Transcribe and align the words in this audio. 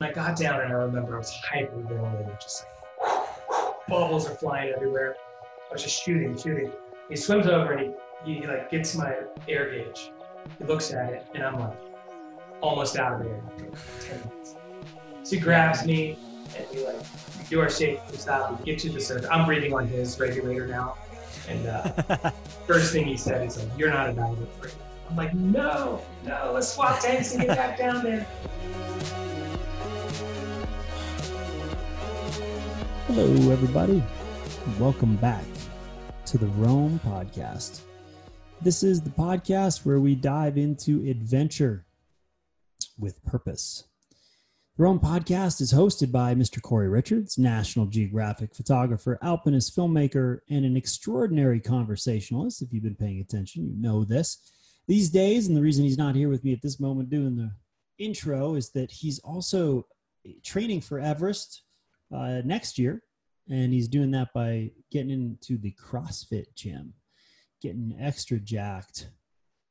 I 0.00 0.12
got 0.12 0.36
down 0.36 0.60
and 0.60 0.70
I 0.70 0.76
remember 0.76 1.16
I 1.16 1.18
was 1.18 1.36
hyperventilating, 1.52 2.40
just 2.40 2.64
like 3.02 3.18
bubbles 3.88 4.28
are 4.28 4.34
flying 4.36 4.72
everywhere. 4.72 5.16
I 5.68 5.72
was 5.72 5.82
just 5.82 6.00
shooting, 6.00 6.38
shooting. 6.38 6.70
He 7.10 7.16
swims 7.16 7.48
over 7.48 7.72
and 7.72 7.92
he, 8.24 8.34
he 8.34 8.46
like 8.46 8.70
gets 8.70 8.94
my 8.94 9.12
air 9.48 9.72
gauge. 9.72 10.12
He 10.56 10.64
looks 10.66 10.92
at 10.92 11.12
it 11.12 11.26
and 11.34 11.42
I'm 11.42 11.58
like 11.58 11.76
almost 12.60 12.96
out 12.96 13.20
of 13.20 13.26
air 13.26 13.42
10 14.02 14.20
minutes. 14.20 14.54
So 15.24 15.34
he 15.34 15.42
grabs 15.42 15.84
me 15.84 16.16
and 16.56 16.64
we 16.72 16.86
like 16.86 17.48
do 17.48 17.58
our 17.58 17.68
shake, 17.68 17.98
we 18.12 18.18
stop, 18.18 18.56
we 18.56 18.66
get 18.66 18.78
to 18.78 18.90
the 18.90 19.00
surface. 19.00 19.26
I'm 19.28 19.46
breathing 19.46 19.74
on 19.74 19.88
his 19.88 20.20
regulator 20.20 20.68
now. 20.68 20.96
And 21.48 21.66
uh, 21.66 22.30
first 22.68 22.92
thing 22.92 23.04
he 23.04 23.16
said 23.16 23.44
is 23.44 23.60
like, 23.60 23.76
you're 23.76 23.90
not 23.90 24.10
a 24.10 24.12
diver. 24.12 24.46
I'm 25.10 25.16
like, 25.16 25.34
no, 25.34 26.04
no, 26.24 26.52
let's 26.54 26.72
swap 26.72 27.00
tanks 27.00 27.34
and 27.34 27.42
get 27.42 27.56
back 27.56 27.76
down 27.76 28.04
there. 28.04 28.24
Hello, 33.08 33.50
everybody. 33.50 34.02
Welcome 34.78 35.16
back 35.16 35.46
to 36.26 36.36
the 36.36 36.46
Roam 36.58 37.00
Podcast. 37.06 37.80
This 38.60 38.82
is 38.82 39.00
the 39.00 39.08
podcast 39.08 39.86
where 39.86 39.98
we 39.98 40.14
dive 40.14 40.58
into 40.58 41.08
adventure 41.08 41.86
with 42.98 43.24
purpose. 43.24 43.84
The 44.76 44.82
Roam 44.82 45.00
Podcast 45.00 45.62
is 45.62 45.72
hosted 45.72 46.12
by 46.12 46.34
Mr. 46.34 46.60
Corey 46.60 46.90
Richards, 46.90 47.38
National 47.38 47.86
Geographic 47.86 48.54
photographer, 48.54 49.18
alpinist, 49.22 49.74
filmmaker, 49.74 50.40
and 50.50 50.66
an 50.66 50.76
extraordinary 50.76 51.60
conversationalist. 51.60 52.60
If 52.60 52.74
you've 52.74 52.84
been 52.84 52.94
paying 52.94 53.20
attention, 53.20 53.66
you 53.66 53.74
know 53.74 54.04
this. 54.04 54.52
These 54.86 55.08
days, 55.08 55.48
and 55.48 55.56
the 55.56 55.62
reason 55.62 55.82
he's 55.82 55.96
not 55.96 56.14
here 56.14 56.28
with 56.28 56.44
me 56.44 56.52
at 56.52 56.60
this 56.60 56.78
moment 56.78 57.08
doing 57.08 57.36
the 57.36 57.52
intro 57.96 58.54
is 58.54 58.68
that 58.72 58.90
he's 58.90 59.18
also 59.20 59.86
training 60.44 60.82
for 60.82 61.00
Everest 61.00 61.62
uh, 62.14 62.42
next 62.44 62.78
year, 62.78 63.02
and 63.48 63.72
he's 63.72 63.88
doing 63.88 64.10
that 64.12 64.32
by 64.34 64.70
getting 64.90 65.10
into 65.10 65.58
the 65.58 65.74
CrossFit 65.82 66.54
gym, 66.54 66.94
getting 67.60 67.96
extra 68.00 68.38
jacked. 68.38 69.10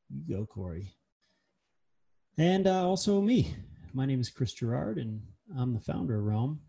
You 0.10 0.38
go, 0.38 0.46
Corey. 0.46 0.94
And 2.38 2.68
uh, 2.68 2.88
also 2.88 3.22
me. 3.22 3.56
My 3.94 4.06
name 4.06 4.22
is 4.22 4.30
Chris 4.30 4.54
Gerard, 4.54 5.00
and 5.00 5.22
I'm 5.58 5.74
the 5.74 5.80
founder 5.80 6.18
of 6.20 6.26
Roam. 6.26 6.60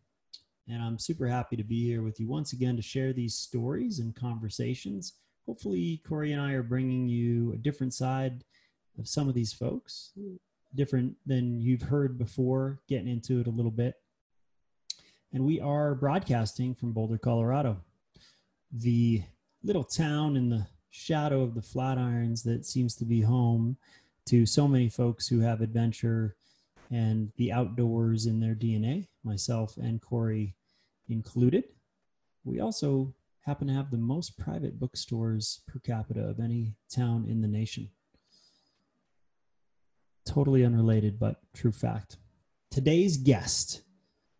And 0.66 0.82
I'm 0.82 0.98
super 0.98 1.26
happy 1.26 1.56
to 1.56 1.64
be 1.64 1.84
here 1.86 2.02
with 2.02 2.20
you 2.20 2.28
once 2.28 2.52
again 2.52 2.76
to 2.76 2.82
share 2.82 3.12
these 3.12 3.34
stories 3.34 3.98
and 3.98 4.14
conversations. 4.14 5.14
Hopefully, 5.46 6.02
Corey 6.06 6.32
and 6.32 6.42
I 6.42 6.52
are 6.52 6.62
bringing 6.62 7.08
you 7.08 7.52
a 7.52 7.56
different 7.56 7.94
side 7.94 8.44
of 8.98 9.08
some 9.08 9.28
of 9.28 9.34
these 9.34 9.52
folks, 9.52 10.12
different 10.74 11.14
than 11.24 11.60
you've 11.60 11.82
heard 11.82 12.18
before, 12.18 12.80
getting 12.88 13.08
into 13.08 13.40
it 13.40 13.46
a 13.46 13.50
little 13.50 13.70
bit 13.70 13.94
and 15.32 15.44
we 15.44 15.60
are 15.60 15.94
broadcasting 15.94 16.74
from 16.74 16.92
Boulder, 16.92 17.18
Colorado, 17.18 17.78
the 18.72 19.22
little 19.62 19.84
town 19.84 20.36
in 20.36 20.48
the 20.48 20.66
shadow 20.90 21.42
of 21.42 21.54
the 21.54 21.60
Flatirons 21.60 22.42
that 22.44 22.64
seems 22.64 22.94
to 22.96 23.04
be 23.04 23.20
home 23.20 23.76
to 24.26 24.46
so 24.46 24.66
many 24.66 24.88
folks 24.88 25.28
who 25.28 25.40
have 25.40 25.60
adventure 25.60 26.36
and 26.90 27.30
the 27.36 27.52
outdoors 27.52 28.26
in 28.26 28.40
their 28.40 28.54
DNA, 28.54 29.08
myself 29.22 29.76
and 29.76 30.00
Corey 30.00 30.54
included. 31.08 31.64
We 32.44 32.60
also 32.60 33.14
happen 33.42 33.68
to 33.68 33.74
have 33.74 33.90
the 33.90 33.98
most 33.98 34.38
private 34.38 34.78
bookstores 34.78 35.60
per 35.66 35.78
capita 35.80 36.20
of 36.20 36.40
any 36.40 36.74
town 36.94 37.26
in 37.28 37.42
the 37.42 37.48
nation. 37.48 37.90
Totally 40.24 40.64
unrelated, 40.64 41.18
but 41.18 41.40
true 41.54 41.72
fact. 41.72 42.16
Today's 42.70 43.16
guest 43.16 43.82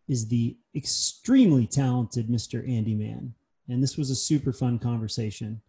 is 0.09 0.27
the 0.27 0.57
extremely 0.75 1.67
talented 1.67 2.27
Mr. 2.27 2.67
Andy 2.67 2.95
Mann. 2.95 3.35
And 3.69 3.81
this 3.81 3.95
was 3.95 4.09
a 4.09 4.15
super 4.15 4.51
fun 4.51 4.79
conversation. 4.79 5.61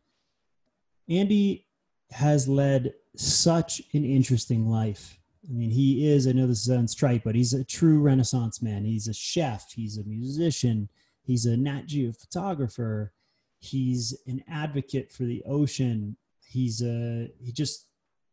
Andy 1.08 1.66
has 2.10 2.48
led 2.48 2.94
such 3.14 3.82
an 3.92 4.04
interesting 4.04 4.66
life. 4.66 5.18
I 5.48 5.52
mean, 5.52 5.70
he 5.70 6.08
is, 6.10 6.26
I 6.26 6.32
know 6.32 6.46
this 6.46 6.62
is 6.62 6.70
on 6.70 6.88
stripe, 6.88 7.22
but 7.24 7.34
he's 7.34 7.52
a 7.52 7.64
true 7.64 8.00
Renaissance 8.00 8.62
man. 8.62 8.84
He's 8.84 9.08
a 9.08 9.14
chef, 9.14 9.72
he's 9.72 9.98
a 9.98 10.04
musician, 10.04 10.88
he's 11.22 11.44
a 11.44 11.56
Nat 11.56 11.86
Geo 11.86 12.12
photographer, 12.12 13.12
he's 13.58 14.18
an 14.26 14.42
advocate 14.48 15.12
for 15.12 15.24
the 15.24 15.42
ocean. 15.46 16.16
He's 16.46 16.82
a, 16.82 17.28
he 17.38 17.52
just 17.52 17.86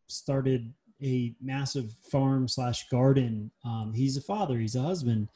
started 0.07 0.73
a 1.03 1.35
massive 1.41 1.93
farm 2.09 2.47
slash 2.47 2.87
garden. 2.89 3.51
Um, 3.65 3.93
he's 3.93 4.17
a 4.17 4.21
father, 4.21 4.57
he's 4.57 4.75
a 4.75 4.81
husband 4.81 5.27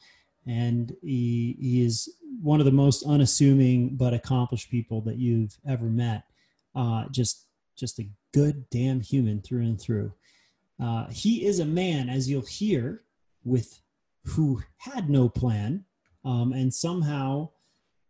and 0.46 0.94
he, 1.02 1.56
he 1.60 1.84
is 1.84 2.08
one 2.40 2.60
of 2.60 2.66
the 2.66 2.72
most 2.72 3.04
unassuming 3.04 3.96
but 3.96 4.14
accomplished 4.14 4.70
people 4.70 5.00
that 5.02 5.16
you've 5.16 5.56
ever 5.66 5.84
met. 5.84 6.24
Uh, 6.74 7.04
just 7.10 7.46
just 7.76 7.98
a 7.98 8.08
good 8.32 8.68
damn 8.70 9.00
human 9.00 9.40
through 9.40 9.62
and 9.62 9.80
through. 9.80 10.12
Uh, 10.82 11.06
he 11.10 11.46
is 11.46 11.58
a 11.58 11.64
man, 11.64 12.08
as 12.08 12.28
you'll 12.28 12.42
hear, 12.42 13.02
with 13.44 13.80
who 14.24 14.62
had 14.78 15.08
no 15.08 15.28
plan, 15.28 15.84
um, 16.24 16.52
and 16.52 16.72
somehow 16.72 17.48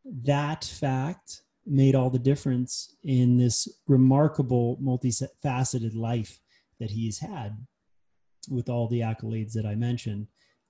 that 0.05 0.65
fact 0.65 1.43
made 1.67 1.95
all 1.95 2.11
the 2.11 2.19
difference 2.19 2.97
in 3.05 3.37
this 3.37 3.69
remarkable, 3.87 4.79
multifaceted 4.83 5.95
life 5.95 6.41
that 6.81 6.91
he's 6.91 7.19
had, 7.19 7.57
with 8.51 8.69
all 8.69 8.89
the 8.89 9.01
accolades 9.01 9.53
that 9.53 9.67
I 9.67 9.75
mentioned. 9.75 10.27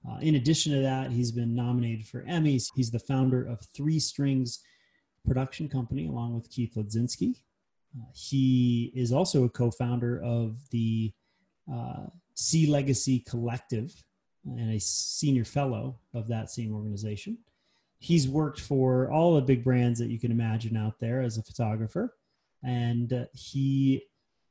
Uh, 0.09 0.19
in 0.21 0.35
addition 0.35 0.73
to 0.73 0.81
that, 0.81 1.11
he's 1.11 1.31
been 1.31 1.55
nominated 1.55 2.07
for 2.07 2.23
Emmys. 2.23 2.67
He's 2.75 2.91
the 2.91 2.99
founder 2.99 3.45
of 3.45 3.61
Three 3.75 4.01
Strings 4.01 4.61
Production 5.25 5.69
Company, 5.69 6.07
along 6.07 6.35
with 6.35 6.51
Keith 6.51 6.75
Ladzinski. 6.77 7.37
Uh, 7.97 8.07
he 8.15 8.93
is 8.95 9.13
also 9.13 9.45
a 9.45 9.49
co-founder 9.49 10.21
of 10.23 10.57
the 10.71 11.13
uh, 11.73 12.07
SeaLegacy 12.35 13.25
Collective 13.27 13.95
and 14.45 14.75
a 14.75 14.81
senior 14.81 15.45
fellow 15.45 15.99
of 16.15 16.27
that 16.29 16.51
same 16.51 16.75
organization. 16.75 17.39
He's 17.99 18.27
worked 18.27 18.61
for 18.61 19.11
all 19.13 19.37
the 19.37 19.43
big 19.43 19.63
brands 19.63 20.01
that 20.01 20.09
you 20.09 20.19
can 20.19 20.33
imagine 20.33 20.77
out 20.77 20.99
there 20.99 21.23
as 21.23 21.39
a 21.39 21.43
photographer, 21.43 22.17
and 22.65 23.13
uh, 23.13 23.25
he 23.33 24.03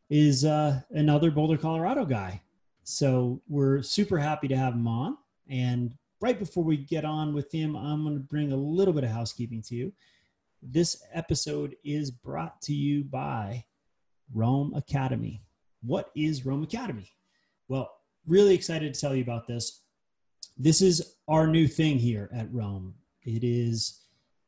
is 0.09 0.45
uh, 0.45 0.79
another 0.91 1.31
Boulder, 1.31 1.57
Colorado 1.57 2.05
guy. 2.05 2.41
So 2.83 3.41
we're 3.49 3.81
super 3.81 4.17
happy 4.17 4.47
to 4.47 4.57
have 4.57 4.73
him 4.73 4.87
on. 4.87 5.17
And 5.51 5.93
right 6.21 6.39
before 6.39 6.63
we 6.63 6.77
get 6.77 7.03
on 7.03 7.33
with 7.33 7.51
him, 7.51 7.75
I'm 7.75 8.03
going 8.03 8.15
to 8.15 8.21
bring 8.21 8.53
a 8.53 8.55
little 8.55 8.93
bit 8.93 9.03
of 9.03 9.09
housekeeping 9.11 9.61
to 9.63 9.75
you. 9.75 9.91
This 10.63 11.03
episode 11.13 11.75
is 11.83 12.09
brought 12.09 12.61
to 12.63 12.73
you 12.73 13.03
by 13.03 13.65
Roam 14.33 14.73
Academy. 14.73 15.43
What 15.83 16.09
is 16.15 16.45
Roam 16.45 16.63
Academy? 16.63 17.11
Well, 17.67 17.91
really 18.25 18.55
excited 18.55 18.93
to 18.93 18.99
tell 18.99 19.13
you 19.13 19.23
about 19.23 19.45
this. 19.45 19.81
This 20.57 20.81
is 20.81 21.15
our 21.27 21.47
new 21.47 21.67
thing 21.67 21.99
here 21.99 22.29
at 22.33 22.53
Roam. 22.53 22.93
It 23.23 23.43
is 23.43 24.05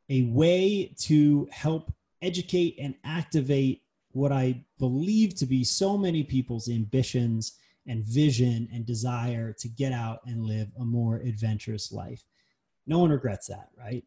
a 0.10 0.24
way 0.24 0.94
to 1.00 1.50
help 1.52 1.92
educate 2.22 2.78
and 2.80 2.96
activate 3.04 3.82
what 4.12 4.32
I 4.32 4.64
believe 4.80 5.36
to 5.36 5.46
be 5.46 5.66
so 5.66 5.98
many 5.98 6.24
people's 6.24 6.70
ambitions 6.70 7.58
and 7.88 8.06
vision 8.06 8.68
and 8.74 8.86
desire 8.86 9.54
to 9.60 9.68
get 9.68 9.92
out 9.92 10.20
and 10.26 10.46
live 10.46 10.70
a 10.80 10.86
more 10.86 11.18
adventurous 11.18 11.92
life. 11.92 12.24
No 12.88 13.00
one 13.00 13.12
regrets 13.12 13.48
that, 13.48 13.70
right? 13.78 14.04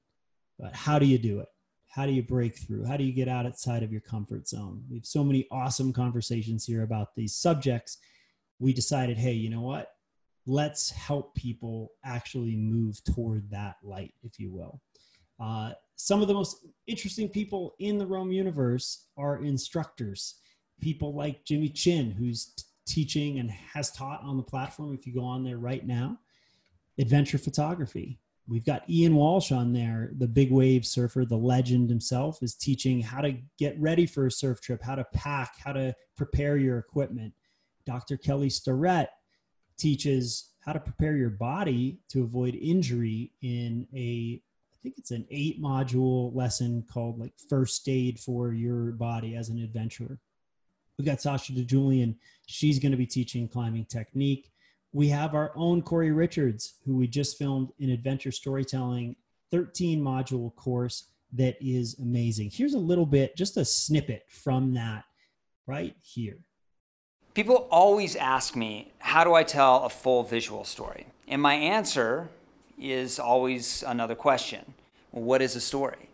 But 0.59 0.75
how 0.75 0.99
do 0.99 1.07
you 1.07 1.19
do 1.19 1.41
it? 1.41 1.49
How 1.89 2.07
do 2.07 2.13
you 2.13 2.23
break 2.23 2.57
through? 2.57 2.85
How 2.85 2.97
do 2.97 3.05
you 3.05 3.13
get 3.13 3.29
out 3.29 3.47
outside 3.47 3.83
of 3.83 3.93
your 3.93 4.03
comfort 4.03 4.49
zone? 4.49 4.85
We 4.91 4.97
have 4.97 5.07
so 5.07 5.25
many 5.25 5.47
awesome 5.51 5.93
conversations 5.93 6.65
here 6.65 6.83
about 6.83 7.15
these 7.15 7.35
subjects. 7.35 7.99
We 8.59 8.73
decided, 8.73 9.17
hey, 9.17 9.33
you 9.33 9.51
know 9.51 9.63
what? 9.63 9.93
Let's 10.47 10.91
help 10.91 11.35
people 11.35 11.93
actually 12.05 12.55
move 12.55 13.03
toward 13.05 13.51
that 13.51 13.77
light, 13.83 14.15
if 14.23 14.39
you 14.39 14.51
will. 14.51 14.81
Uh, 15.41 15.73
some 15.97 16.23
of 16.23 16.29
the 16.29 16.35
most 16.35 16.67
interesting 16.87 17.29
people 17.29 17.75
in 17.79 17.99
the 17.99 18.07
Roam 18.07 18.31
universe 18.31 19.07
are 19.17 19.43
instructors. 19.43 20.37
People 20.81 21.15
like 21.15 21.45
Jimmy 21.45 21.69
Chin, 21.71 22.11
who's 22.11 22.53
teaching 22.87 23.39
and 23.39 23.51
has 23.51 23.91
taught 23.91 24.23
on 24.23 24.37
the 24.37 24.43
platform. 24.43 24.95
If 24.95 25.07
you 25.07 25.15
go 25.15 25.25
on 25.25 25.45
there 25.45 25.59
right 25.59 25.87
now, 25.87 26.19
adventure 26.99 27.39
photography. 27.39 28.19
We've 28.49 28.65
got 28.65 28.89
Ian 28.89 29.17
Walsh 29.17 29.51
on 29.51 29.73
there, 29.73 30.13
the 30.17 30.29
big 30.29 30.53
wave 30.53 30.87
surfer, 30.87 31.25
the 31.25 31.37
legend 31.37 31.91
himself, 31.91 32.43
is 32.43 32.55
teaching 32.55 33.01
how 33.01 33.21
to 33.21 33.37
get 33.59 33.79
ready 33.81 34.07
for 34.07 34.27
a 34.27 34.31
surf 34.31 34.61
trip, 34.61 34.83
how 34.83 34.95
to 34.95 35.05
pack, 35.13 35.57
how 35.59 35.73
to 35.73 35.95
prepare 36.17 36.57
your 36.57 36.79
equipment. 36.79 37.35
Dr. 37.87 38.17
Kelly 38.17 38.49
Starrett 38.49 39.09
teaches 39.77 40.53
how 40.61 40.73
to 40.73 40.81
prepare 40.81 41.17
your 41.17 41.31
body 41.31 42.01
to 42.11 42.23
avoid 42.23 42.55
injury 42.55 43.33
in 43.43 43.87
a 43.95 44.41
I 44.75 44.79
think 44.83 44.99
it's 44.99 45.11
an 45.11 45.27
eight 45.31 45.61
module 45.61 46.33
lesson 46.35 46.85
called 46.89 47.19
like 47.19 47.33
first 47.49 47.89
aid 47.89 48.21
for 48.21 48.53
your 48.53 48.93
body 48.93 49.35
as 49.35 49.49
an 49.49 49.59
adventurer. 49.59 50.21
We've 50.99 51.07
got 51.07 51.21
Sasha 51.21 51.53
DiGiulian. 51.53 52.17
She's 52.47 52.79
going 52.79 52.93
to 52.93 52.99
be 52.99 53.07
teaching 53.07 53.49
climbing 53.49 53.85
technique. 53.85 54.51
we 54.93 55.09
have 55.09 55.35
our 55.35 55.53
own 55.55 55.83
Corey 55.83 56.11
Richards, 56.11 56.75
who 56.87 56.97
we 56.97 57.07
just 57.07 57.37
filmed 57.37 57.69
an 57.81 57.91
adventure 57.91 58.33
storytelling 58.33 59.15
13 59.51 60.01
module 60.01 60.55
course 60.57 61.09
that 61.35 61.57
is 61.61 61.99
amazing. 61.99 62.51
Here's 62.51 62.73
a 62.73 62.79
little 62.79 63.05
bit, 63.05 63.37
just 63.37 63.59
a 63.59 63.65
snippet 63.65 64.25
from 64.29 64.73
that 64.75 65.05
right 65.67 65.95
here. 66.01 66.39
People 67.35 67.69
always 67.71 68.17
ask 68.17 68.57
me, 68.57 68.93
how 68.99 69.23
do 69.23 69.35
I 69.35 69.43
tell 69.43 69.85
a 69.85 69.91
full 69.91 70.23
visual 70.23 70.65
story? 70.65 71.09
And 71.29 71.43
my 71.43 71.55
answer 71.55 72.31
is 72.79 73.19
always 73.19 73.85
another 73.87 74.15
question 74.15 74.73
What 75.11 75.43
is 75.43 75.57
a 75.57 75.61
story? 75.61 76.09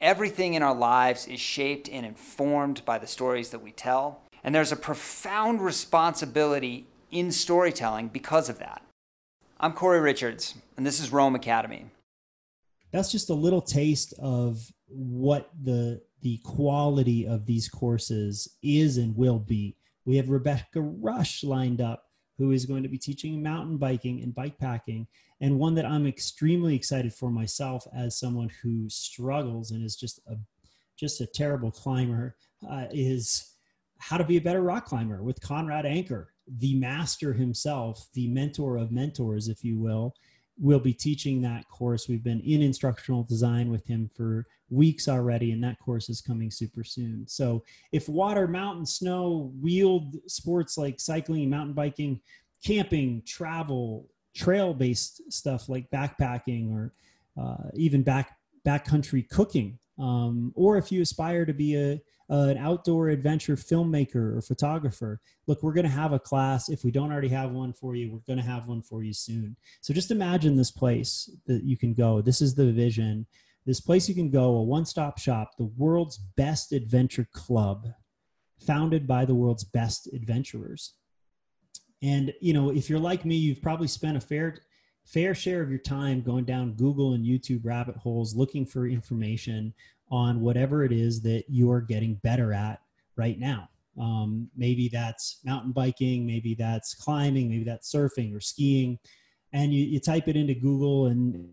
Everything 0.00 0.54
in 0.54 0.62
our 0.62 0.74
lives 0.74 1.28
is 1.28 1.38
shaped 1.38 1.88
and 1.88 2.04
informed 2.04 2.84
by 2.84 2.98
the 2.98 3.06
stories 3.06 3.50
that 3.50 3.62
we 3.62 3.70
tell. 3.70 4.23
And 4.44 4.54
there's 4.54 4.72
a 4.72 4.76
profound 4.76 5.62
responsibility 5.62 6.86
in 7.10 7.32
storytelling 7.32 8.08
because 8.08 8.50
of 8.50 8.58
that. 8.58 8.82
I'm 9.58 9.72
Corey 9.72 10.00
Richards, 10.00 10.54
and 10.76 10.84
this 10.84 11.00
is 11.00 11.10
Roam 11.10 11.34
Academy. 11.34 11.86
That's 12.92 13.10
just 13.10 13.30
a 13.30 13.34
little 13.34 13.62
taste 13.62 14.12
of 14.18 14.70
what 14.86 15.48
the 15.62 16.02
the 16.20 16.38
quality 16.44 17.26
of 17.26 17.46
these 17.46 17.68
courses 17.68 18.56
is 18.62 18.98
and 18.98 19.16
will 19.16 19.38
be. 19.38 19.76
We 20.04 20.16
have 20.16 20.28
Rebecca 20.28 20.80
Rusch 20.80 21.42
lined 21.42 21.80
up, 21.80 22.04
who 22.38 22.50
is 22.50 22.66
going 22.66 22.82
to 22.82 22.88
be 22.88 22.98
teaching 22.98 23.42
mountain 23.42 23.78
biking 23.78 24.22
and 24.22 24.34
bike 24.34 24.58
packing, 24.58 25.06
and 25.40 25.58
one 25.58 25.74
that 25.76 25.86
I'm 25.86 26.06
extremely 26.06 26.76
excited 26.76 27.14
for 27.14 27.30
myself 27.30 27.86
as 27.96 28.18
someone 28.18 28.50
who 28.62 28.90
struggles 28.90 29.70
and 29.70 29.82
is 29.82 29.96
just 29.96 30.20
a 30.26 30.36
just 30.96 31.22
a 31.22 31.26
terrible 31.26 31.70
climber. 31.70 32.36
Uh, 32.68 32.86
is 32.90 33.53
how 33.98 34.16
to 34.16 34.24
be 34.24 34.36
a 34.36 34.40
better 34.40 34.62
rock 34.62 34.86
climber 34.86 35.22
with 35.22 35.40
Conrad 35.40 35.86
Anker, 35.86 36.32
the 36.46 36.74
master 36.74 37.32
himself, 37.32 38.08
the 38.12 38.28
mentor 38.28 38.76
of 38.76 38.92
mentors, 38.92 39.48
if 39.48 39.64
you 39.64 39.78
will, 39.78 40.14
will 40.58 40.78
be 40.78 40.92
teaching 40.92 41.42
that 41.42 41.68
course. 41.68 42.08
We've 42.08 42.22
been 42.22 42.40
in 42.40 42.62
instructional 42.62 43.24
design 43.24 43.70
with 43.70 43.86
him 43.86 44.10
for 44.14 44.46
weeks 44.70 45.08
already, 45.08 45.52
and 45.52 45.62
that 45.64 45.78
course 45.80 46.08
is 46.08 46.20
coming 46.20 46.50
super 46.50 46.84
soon. 46.84 47.26
So, 47.26 47.64
if 47.92 48.08
water, 48.08 48.46
mountain, 48.46 48.86
snow, 48.86 49.52
wheeled 49.60 50.16
sports 50.26 50.78
like 50.78 51.00
cycling, 51.00 51.50
mountain 51.50 51.74
biking, 51.74 52.20
camping, 52.64 53.22
travel, 53.26 54.08
trail 54.34 54.74
based 54.74 55.32
stuff 55.32 55.68
like 55.68 55.90
backpacking 55.90 56.72
or 56.72 56.92
uh, 57.40 57.70
even 57.74 58.02
back 58.02 58.36
backcountry 58.66 59.28
cooking, 59.28 59.78
um, 59.98 60.52
or 60.54 60.76
if 60.76 60.90
you 60.90 61.02
aspire 61.02 61.44
to 61.44 61.52
be 61.52 61.76
a 61.76 62.00
uh, 62.30 62.48
an 62.48 62.56
outdoor 62.56 63.10
adventure 63.10 63.54
filmmaker 63.54 64.36
or 64.36 64.40
photographer, 64.40 65.20
look, 65.46 65.62
we're 65.62 65.74
going 65.74 65.84
to 65.84 65.90
have 65.90 66.12
a 66.12 66.18
class. 66.18 66.70
If 66.70 66.82
we 66.82 66.90
don't 66.90 67.12
already 67.12 67.28
have 67.28 67.50
one 67.50 67.72
for 67.72 67.94
you, 67.94 68.10
we're 68.10 68.20
going 68.26 68.38
to 68.38 68.50
have 68.50 68.66
one 68.66 68.80
for 68.80 69.02
you 69.02 69.12
soon. 69.12 69.56
So 69.82 69.92
just 69.92 70.10
imagine 70.10 70.56
this 70.56 70.70
place 70.70 71.30
that 71.46 71.64
you 71.64 71.76
can 71.76 71.92
go. 71.92 72.22
This 72.22 72.40
is 72.40 72.54
the 72.54 72.72
vision. 72.72 73.26
This 73.66 73.80
place 73.80 74.08
you 74.08 74.14
can 74.14 74.30
go, 74.30 74.56
a 74.56 74.62
one 74.62 74.86
stop 74.86 75.18
shop, 75.18 75.56
the 75.58 75.70
world's 75.76 76.16
best 76.16 76.72
adventure 76.72 77.28
club, 77.32 77.88
founded 78.58 79.06
by 79.06 79.24
the 79.24 79.34
world's 79.34 79.64
best 79.64 80.08
adventurers. 80.12 80.94
And, 82.02 82.32
you 82.40 82.52
know, 82.52 82.70
if 82.70 82.90
you're 82.90 82.98
like 82.98 83.24
me, 83.24 83.36
you've 83.36 83.62
probably 83.62 83.88
spent 83.88 84.16
a 84.16 84.20
fair 84.20 84.58
fair 85.04 85.34
share 85.34 85.62
of 85.62 85.70
your 85.70 85.78
time 85.78 86.22
going 86.22 86.44
down 86.44 86.74
Google 86.74 87.12
and 87.12 87.24
YouTube 87.24 87.64
rabbit 87.64 87.96
holes 87.96 88.34
looking 88.34 88.64
for 88.64 88.86
information 88.86 89.74
on 90.10 90.40
whatever 90.40 90.84
it 90.84 90.92
is 90.92 91.22
that 91.22 91.44
you're 91.48 91.80
getting 91.80 92.14
better 92.16 92.52
at 92.52 92.80
right 93.16 93.38
now. 93.38 93.68
Um, 94.00 94.50
maybe 94.56 94.88
that's 94.88 95.38
mountain 95.44 95.72
biking, 95.72 96.26
maybe 96.26 96.54
that's 96.54 96.94
climbing, 96.94 97.48
maybe 97.48 97.64
that's 97.64 97.92
surfing 97.92 98.34
or 98.34 98.40
skiing. 98.40 98.98
And 99.52 99.72
you, 99.72 99.84
you 99.84 100.00
type 100.00 100.26
it 100.26 100.36
into 100.36 100.54
Google 100.54 101.06
and, 101.06 101.48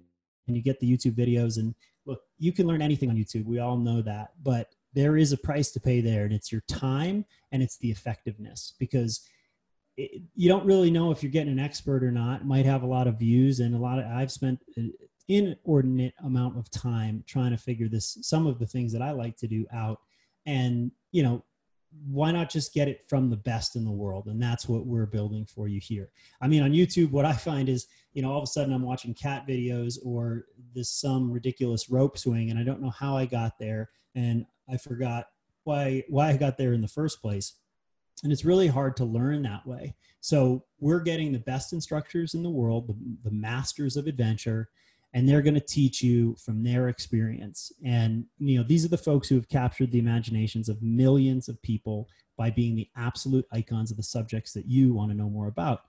and 0.47 0.56
you 0.56 0.63
get 0.63 0.80
the 0.80 0.92
YouTube 0.92 1.15
videos. 1.15 1.57
And 1.57 1.75
look, 2.06 2.21
you 2.39 2.51
can 2.51 2.68
learn 2.68 2.81
anything 2.81 3.09
on 3.09 3.15
YouTube. 3.15 3.45
We 3.45 3.59
all 3.59 3.77
know 3.77 4.01
that. 4.01 4.31
But 4.42 4.69
there 4.94 5.18
is 5.18 5.31
a 5.31 5.38
price 5.38 5.71
to 5.71 5.80
pay 5.80 6.01
there, 6.01 6.25
and 6.25 6.33
it's 6.33 6.51
your 6.51 6.62
time 6.68 7.25
and 7.51 7.63
it's 7.63 7.77
the 7.77 7.92
effectiveness 7.92 8.74
because 8.80 9.21
it, 9.98 10.22
you 10.36 10.50
don't 10.50 10.66
really 10.66 10.92
know 10.92 11.12
if 11.12 11.22
you're 11.22 11.32
getting 11.32 11.52
an 11.52 11.60
expert 11.60 12.04
or 12.04 12.12
not. 12.12 12.46
Might 12.46 12.66
have 12.66 12.84
a 12.84 12.88
lot 12.88 13.08
of 13.08 13.20
views 13.20 13.60
and 13.60 13.76
a 13.76 13.80
lot 13.80 14.00
of. 14.00 14.06
I've 14.06 14.32
spent 14.32 14.60
inordinate 15.28 16.14
amount 16.24 16.58
of 16.58 16.70
time 16.70 17.24
trying 17.28 17.52
to 17.52 17.58
figure 17.58 17.88
this 17.88 18.18
some 18.22 18.48
of 18.48 18.60
the 18.60 18.66
things 18.66 18.92
that 18.94 19.02
I 19.02 19.12
like 19.12 19.38
to 19.38 19.48
do 19.48 19.66
out 19.74 20.00
and 20.46 20.92
you 21.12 21.24
know 21.24 21.44
why 22.08 22.32
not 22.32 22.50
just 22.50 22.74
get 22.74 22.88
it 22.88 23.04
from 23.08 23.30
the 23.30 23.36
best 23.36 23.76
in 23.76 23.84
the 23.84 23.92
world 23.92 24.28
and 24.28 24.42
that's 24.42 24.68
what 24.68 24.86
we're 24.86 25.06
building 25.06 25.46
for 25.46 25.68
you 25.68 25.80
here 25.80 26.10
i 26.42 26.48
mean 26.48 26.64
on 26.64 26.72
youtube 26.72 27.12
what 27.12 27.26
i 27.26 27.34
find 27.34 27.68
is 27.68 27.88
you 28.14 28.22
know 28.22 28.32
all 28.32 28.38
of 28.38 28.44
a 28.44 28.48
sudden 28.48 28.74
i'm 28.74 28.82
watching 28.82 29.14
cat 29.14 29.46
videos 29.46 29.98
or 30.04 30.46
this 30.74 30.90
some 30.90 31.30
ridiculous 31.30 31.90
rope 31.90 32.18
swing 32.18 32.50
and 32.50 32.58
i 32.58 32.64
don't 32.64 32.82
know 32.82 32.90
how 32.90 33.18
i 33.18 33.26
got 33.26 33.60
there 33.60 33.90
and 34.16 34.46
i 34.72 34.78
forgot 34.78 35.28
why 35.66 36.02
why 36.08 36.30
i 36.30 36.38
got 36.38 36.58
there 36.58 36.72
in 36.72 36.82
the 36.82 36.88
first 36.88 37.22
place 37.22 37.56
and 38.23 38.31
it's 38.31 38.45
really 38.45 38.68
hard 38.68 38.95
to 38.97 39.06
learn 39.06 39.41
that 39.44 39.65
way. 39.65 39.95
So 40.19 40.65
we're 40.79 41.00
getting 41.00 41.31
the 41.31 41.39
best 41.39 41.73
instructors 41.73 42.33
in 42.33 42.44
the 42.44 42.50
world 42.50 42.88
the, 42.88 43.29
the 43.29 43.35
masters 43.35 43.97
of 43.97 44.07
adventure 44.07 44.69
and 45.13 45.27
they're 45.27 45.41
going 45.41 45.56
to 45.56 45.59
teach 45.59 46.01
you 46.01 46.35
from 46.35 46.63
their 46.63 46.88
experience. 46.88 47.71
And 47.83 48.25
you 48.38 48.57
know 48.57 48.63
these 48.63 48.85
are 48.85 48.89
the 48.89 48.97
folks 48.97 49.27
who 49.27 49.35
have 49.35 49.50
captured 49.50 49.91
the 49.91 50.00
imaginations 50.00 50.69
of 50.69 50.81
millions 50.81 51.50
of 51.50 51.62
people 51.62 52.07
by 52.38 52.50
being 52.50 52.75
the 52.75 52.89
absolute 52.95 53.45
icons 53.51 53.91
of 53.91 53.97
the 53.97 54.03
subjects 54.03 54.53
that 54.53 54.65
you 54.65 54.94
want 54.94 55.12
to 55.12 55.18
know 55.18 55.29
more 55.29 55.47
about. 55.47 55.81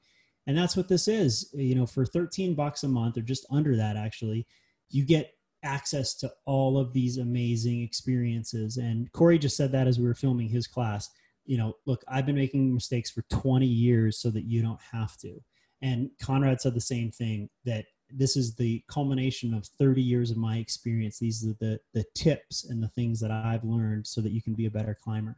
And 0.46 0.58
that's 0.58 0.76
what 0.76 0.88
this 0.88 1.06
is. 1.06 1.50
You 1.54 1.74
know 1.74 1.86
for 1.86 2.04
13 2.04 2.54
bucks 2.54 2.82
a 2.82 2.88
month 2.88 3.16
or 3.16 3.22
just 3.22 3.46
under 3.50 3.76
that 3.76 3.96
actually 3.96 4.46
you 4.90 5.04
get 5.04 5.34
access 5.64 6.14
to 6.14 6.30
all 6.44 6.76
of 6.76 6.92
these 6.92 7.18
amazing 7.18 7.82
experiences. 7.82 8.76
And 8.76 9.10
corey 9.12 9.38
just 9.38 9.56
said 9.56 9.72
that 9.72 9.86
as 9.86 9.98
we 9.98 10.06
were 10.06 10.14
filming 10.14 10.48
his 10.48 10.66
class 10.66 11.08
you 11.44 11.58
know 11.58 11.74
look 11.86 12.04
i've 12.08 12.26
been 12.26 12.36
making 12.36 12.72
mistakes 12.72 13.10
for 13.10 13.22
20 13.30 13.66
years 13.66 14.18
so 14.18 14.30
that 14.30 14.44
you 14.44 14.62
don't 14.62 14.80
have 14.92 15.16
to 15.16 15.40
and 15.82 16.10
conrad 16.20 16.60
said 16.60 16.74
the 16.74 16.80
same 16.80 17.10
thing 17.10 17.48
that 17.64 17.84
this 18.14 18.36
is 18.36 18.54
the 18.54 18.82
culmination 18.88 19.54
of 19.54 19.66
30 19.66 20.02
years 20.02 20.30
of 20.30 20.36
my 20.36 20.58
experience. 20.58 21.18
These 21.18 21.46
are 21.46 21.54
the, 21.60 21.80
the 21.94 22.04
tips 22.14 22.64
and 22.64 22.82
the 22.82 22.88
things 22.88 23.20
that 23.20 23.30
I've 23.30 23.64
learned 23.64 24.06
so 24.06 24.20
that 24.20 24.32
you 24.32 24.42
can 24.42 24.54
be 24.54 24.66
a 24.66 24.70
better 24.70 24.96
climber. 25.02 25.36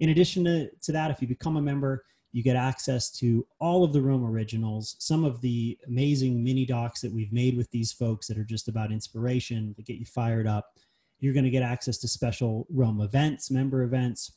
In 0.00 0.10
addition 0.10 0.44
to, 0.44 0.70
to 0.82 0.92
that, 0.92 1.10
if 1.10 1.20
you 1.20 1.28
become 1.28 1.56
a 1.56 1.62
member, 1.62 2.04
you 2.32 2.42
get 2.42 2.56
access 2.56 3.10
to 3.10 3.46
all 3.60 3.82
of 3.82 3.92
the 3.92 4.00
Roam 4.00 4.24
originals, 4.24 4.96
some 4.98 5.24
of 5.24 5.40
the 5.40 5.78
amazing 5.86 6.42
mini 6.42 6.66
docs 6.66 7.00
that 7.00 7.12
we've 7.12 7.32
made 7.32 7.56
with 7.56 7.70
these 7.70 7.92
folks 7.92 8.26
that 8.26 8.38
are 8.38 8.44
just 8.44 8.68
about 8.68 8.92
inspiration 8.92 9.74
to 9.74 9.82
get 9.82 9.96
you 9.96 10.04
fired 10.04 10.46
up. 10.46 10.66
You're 11.18 11.32
going 11.32 11.44
to 11.44 11.50
get 11.50 11.62
access 11.62 11.96
to 11.98 12.08
special 12.08 12.66
Roam 12.70 13.00
events, 13.00 13.50
member 13.50 13.84
events, 13.84 14.32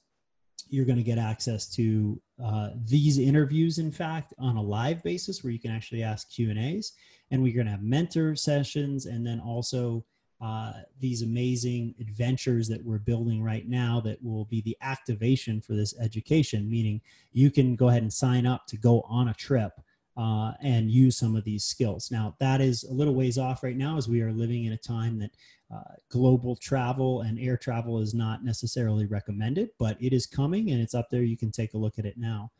you're 0.69 0.85
going 0.85 0.97
to 0.97 1.03
get 1.03 1.17
access 1.17 1.67
to 1.75 2.21
uh, 2.43 2.69
these 2.85 3.17
interviews 3.17 3.79
in 3.79 3.91
fact 3.91 4.33
on 4.39 4.55
a 4.55 4.61
live 4.61 5.03
basis 5.03 5.43
where 5.43 5.51
you 5.51 5.59
can 5.59 5.71
actually 5.71 6.03
ask 6.03 6.31
q 6.31 6.49
and 6.49 6.59
a's. 6.59 6.93
And 7.31 7.43
we're 7.43 7.53
going 7.53 7.65
to 7.65 7.71
have 7.71 7.83
mentor 7.83 8.35
sessions 8.35 9.05
and 9.05 9.25
then 9.25 9.39
also 9.39 10.03
uh, 10.41 10.71
these 10.99 11.21
amazing 11.21 11.93
adventures 11.99 12.67
that 12.69 12.83
we're 12.83 12.97
building 12.97 13.43
right 13.43 13.67
now 13.67 13.99
that 14.05 14.23
will 14.23 14.45
be 14.45 14.61
the 14.61 14.77
activation 14.81 15.59
for 15.59 15.73
this 15.73 15.93
education 15.99 16.69
meaning 16.69 17.01
you 17.33 17.51
can 17.51 17.75
go 17.75 17.89
ahead 17.89 18.03
and 18.03 18.13
sign 18.13 18.45
up 18.45 18.65
to 18.65 18.77
go 18.77 19.01
on 19.01 19.27
a 19.27 19.33
trip 19.33 19.73
uh, 20.19 20.51
and 20.61 20.91
use 20.91 21.15
some 21.15 21.35
of 21.35 21.43
these 21.45 21.63
skills 21.63 22.11
now 22.11 22.35
that 22.39 22.59
is 22.59 22.83
a 22.83 22.93
little 22.93 23.15
ways 23.15 23.37
off 23.37 23.63
right 23.63 23.77
now 23.77 23.97
as 23.97 24.09
we 24.09 24.21
are 24.21 24.33
living 24.33 24.65
in 24.65 24.73
a 24.73 24.77
time 24.77 25.17
that 25.17 25.31
uh, 25.73 25.93
global 26.09 26.55
travel 26.55 27.21
and 27.21 27.39
air 27.39 27.55
travel 27.55 27.99
is 27.99 28.15
not 28.15 28.43
necessarily 28.43 29.05
recommended, 29.05 29.69
but 29.77 29.97
it 30.01 30.13
is 30.13 30.25
coming 30.25 30.71
and 30.71 30.81
it's 30.81 30.95
up 30.95 31.09
there. 31.11 31.21
You 31.21 31.37
can 31.37 31.51
take 31.51 31.75
a 31.75 31.77
look 31.77 31.99
at 31.99 32.05
it 32.05 32.17
now. 32.17 32.51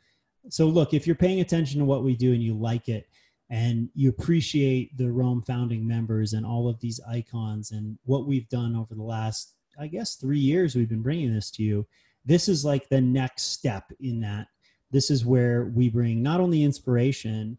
So, 0.48 0.66
look, 0.66 0.94
if 0.94 1.06
you're 1.06 1.16
paying 1.16 1.40
attention 1.40 1.80
to 1.80 1.84
what 1.84 2.04
we 2.04 2.14
do 2.14 2.32
and 2.32 2.42
you 2.42 2.54
like 2.54 2.88
it 2.88 3.08
and 3.50 3.90
you 3.94 4.10
appreciate 4.10 4.96
the 4.96 5.10
Roam 5.10 5.42
founding 5.42 5.86
members 5.86 6.34
and 6.34 6.46
all 6.46 6.68
of 6.68 6.78
these 6.78 7.00
icons 7.08 7.72
and 7.72 7.98
what 8.04 8.26
we've 8.26 8.48
done 8.48 8.76
over 8.76 8.94
the 8.94 9.02
last, 9.02 9.54
I 9.78 9.88
guess, 9.88 10.14
three 10.14 10.38
years, 10.38 10.76
we've 10.76 10.88
been 10.88 11.02
bringing 11.02 11.34
this 11.34 11.50
to 11.52 11.64
you. 11.64 11.86
This 12.24 12.48
is 12.48 12.64
like 12.64 12.88
the 12.88 13.00
next 13.00 13.46
step 13.46 13.90
in 13.98 14.20
that. 14.20 14.46
This 14.90 15.10
is 15.10 15.24
where 15.24 15.64
we 15.64 15.88
bring 15.88 16.22
not 16.22 16.40
only 16.40 16.64
inspiration, 16.64 17.58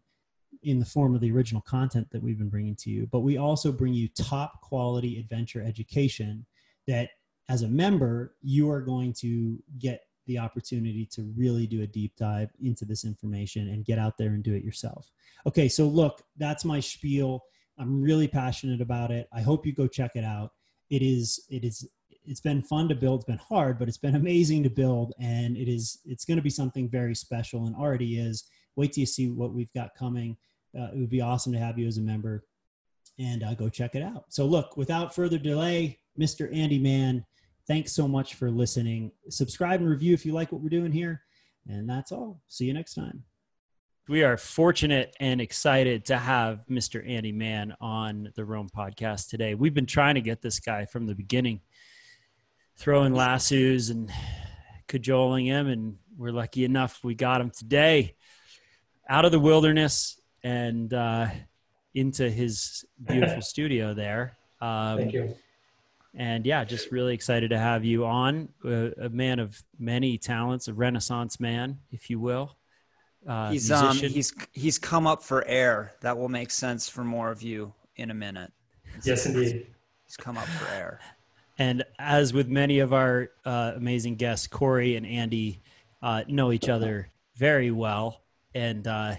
in 0.62 0.78
the 0.78 0.84
form 0.84 1.14
of 1.14 1.20
the 1.20 1.32
original 1.32 1.60
content 1.60 2.08
that 2.12 2.22
we've 2.22 2.38
been 2.38 2.48
bringing 2.48 2.76
to 2.76 2.90
you, 2.90 3.08
but 3.10 3.20
we 3.20 3.36
also 3.36 3.72
bring 3.72 3.92
you 3.92 4.08
top 4.08 4.60
quality 4.60 5.18
adventure 5.18 5.62
education 5.62 6.46
that 6.86 7.10
as 7.48 7.62
a 7.62 7.68
member, 7.68 8.34
you 8.42 8.70
are 8.70 8.80
going 8.80 9.12
to 9.12 9.58
get 9.78 10.02
the 10.26 10.38
opportunity 10.38 11.04
to 11.04 11.22
really 11.36 11.66
do 11.66 11.82
a 11.82 11.86
deep 11.86 12.14
dive 12.16 12.50
into 12.62 12.84
this 12.84 13.04
information 13.04 13.68
and 13.68 13.84
get 13.84 13.98
out 13.98 14.16
there 14.16 14.28
and 14.30 14.44
do 14.44 14.54
it 14.54 14.62
yourself. 14.62 15.10
Okay, 15.46 15.68
so 15.68 15.86
look, 15.86 16.22
that's 16.36 16.64
my 16.64 16.78
spiel. 16.78 17.42
I'm 17.76 18.00
really 18.00 18.28
passionate 18.28 18.80
about 18.80 19.10
it. 19.10 19.28
I 19.32 19.40
hope 19.40 19.66
you 19.66 19.72
go 19.72 19.88
check 19.88 20.12
it 20.14 20.24
out. 20.24 20.52
It 20.90 21.02
is 21.02 21.44
it 21.48 21.64
is 21.64 21.88
it's 22.26 22.40
been 22.40 22.62
fun 22.62 22.88
to 22.88 22.94
build, 22.94 23.20
it's 23.20 23.26
been 23.26 23.38
hard, 23.38 23.78
but 23.78 23.88
it's 23.88 23.98
been 23.98 24.16
amazing 24.22 24.62
to 24.62 24.70
build 24.70 25.12
and 25.18 25.56
it 25.56 25.68
is 25.68 25.98
it's 26.04 26.24
going 26.24 26.36
to 26.38 26.42
be 26.42 26.50
something 26.50 26.88
very 26.88 27.14
special 27.14 27.66
and 27.66 27.76
already 27.76 28.18
is 28.18 28.44
wait 28.76 28.92
till 28.92 29.00
you 29.00 29.06
see 29.06 29.28
what 29.28 29.52
we've 29.52 29.72
got 29.72 29.94
coming. 29.94 30.36
Uh, 30.78 30.88
it 30.94 30.98
would 30.98 31.10
be 31.10 31.20
awesome 31.20 31.52
to 31.52 31.58
have 31.58 31.78
you 31.78 31.86
as 31.86 31.98
a 31.98 32.02
member 32.02 32.44
and 33.18 33.42
uh, 33.42 33.54
go 33.54 33.68
check 33.68 33.94
it 33.94 34.02
out. 34.02 34.24
So, 34.28 34.46
look, 34.46 34.76
without 34.76 35.14
further 35.14 35.38
delay, 35.38 35.98
Mr. 36.18 36.54
Andy 36.54 36.78
Mann, 36.78 37.24
thanks 37.66 37.92
so 37.92 38.08
much 38.08 38.34
for 38.34 38.50
listening. 38.50 39.12
Subscribe 39.28 39.80
and 39.80 39.88
review 39.88 40.14
if 40.14 40.24
you 40.24 40.32
like 40.32 40.50
what 40.50 40.62
we're 40.62 40.68
doing 40.68 40.92
here. 40.92 41.22
And 41.68 41.88
that's 41.88 42.10
all. 42.10 42.40
See 42.48 42.64
you 42.64 42.74
next 42.74 42.94
time. 42.94 43.24
We 44.08 44.24
are 44.24 44.36
fortunate 44.36 45.14
and 45.20 45.40
excited 45.40 46.06
to 46.06 46.18
have 46.18 46.64
Mr. 46.68 47.08
Andy 47.08 47.30
Mann 47.30 47.74
on 47.80 48.32
the 48.34 48.44
Roam 48.44 48.68
podcast 48.68 49.28
today. 49.28 49.54
We've 49.54 49.74
been 49.74 49.86
trying 49.86 50.16
to 50.16 50.20
get 50.20 50.42
this 50.42 50.58
guy 50.58 50.86
from 50.86 51.06
the 51.06 51.14
beginning, 51.14 51.60
throwing 52.76 53.14
lassos 53.14 53.90
and 53.90 54.10
cajoling 54.88 55.46
him, 55.46 55.68
and 55.68 55.96
we're 56.16 56.32
lucky 56.32 56.64
enough 56.64 57.00
we 57.02 57.14
got 57.14 57.40
him 57.40 57.50
today 57.50 58.14
out 59.08 59.24
of 59.24 59.32
the 59.32 59.40
wilderness 59.40 60.20
and 60.42 60.92
uh, 60.92 61.26
into 61.94 62.30
his 62.30 62.84
beautiful 63.02 63.42
studio 63.42 63.94
there. 63.94 64.36
Um, 64.60 64.98
Thank 64.98 65.12
you. 65.12 65.34
And 66.14 66.44
yeah, 66.44 66.64
just 66.64 66.92
really 66.92 67.14
excited 67.14 67.50
to 67.50 67.58
have 67.58 67.84
you 67.84 68.04
on. 68.04 68.50
A, 68.64 68.92
a 69.04 69.08
man 69.08 69.38
of 69.38 69.62
many 69.78 70.18
talents, 70.18 70.68
a 70.68 70.74
Renaissance 70.74 71.40
man, 71.40 71.78
if 71.90 72.10
you 72.10 72.20
will. 72.20 72.56
Uh, 73.26 73.50
he's 73.52 73.70
um 73.70 73.96
he's 73.96 74.34
he's 74.52 74.78
come 74.78 75.06
up 75.06 75.22
for 75.22 75.46
air. 75.46 75.92
That 76.00 76.18
will 76.18 76.28
make 76.28 76.50
sense 76.50 76.88
for 76.88 77.04
more 77.04 77.30
of 77.30 77.40
you 77.40 77.72
in 77.96 78.10
a 78.10 78.14
minute. 78.14 78.52
yes, 79.04 79.26
indeed. 79.26 79.66
He's 80.04 80.16
come 80.16 80.36
up 80.36 80.46
for 80.46 80.68
air. 80.74 81.00
And 81.62 81.84
as 81.96 82.34
with 82.34 82.48
many 82.48 82.80
of 82.80 82.92
our 82.92 83.30
uh, 83.44 83.72
amazing 83.76 84.16
guests, 84.16 84.48
Corey 84.48 84.96
and 84.96 85.06
Andy 85.06 85.62
uh, 86.02 86.24
know 86.26 86.50
each 86.50 86.68
other 86.68 87.08
very 87.36 87.70
well, 87.70 88.24
and 88.52 88.84
uh, 88.84 89.14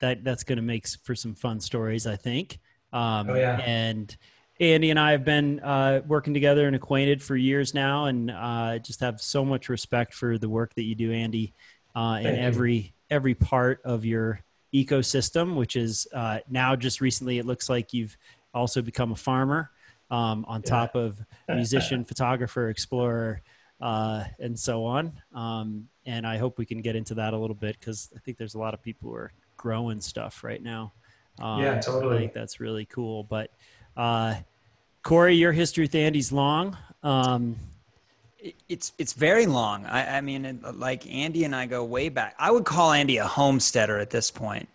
that 0.00 0.24
that's 0.24 0.42
going 0.42 0.56
to 0.56 0.64
make 0.64 0.88
for 1.04 1.14
some 1.14 1.36
fun 1.36 1.60
stories, 1.60 2.08
I 2.08 2.16
think. 2.16 2.58
Um, 2.92 3.30
oh 3.30 3.34
yeah. 3.34 3.60
And 3.64 4.14
Andy 4.58 4.90
and 4.90 4.98
I 4.98 5.12
have 5.12 5.24
been 5.24 5.60
uh, 5.60 6.02
working 6.08 6.34
together 6.34 6.66
and 6.66 6.74
acquainted 6.74 7.22
for 7.22 7.36
years 7.36 7.72
now, 7.72 8.06
and 8.06 8.32
uh, 8.32 8.80
just 8.80 8.98
have 8.98 9.20
so 9.20 9.44
much 9.44 9.68
respect 9.68 10.12
for 10.12 10.38
the 10.38 10.48
work 10.48 10.74
that 10.74 10.82
you 10.82 10.96
do, 10.96 11.12
Andy, 11.12 11.54
uh, 11.94 12.18
in 12.20 12.34
every 12.34 12.94
every 13.10 13.36
part 13.36 13.80
of 13.84 14.04
your 14.04 14.40
ecosystem. 14.74 15.54
Which 15.54 15.76
is 15.76 16.08
uh, 16.12 16.40
now 16.50 16.74
just 16.74 17.00
recently, 17.00 17.38
it 17.38 17.46
looks 17.46 17.68
like 17.68 17.92
you've 17.92 18.16
also 18.52 18.82
become 18.82 19.12
a 19.12 19.16
farmer 19.16 19.70
um, 20.10 20.44
on 20.48 20.62
yeah. 20.64 20.70
top 20.70 20.94
of 20.94 21.20
musician, 21.48 22.04
photographer, 22.04 22.68
explorer, 22.68 23.42
uh, 23.80 24.24
and 24.38 24.58
so 24.58 24.84
on. 24.84 25.12
Um, 25.34 25.88
and 26.04 26.26
I 26.26 26.38
hope 26.38 26.58
we 26.58 26.66
can 26.66 26.80
get 26.80 26.96
into 26.96 27.14
that 27.14 27.34
a 27.34 27.38
little 27.38 27.56
bit 27.56 27.78
because 27.78 28.10
I 28.14 28.20
think 28.20 28.38
there's 28.38 28.54
a 28.54 28.58
lot 28.58 28.74
of 28.74 28.82
people 28.82 29.10
who 29.10 29.16
are 29.16 29.32
growing 29.56 30.00
stuff 30.00 30.44
right 30.44 30.62
now. 30.62 30.92
Um, 31.40 31.62
yeah, 31.62 31.80
totally. 31.80 32.16
I 32.16 32.18
think 32.20 32.32
that's 32.32 32.60
really 32.60 32.86
cool. 32.86 33.24
But 33.24 33.50
uh, 33.96 34.36
Corey, 35.02 35.34
your 35.34 35.52
history 35.52 35.84
with 35.84 35.94
Andy's 35.94 36.32
long. 36.32 36.76
Um, 37.02 37.56
it's 38.68 38.92
it's 38.98 39.12
very 39.12 39.46
long. 39.46 39.86
I, 39.86 40.18
I 40.18 40.20
mean, 40.20 40.60
like 40.74 41.12
Andy 41.12 41.44
and 41.44 41.54
I 41.54 41.66
go 41.66 41.84
way 41.84 42.08
back. 42.08 42.34
I 42.38 42.50
would 42.50 42.64
call 42.64 42.92
Andy 42.92 43.16
a 43.16 43.26
homesteader 43.26 43.98
at 43.98 44.10
this 44.10 44.30
point. 44.30 44.68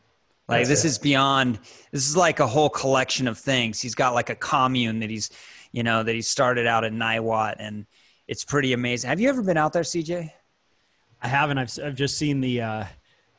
Like 0.52 0.68
That's 0.68 0.70
this 0.70 0.86
it. 0.86 0.88
is 0.90 0.98
beyond. 1.00 1.60
This 1.92 2.10
is 2.10 2.18
like 2.18 2.42
a 2.42 2.48
whole 2.48 2.70
collection 2.70 3.26
of 3.28 3.38
things. 3.38 3.80
He's 3.80 3.96
got 3.96 4.14
like 4.14 4.30
a 4.30 4.36
commune 4.36 5.00
that 5.00 5.10
he's, 5.10 5.30
you 5.72 5.82
know, 5.82 6.04
that 6.04 6.14
he 6.14 6.22
started 6.22 6.68
out 6.68 6.84
in 6.84 6.98
Niwot, 6.98 7.56
and 7.58 7.86
it's 8.28 8.44
pretty 8.44 8.74
amazing. 8.74 9.08
Have 9.08 9.22
you 9.22 9.30
ever 9.30 9.42
been 9.42 9.56
out 9.56 9.72
there, 9.72 9.84
CJ? 9.84 10.30
I 11.22 11.28
haven't. 11.28 11.58
I've 11.58 11.72
I've 11.84 11.96
just 11.96 12.18
seen 12.18 12.42
the. 12.42 12.62
Uh, 12.62 12.86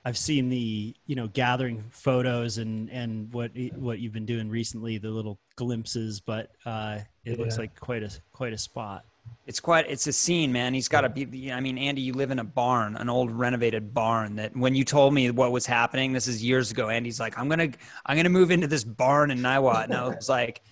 I've 0.04 0.16
seen 0.16 0.48
the 0.48 0.96
you 1.06 1.14
know 1.14 1.28
gathering 1.28 1.84
photos 1.90 2.56
and 2.56 2.90
and 2.90 3.30
what 3.32 3.50
what 3.76 3.98
you've 3.98 4.14
been 4.14 4.26
doing 4.26 4.48
recently, 4.48 4.96
the 4.96 5.10
little 5.10 5.38
glimpses, 5.56 6.18
but 6.18 6.50
uh, 6.64 7.00
it 7.24 7.32
yeah. 7.32 7.44
looks 7.44 7.58
like 7.58 7.78
quite 7.78 8.02
a 8.02 8.10
quite 8.32 8.54
a 8.54 8.58
spot. 8.58 9.04
It's 9.46 9.58
quite 9.58 9.90
it's 9.90 10.06
a 10.06 10.12
scene, 10.12 10.52
man. 10.52 10.72
He's 10.72 10.88
got 10.88 11.00
to 11.00 11.08
be. 11.08 11.50
I 11.50 11.60
mean, 11.60 11.76
Andy, 11.76 12.00
you 12.00 12.12
live 12.12 12.30
in 12.30 12.38
a 12.38 12.44
barn, 12.44 12.96
an 12.96 13.08
old 13.08 13.30
renovated 13.30 13.92
barn. 13.92 14.36
That 14.36 14.56
when 14.56 14.74
you 14.74 14.84
told 14.84 15.14
me 15.14 15.30
what 15.30 15.50
was 15.50 15.66
happening, 15.66 16.12
this 16.12 16.28
is 16.28 16.44
years 16.44 16.70
ago. 16.70 16.88
Andy's 16.88 17.18
like, 17.18 17.36
I'm 17.38 17.48
gonna 17.48 17.70
I'm 18.06 18.16
gonna 18.16 18.28
move 18.28 18.50
into 18.50 18.68
this 18.68 18.84
barn 18.84 19.30
in 19.30 19.38
Niwot, 19.38 19.84
and 19.84 19.94
I 19.94 20.08
was 20.08 20.28
like, 20.28 20.62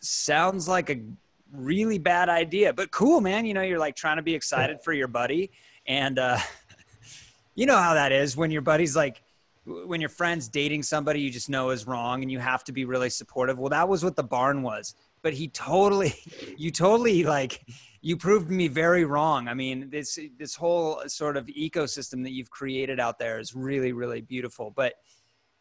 sounds 0.00 0.66
like 0.66 0.90
a 0.90 1.00
really 1.52 1.98
bad 1.98 2.28
idea, 2.28 2.72
but 2.72 2.90
cool, 2.90 3.20
man. 3.20 3.46
You 3.46 3.54
know, 3.54 3.62
you're 3.62 3.78
like 3.78 3.94
trying 3.94 4.16
to 4.16 4.22
be 4.22 4.34
excited 4.34 4.80
for 4.82 4.92
your 4.92 5.08
buddy, 5.08 5.50
and. 5.86 6.18
uh 6.18 6.38
you 7.54 7.66
know 7.66 7.76
how 7.76 7.94
that 7.94 8.12
is 8.12 8.36
when 8.36 8.50
your 8.50 8.62
buddy's 8.62 8.96
like 8.96 9.22
when 9.64 10.00
your 10.00 10.08
friend's 10.08 10.48
dating 10.48 10.82
somebody 10.82 11.20
you 11.20 11.30
just 11.30 11.50
know 11.50 11.70
is 11.70 11.86
wrong 11.86 12.22
and 12.22 12.32
you 12.32 12.38
have 12.38 12.64
to 12.64 12.72
be 12.72 12.84
really 12.84 13.10
supportive 13.10 13.58
well 13.58 13.68
that 13.68 13.88
was 13.88 14.02
what 14.02 14.16
the 14.16 14.22
barn 14.22 14.62
was 14.62 14.94
but 15.22 15.32
he 15.32 15.48
totally 15.48 16.14
you 16.56 16.70
totally 16.70 17.24
like 17.24 17.64
you 18.02 18.16
proved 18.16 18.50
me 18.50 18.68
very 18.68 19.04
wrong. 19.04 19.48
I 19.48 19.54
mean 19.54 19.90
this 19.90 20.18
this 20.38 20.54
whole 20.54 21.02
sort 21.06 21.36
of 21.36 21.46
ecosystem 21.46 22.22
that 22.24 22.32
you've 22.32 22.50
created 22.50 22.98
out 22.98 23.18
there 23.18 23.38
is 23.38 23.54
really 23.54 23.92
really 23.92 24.20
beautiful. 24.20 24.72
But 24.74 24.94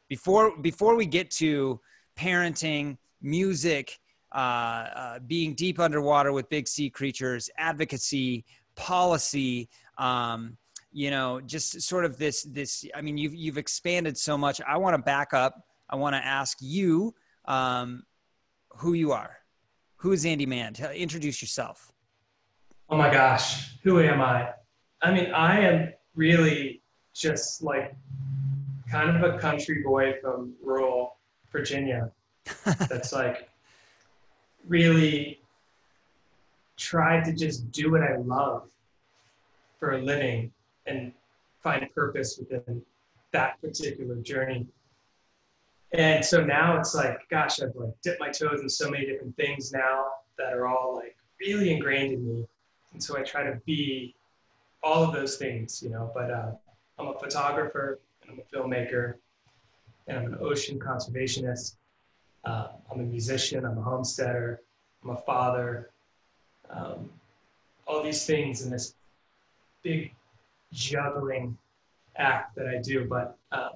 before 0.08 0.58
before 0.62 0.96
we 0.96 1.06
get 1.06 1.32
to 1.32 1.80
parenting 2.18 2.98
music 3.22 4.00
uh, 4.34 4.38
uh, 4.38 5.20
being 5.20 5.56
deep 5.56 5.80
underwater 5.80 6.32
with 6.32 6.48
big 6.50 6.68
sea 6.68 6.90
creatures 6.90 7.50
advocacy 7.58 8.46
policy 8.76 9.70
um, 9.98 10.58
you 10.92 11.12
know 11.12 11.42
just 11.42 11.82
sort 11.82 12.06
of 12.06 12.18
this 12.18 12.44
this 12.44 12.86
i 12.96 13.02
mean 13.02 13.18
you've 13.18 13.36
you've 13.36 13.58
expanded 13.58 14.18
so 14.18 14.38
much. 14.38 14.60
I 14.68 14.78
want 14.78 14.96
to 14.96 15.02
back 15.02 15.34
up. 15.34 15.64
I 15.90 15.96
want 15.96 16.16
to 16.16 16.24
ask 16.26 16.58
you 16.62 17.14
um, 17.46 18.04
who 18.78 18.94
you 18.94 19.12
are 19.12 19.39
who 20.00 20.12
is 20.12 20.26
andy 20.26 20.46
mann? 20.46 20.74
Tell, 20.74 20.92
introduce 20.92 21.42
yourself. 21.42 21.92
Oh 22.90 22.98
my 22.98 23.12
gosh 23.12 23.78
who 23.84 24.00
am 24.00 24.22
i? 24.22 24.50
I 25.02 25.12
mean 25.12 25.32
i 25.34 25.60
am 25.60 25.94
really 26.16 26.82
just 27.14 27.64
like 27.64 27.96
kind 28.92 29.16
of 29.16 29.24
a 29.24 29.38
country 29.38 29.84
boy 29.84 30.16
from 30.22 30.54
rural 30.64 31.18
virginia 31.52 32.12
that's 32.90 33.14
like 33.14 33.50
really 34.68 35.40
tried 36.78 37.24
to 37.26 37.34
just 37.34 37.72
do 37.72 37.92
what 37.92 38.02
i 38.02 38.18
love 38.18 38.70
for 39.80 39.92
a 39.92 40.02
living 40.02 40.52
and 40.86 41.14
find 41.64 41.88
purpose 41.94 42.38
within 42.38 42.82
that 43.32 43.62
particular 43.62 44.16
journey. 44.16 44.68
And 45.92 46.24
so 46.24 46.44
now 46.44 46.78
it's 46.78 46.94
like, 46.94 47.18
gosh, 47.30 47.62
I've 47.62 47.76
like 47.76 47.94
dipped 48.04 48.20
my 48.20 48.30
toes 48.30 48.62
in 48.62 48.70
so 48.70 48.90
many 48.90 49.06
different 49.06 49.36
things 49.36 49.72
now 49.72 50.06
that 50.38 50.54
are 50.54 50.68
all 50.68 50.96
like 50.96 51.16
really 51.40 51.72
ingrained 51.72 52.14
in 52.14 52.28
me. 52.28 52.46
And 52.94 53.04
so 53.04 53.18
I 53.18 53.24
try 53.24 53.44
to 53.44 53.60
be 53.66 54.16
all 54.84 55.04
of 55.04 55.14
those 55.14 55.38
things, 55.38 55.82
you 55.82 55.90
know, 55.90 56.12
but 56.14 56.30
uh, 56.32 56.52
I'm 56.98 57.08
a 57.08 57.18
photographer 57.18 58.00
and 58.22 58.32
I'm 58.32 58.40
a 58.40 58.56
filmmaker 58.56 59.16
and 60.08 60.18
I'm 60.18 60.26
an 60.34 60.38
ocean 60.40 60.80
conservationist. 60.80 61.76
Uh, 62.46 62.68
I'm 62.92 63.00
a 63.00 63.04
musician, 63.04 63.66
I'm 63.66 63.78
a 63.78 63.82
homesteader, 63.82 64.62
I'm 65.04 65.10
a 65.10 65.18
father. 65.18 65.90
Um, 66.70 67.10
all 67.88 68.04
these 68.04 68.26
things 68.26 68.62
in 68.62 68.72
this 68.72 68.94
big 69.82 70.14
juggling 70.72 71.58
act 72.16 72.56
that 72.56 72.68
I 72.68 72.78
do, 72.78 73.06
but 73.06 73.38
um, 73.52 73.72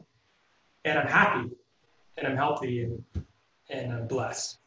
and 0.86 1.00
I'm 1.00 1.08
happy 1.08 1.50
and 2.18 2.28
I'm 2.28 2.36
healthy 2.36 2.84
and 2.84 3.04
and 3.70 3.94
I'm 3.94 4.08
blessed. 4.08 4.60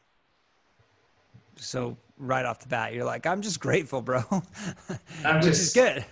So 1.57 1.97
right 2.19 2.45
off 2.45 2.61
the 2.61 2.69
bat, 2.69 2.93
you're 2.93 3.05
like, 3.05 3.27
I'm 3.27 3.43
just 3.43 3.61
grateful, 3.61 4.03
bro, 4.03 4.21
which 4.31 5.43
just, 5.43 5.63
is 5.63 5.73
good. 5.73 6.05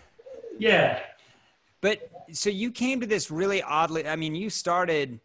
Yeah. 0.58 1.00
But 1.80 2.10
so 2.32 2.50
you 2.50 2.70
came 2.70 3.00
to 3.00 3.06
this 3.06 3.30
really 3.30 3.62
oddly. 3.62 4.06
I 4.06 4.16
mean, 4.16 4.34
you 4.34 4.50
started. 4.50 5.20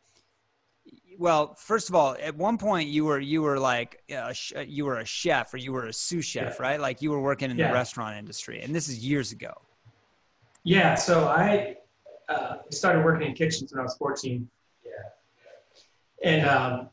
Well, 1.18 1.54
first 1.56 1.90
of 1.90 1.96
all, 1.96 2.16
at 2.22 2.36
one 2.36 2.58
point 2.58 2.88
you 2.90 3.06
were 3.06 3.20
you 3.20 3.42
were 3.42 3.60
like 3.60 4.02
a, 4.10 4.34
you 4.66 4.86
were 4.86 5.00
a 5.00 5.06
chef 5.06 5.54
or 5.54 5.58
you 5.58 5.74
were 5.74 5.88
a 5.88 5.94
sous 5.94 6.26
chef, 6.26 6.56
yeah. 6.58 6.66
right? 6.66 6.80
Like 6.80 7.02
you 7.02 7.12
were 7.12 7.22
working 7.22 7.52
in 7.52 7.58
yeah. 7.58 7.68
the 7.68 7.74
restaurant 7.74 8.18
industry, 8.18 8.62
and 8.62 8.74
this 8.74 8.88
is 8.88 9.00
years 9.00 9.32
ago. 9.32 9.54
Yeah, 10.64 10.96
so 10.96 11.28
I 11.28 11.78
uh, 12.28 12.58
started 12.70 13.04
working 13.04 13.28
in 13.28 13.34
kitchens 13.34 13.72
when 13.72 13.80
I 13.80 13.84
was 13.84 13.96
14. 13.98 14.48
And 16.24 16.46
um, 16.48 16.90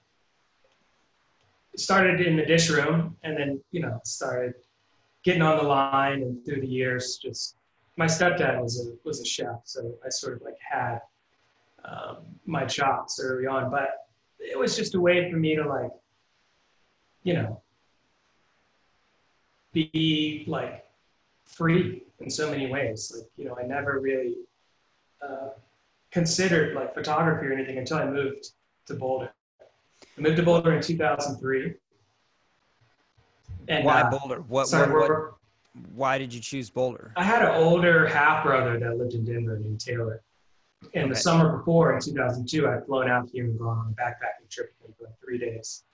started 1.77 2.21
in 2.21 2.37
the 2.37 2.45
dish 2.45 2.71
room 2.71 3.17
and 3.23 3.37
then, 3.37 3.61
you 3.73 3.81
know, 3.81 4.01
started 4.05 4.55
getting 5.25 5.43
on 5.43 5.57
the 5.57 5.65
line 5.65 6.23
and 6.23 6.45
through 6.45 6.61
the 6.61 6.69
years 6.69 7.19
just 7.21 7.57
my 7.97 8.07
stepdad 8.07 8.61
was 8.61 8.87
a 8.87 8.93
was 9.05 9.21
a 9.21 9.25
chef, 9.25 9.61
so 9.65 9.95
I 10.05 10.11
sort 10.11 10.35
of 10.35 10.43
like 10.43 10.59
had 10.61 11.01
um, 11.85 12.19
my 12.45 12.65
chops 12.65 13.19
early 13.23 13.47
on, 13.47 13.71
but 13.71 14.07
it 14.39 14.59
was 14.59 14.77
just 14.77 14.95
a 14.95 15.01
way 15.01 15.31
for 15.31 15.37
me 15.37 15.57
to 15.57 15.67
like, 15.67 15.91
you 17.23 17.35
know, 17.35 17.63
be 19.73 20.45
like 20.47 20.85
free 21.45 22.03
in 22.21 22.29
so 22.29 22.51
many 22.51 22.71
ways. 22.71 23.13
Like, 23.17 23.29
you 23.37 23.47
know, 23.47 23.57
I 23.59 23.67
never 23.67 23.99
really 23.99 24.37
uh, 25.23 25.51
considered 26.11 26.75
like 26.75 26.95
photography 26.95 27.47
or 27.47 27.53
anything 27.53 27.79
until 27.79 27.99
I 27.99 28.05
moved 28.05 28.51
to 28.87 28.95
Boulder. 28.95 29.33
I 30.17 30.21
moved 30.21 30.37
to 30.37 30.43
Boulder 30.43 30.73
in 30.75 30.83
2003. 30.83 31.75
And 33.69 33.85
why 33.85 34.03
uh, 34.03 34.11
Boulder? 34.11 34.45
What, 34.49 34.69
sorry, 34.69 34.93
what, 34.93 35.11
what, 35.11 35.35
why 35.95 36.19
did 36.19 36.33
you 36.33 36.41
choose 36.41 36.71
Boulder? 36.71 37.13
I 37.17 37.25
had 37.25 37.43
an 37.43 37.55
older 37.55 38.07
half 38.07 38.45
brother 38.45 38.79
that 38.79 38.97
lived 38.97 39.15
in 39.15 39.25
Denver 39.25 39.59
named 39.59 39.81
Taylor. 39.81 40.23
And 40.95 41.05
okay. 41.05 41.15
the 41.15 41.17
summer 41.17 41.57
before 41.57 41.95
in 41.95 42.01
2002, 42.01 42.69
I'd 42.69 42.87
flown 42.87 43.09
out 43.11 43.29
here 43.33 43.45
and 43.45 43.59
gone 43.59 43.79
on 43.79 43.95
a 43.99 44.03
backpacking 44.03 44.49
trip 44.51 44.73
for 44.81 45.05
like 45.05 45.15
three 45.23 45.39
days. 45.39 45.85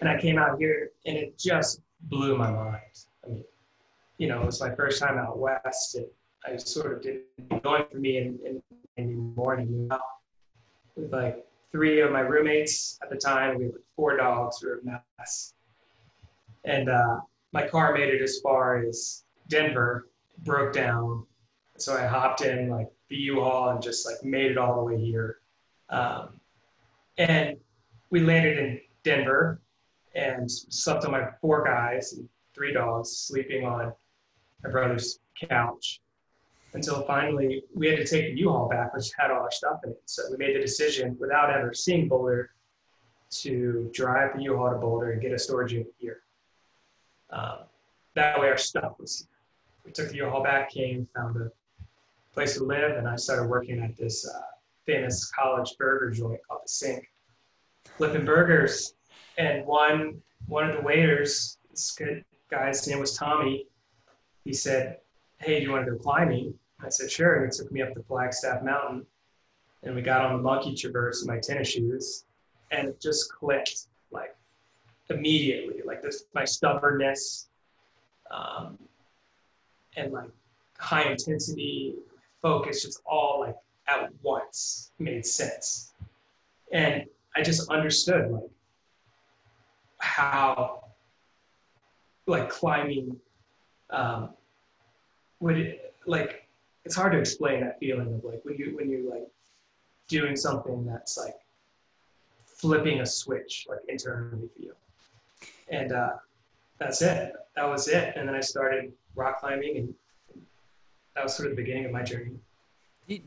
And 0.00 0.08
I 0.08 0.20
came 0.20 0.38
out 0.38 0.58
here 0.58 0.90
and 1.06 1.16
it 1.16 1.38
just 1.38 1.82
blew 2.02 2.36
my 2.36 2.50
mind. 2.50 2.80
I 3.24 3.28
mean, 3.28 3.44
you 4.18 4.28
know, 4.28 4.42
it 4.42 4.46
was 4.46 4.60
my 4.60 4.74
first 4.74 5.00
time 5.00 5.18
out 5.18 5.38
west. 5.38 5.94
And 5.94 6.06
I 6.44 6.56
sort 6.56 6.94
of 6.94 7.02
didn't 7.02 7.62
going 7.62 7.84
for 7.90 7.98
me 7.98 8.18
in, 8.18 8.38
in, 8.44 8.62
in 8.96 9.08
the 9.08 9.40
morning 9.40 9.88
with 10.96 11.12
like 11.12 11.44
three 11.72 12.00
of 12.00 12.12
my 12.12 12.20
roommates 12.20 12.98
at 13.02 13.10
the 13.10 13.16
time. 13.16 13.58
We 13.58 13.64
had 13.64 13.72
four 13.96 14.16
dogs. 14.16 14.62
We 14.62 14.70
were 14.70 14.78
a 14.78 15.00
mess. 15.18 15.54
And 16.64 16.88
uh, 16.88 17.20
my 17.52 17.66
car 17.66 17.94
made 17.94 18.08
it 18.12 18.22
as 18.22 18.40
far 18.40 18.84
as 18.84 19.24
Denver, 19.48 20.08
broke 20.44 20.72
down. 20.72 21.26
So 21.76 21.96
I 21.96 22.06
hopped 22.06 22.42
in 22.42 22.68
like 22.68 22.88
the 23.08 23.16
U-Haul 23.16 23.70
and 23.70 23.82
just 23.82 24.06
like 24.06 24.22
made 24.22 24.50
it 24.50 24.58
all 24.58 24.76
the 24.76 24.82
way 24.82 25.00
here. 25.00 25.38
Um, 25.90 26.40
and 27.16 27.56
we 28.10 28.20
landed 28.20 28.58
in 28.58 28.80
Denver 29.02 29.60
and 30.14 30.50
slept 30.50 31.04
on 31.04 31.12
my 31.12 31.28
four 31.40 31.64
guys 31.64 32.12
and 32.14 32.28
three 32.54 32.72
dogs 32.72 33.10
sleeping 33.10 33.64
on 33.64 33.92
my 34.62 34.70
brother's 34.70 35.20
couch 35.48 36.00
until 36.74 37.02
finally 37.02 37.64
we 37.74 37.88
had 37.88 37.96
to 37.96 38.04
take 38.04 38.34
the 38.34 38.40
U-Haul 38.40 38.68
back, 38.68 38.94
which 38.94 39.10
had 39.18 39.30
all 39.30 39.40
our 39.40 39.50
stuff 39.50 39.80
in 39.84 39.90
it. 39.90 40.02
So 40.04 40.22
we 40.30 40.36
made 40.36 40.54
the 40.54 40.60
decision 40.60 41.16
without 41.18 41.50
ever 41.50 41.72
seeing 41.72 42.08
Boulder 42.08 42.50
to 43.30 43.90
drive 43.92 44.36
the 44.36 44.42
U-Haul 44.42 44.70
to 44.70 44.76
Boulder 44.76 45.12
and 45.12 45.22
get 45.22 45.32
a 45.32 45.38
storage 45.38 45.72
unit 45.72 45.92
here. 45.98 46.20
Um, 47.30 47.60
that 48.14 48.38
way 48.40 48.48
our 48.48 48.58
stuff 48.58 48.94
was 48.98 49.18
here. 49.18 49.28
We 49.84 49.92
took 49.92 50.08
the 50.10 50.16
U-Haul 50.16 50.42
back, 50.42 50.70
came, 50.70 51.08
found 51.14 51.36
a 51.36 51.50
place 52.32 52.56
to 52.58 52.64
live, 52.64 52.96
and 52.96 53.08
I 53.08 53.16
started 53.16 53.48
working 53.48 53.80
at 53.80 53.96
this 53.96 54.28
uh, 54.28 54.40
famous 54.86 55.30
college 55.30 55.74
burger 55.78 56.10
joint 56.10 56.40
called 56.46 56.62
The 56.64 56.68
Sink, 56.68 57.10
flipping 57.96 58.24
burgers. 58.24 58.94
And 59.38 59.64
one 59.66 60.20
one 60.46 60.68
of 60.68 60.76
the 60.76 60.82
waiters, 60.82 61.58
this 61.70 61.92
good 61.92 62.24
guy's 62.50 62.86
name 62.88 63.00
was 63.00 63.14
Tommy, 63.16 63.66
he 64.44 64.52
said, 64.52 64.98
hey, 65.38 65.60
do 65.60 65.66
you 65.66 65.72
want 65.72 65.84
to 65.86 65.92
go 65.92 65.98
climbing? 65.98 66.54
I 66.84 66.88
said, 66.88 67.10
sure. 67.10 67.36
And 67.36 67.52
he 67.52 67.56
took 67.56 67.72
me 67.72 67.82
up 67.82 67.94
the 67.94 68.02
Flagstaff 68.02 68.62
Mountain 68.62 69.06
and 69.82 69.94
we 69.94 70.02
got 70.02 70.24
on 70.24 70.36
the 70.36 70.42
monkey 70.42 70.74
traverse 70.74 71.22
in 71.22 71.28
my 71.28 71.38
tennis 71.38 71.68
shoes 71.68 72.24
and 72.70 72.88
it 72.88 73.00
just 73.00 73.32
clicked 73.32 73.86
like 74.10 74.36
immediately, 75.10 75.82
like 75.84 76.02
this, 76.02 76.24
my 76.34 76.44
stubbornness 76.44 77.48
um, 78.30 78.78
and 79.96 80.12
like 80.12 80.30
high 80.78 81.10
intensity 81.10 81.94
focus, 82.42 82.82
just 82.82 83.00
all 83.06 83.40
like 83.40 83.56
at 83.88 84.10
once 84.22 84.92
made 84.98 85.24
sense. 85.24 85.92
And 86.72 87.04
I 87.34 87.42
just 87.42 87.68
understood 87.70 88.30
like 88.30 88.50
how 89.98 90.84
like 92.26 92.50
climbing 92.50 93.16
um, 93.90 94.30
would 95.40 95.58
it 95.58 95.94
like 96.06 96.48
it's 96.84 96.96
hard 96.96 97.12
to 97.12 97.18
explain 97.18 97.60
that 97.60 97.78
feeling 97.78 98.14
of 98.14 98.24
like 98.24 98.40
when 98.44 98.56
you 98.56 98.76
when 98.76 98.90
you 98.90 99.08
like 99.10 99.28
doing 100.08 100.36
something 100.36 100.86
that's 100.86 101.18
like 101.18 101.34
flipping 102.44 103.00
a 103.00 103.06
switch 103.06 103.66
like 103.68 103.80
internally 103.88 104.48
for 104.54 104.62
you. 104.62 104.74
And 105.70 105.92
uh, 105.92 106.14
that's 106.78 107.02
it. 107.02 107.34
That 107.56 107.68
was 107.68 107.88
it. 107.88 108.14
And 108.16 108.28
then 108.28 108.34
i 108.34 108.40
started 108.40 108.92
rock 109.14 109.40
climbing 109.40 109.76
and 109.76 109.94
that 111.14 111.24
was 111.24 111.34
sort 111.34 111.50
of 111.50 111.56
the 111.56 111.62
beginning 111.62 111.84
of 111.84 111.92
my 111.92 112.02
journey. 112.02 112.36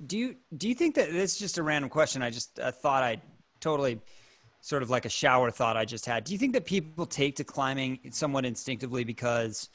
Do 0.05 0.17
you 0.17 0.35
do 0.57 0.69
you 0.69 0.75
think 0.75 0.95
that 0.95 1.11
this 1.11 1.33
is 1.33 1.39
just 1.39 1.57
a 1.57 1.63
random 1.63 1.89
question. 1.89 2.21
I 2.21 2.29
just 2.29 2.59
uh, 2.59 2.71
thought 2.71 3.03
i 3.03 3.19
totally 3.59 3.99
sort 4.61 4.83
of 4.83 4.89
like 4.91 5.05
a 5.05 5.09
shower 5.09 5.49
thought 5.49 5.75
i 5.75 5.85
just 5.85 6.05
had. 6.05 6.23
Do 6.23 6.33
you 6.33 6.39
think 6.39 6.53
that 6.53 6.65
people 6.65 7.05
take 7.05 7.35
to 7.37 7.43
climbing 7.43 7.99
somewhat 8.11 8.45
instinctively 8.45 9.03
because 9.03 9.69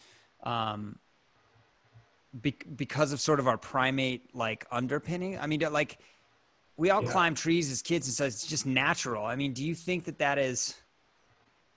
um, 0.44 0.98
be- 2.40 2.56
because 2.76 3.12
of 3.12 3.20
sort 3.20 3.40
of 3.40 3.46
our 3.46 3.58
primate 3.58 4.34
like 4.34 4.66
underpinning? 4.70 5.38
I 5.38 5.46
mean, 5.46 5.60
like 5.70 5.98
we 6.76 6.90
all 6.90 7.02
yeah. 7.02 7.10
climb 7.10 7.34
trees 7.34 7.70
as 7.70 7.82
kids, 7.82 8.06
and 8.06 8.14
so 8.14 8.24
it's 8.24 8.46
just 8.46 8.66
natural. 8.66 9.24
I 9.24 9.36
mean, 9.36 9.52
do 9.52 9.64
you 9.64 9.74
think 9.74 10.04
that 10.04 10.18
that 10.18 10.38
is? 10.38 10.74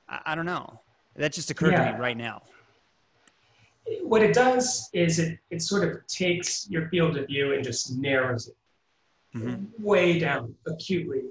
I, 0.08 0.20
I 0.28 0.36
don't 0.36 0.46
know. 0.46 0.82
That 1.16 1.34
just 1.34 1.50
occurred 1.52 1.74
yeah. 1.74 1.92
to 1.92 1.94
me 1.94 2.00
right 2.00 2.18
now. 2.18 2.44
What 4.02 4.22
it 4.22 4.34
does 4.34 4.90
is 4.94 5.20
it 5.20 5.40
it 5.50 5.62
sort 5.62 5.88
of 5.88 6.06
takes 6.08 6.70
your 6.70 6.90
field 6.90 7.18
of 7.18 7.28
view 7.28 7.54
and 7.54 7.64
just 7.64 7.98
narrows 7.98 8.48
it 8.48 8.56
mm-hmm. 9.36 9.84
way 9.84 10.20
down 10.20 10.56
acutely, 10.68 11.24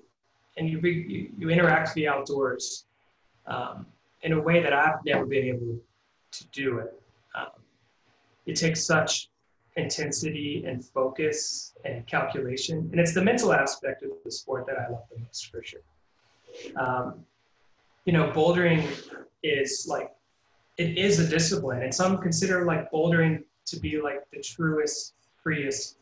and 0.56 0.68
you, 0.68 0.80
you 0.80 1.30
you 1.38 1.50
interact 1.50 1.88
with 1.88 1.94
the 1.94 2.08
outdoors 2.08 2.84
um, 3.46 3.86
in 4.22 4.32
a 4.32 4.40
way 4.40 4.62
that 4.62 4.72
I've 4.72 5.04
never 5.04 5.24
been 5.24 5.44
able 5.44 5.78
to 6.30 6.46
do 6.48 6.78
it. 6.78 7.00
Um, 7.34 7.48
it 8.48 8.56
takes 8.56 8.82
such 8.82 9.28
intensity 9.76 10.64
and 10.66 10.82
focus 10.84 11.74
and 11.84 12.04
calculation. 12.06 12.88
And 12.90 12.98
it's 12.98 13.14
the 13.14 13.22
mental 13.22 13.52
aspect 13.52 14.02
of 14.02 14.10
the 14.24 14.30
sport 14.30 14.66
that 14.66 14.76
I 14.78 14.90
love 14.90 15.04
the 15.12 15.20
most 15.20 15.50
for 15.50 15.62
sure. 15.62 15.80
Um, 16.76 17.26
you 18.06 18.12
know, 18.14 18.30
bouldering 18.30 18.82
is 19.42 19.86
like, 19.88 20.10
it 20.78 20.96
is 20.96 21.20
a 21.20 21.28
discipline. 21.28 21.82
And 21.82 21.94
some 21.94 22.16
consider 22.18 22.64
like 22.64 22.90
bouldering 22.90 23.44
to 23.66 23.78
be 23.78 24.00
like 24.00 24.28
the 24.32 24.40
truest, 24.40 25.12
freest 25.42 25.98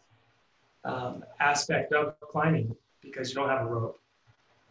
um, 0.85 1.25
aspect 1.41 1.93
of 1.93 2.15
climbing 2.21 2.75
because 3.03 3.29
you 3.31 3.35
don't 3.35 3.49
have 3.49 3.63
a 3.63 3.69
rope. 3.69 4.01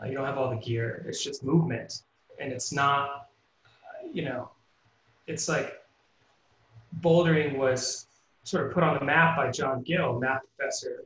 Uh, 0.02 0.06
you 0.06 0.14
don't 0.14 0.26
have 0.26 0.38
all 0.38 0.50
the 0.50 0.62
gear. 0.66 1.06
It's 1.08 1.22
just 1.22 1.44
movement. 1.44 2.04
And 2.40 2.54
it's 2.54 2.72
not, 2.72 3.28
uh, 3.66 4.08
you 4.14 4.24
know, 4.24 4.50
it's 5.28 5.50
like 5.50 5.85
bouldering 7.02 7.58
was 7.58 8.08
sort 8.44 8.68
of 8.68 8.74
put 8.74 8.84
on 8.84 8.98
the 9.00 9.06
map 9.06 9.36
by 9.36 9.52
John 9.52 9.82
Gill, 9.82 10.20
math 10.20 10.42
professor 10.56 11.04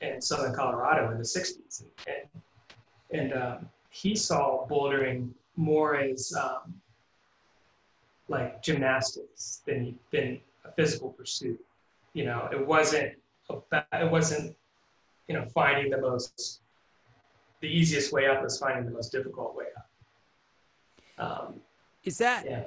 in 0.00 0.20
Southern 0.20 0.54
Colorado 0.54 1.10
in 1.10 1.18
the 1.18 1.24
60s. 1.24 1.84
And, 2.06 3.20
and 3.20 3.32
um, 3.32 3.68
he 3.90 4.14
saw 4.14 4.66
bouldering 4.68 5.30
more 5.56 5.96
as 5.96 6.32
um, 6.34 6.74
like 8.28 8.62
gymnastics 8.62 9.62
than, 9.66 9.98
than 10.12 10.40
a 10.64 10.72
physical 10.72 11.10
pursuit. 11.10 11.60
You 12.12 12.26
know, 12.26 12.48
it 12.52 12.66
wasn't, 12.66 13.12
it 13.50 14.10
wasn't, 14.10 14.56
you 15.28 15.34
know, 15.34 15.46
finding 15.54 15.90
the 15.90 15.98
most, 15.98 16.60
the 17.60 17.68
easiest 17.68 18.12
way 18.12 18.26
up 18.26 18.42
was 18.42 18.58
finding 18.58 18.84
the 18.84 18.90
most 18.90 19.10
difficult 19.10 19.56
way 19.56 19.66
up. 19.76 19.88
Um, 21.16 21.54
is 22.04 22.18
that, 22.18 22.44
yeah. 22.44 22.64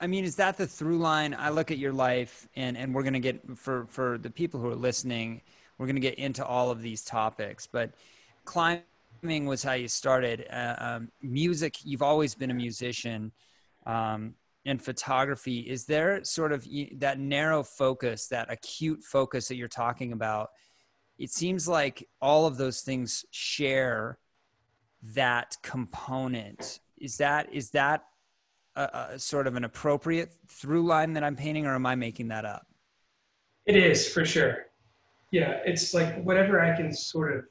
I 0.00 0.06
mean, 0.06 0.24
is 0.24 0.36
that 0.36 0.56
the 0.56 0.66
through 0.66 0.98
line? 0.98 1.36
I 1.38 1.50
look 1.50 1.70
at 1.70 1.78
your 1.78 1.92
life, 1.92 2.48
and 2.56 2.76
and 2.76 2.94
we're 2.94 3.02
gonna 3.02 3.20
get 3.20 3.40
for 3.56 3.86
for 3.86 4.18
the 4.18 4.30
people 4.30 4.58
who 4.58 4.68
are 4.68 4.74
listening, 4.74 5.42
we're 5.78 5.86
gonna 5.86 6.00
get 6.00 6.14
into 6.14 6.44
all 6.44 6.70
of 6.70 6.80
these 6.80 7.02
topics. 7.04 7.66
But 7.66 7.92
climbing 8.44 8.82
was 9.46 9.62
how 9.62 9.74
you 9.74 9.88
started. 9.88 10.46
Uh, 10.50 10.74
um, 10.78 11.12
music, 11.22 11.84
you've 11.84 12.02
always 12.02 12.34
been 12.34 12.50
a 12.50 12.54
musician. 12.54 13.32
Um, 13.86 14.34
and 14.66 14.82
photography, 14.82 15.60
is 15.60 15.86
there 15.86 16.22
sort 16.22 16.52
of 16.52 16.66
that 16.96 17.18
narrow 17.18 17.62
focus, 17.62 18.26
that 18.28 18.50
acute 18.50 19.02
focus 19.02 19.48
that 19.48 19.56
you're 19.56 19.68
talking 19.68 20.12
about? 20.12 20.50
It 21.18 21.30
seems 21.30 21.66
like 21.66 22.06
all 22.20 22.46
of 22.46 22.56
those 22.56 22.82
things 22.82 23.24
share 23.30 24.18
that 25.14 25.56
component. 25.62 26.80
Is 26.98 27.16
that 27.18 27.52
is 27.52 27.70
that 27.70 28.04
a, 28.76 29.08
a 29.12 29.18
sort 29.18 29.46
of 29.46 29.56
an 29.56 29.64
appropriate 29.64 30.32
through 30.48 30.84
line 30.84 31.12
that 31.14 31.24
I'm 31.24 31.36
painting, 31.36 31.66
or 31.66 31.74
am 31.74 31.86
I 31.86 31.94
making 31.94 32.28
that 32.28 32.44
up? 32.44 32.66
It 33.66 33.76
is 33.76 34.08
for 34.08 34.24
sure. 34.24 34.66
Yeah, 35.30 35.60
it's 35.64 35.94
like 35.94 36.22
whatever 36.22 36.60
I 36.60 36.76
can 36.76 36.92
sort 36.92 37.36
of 37.36 37.44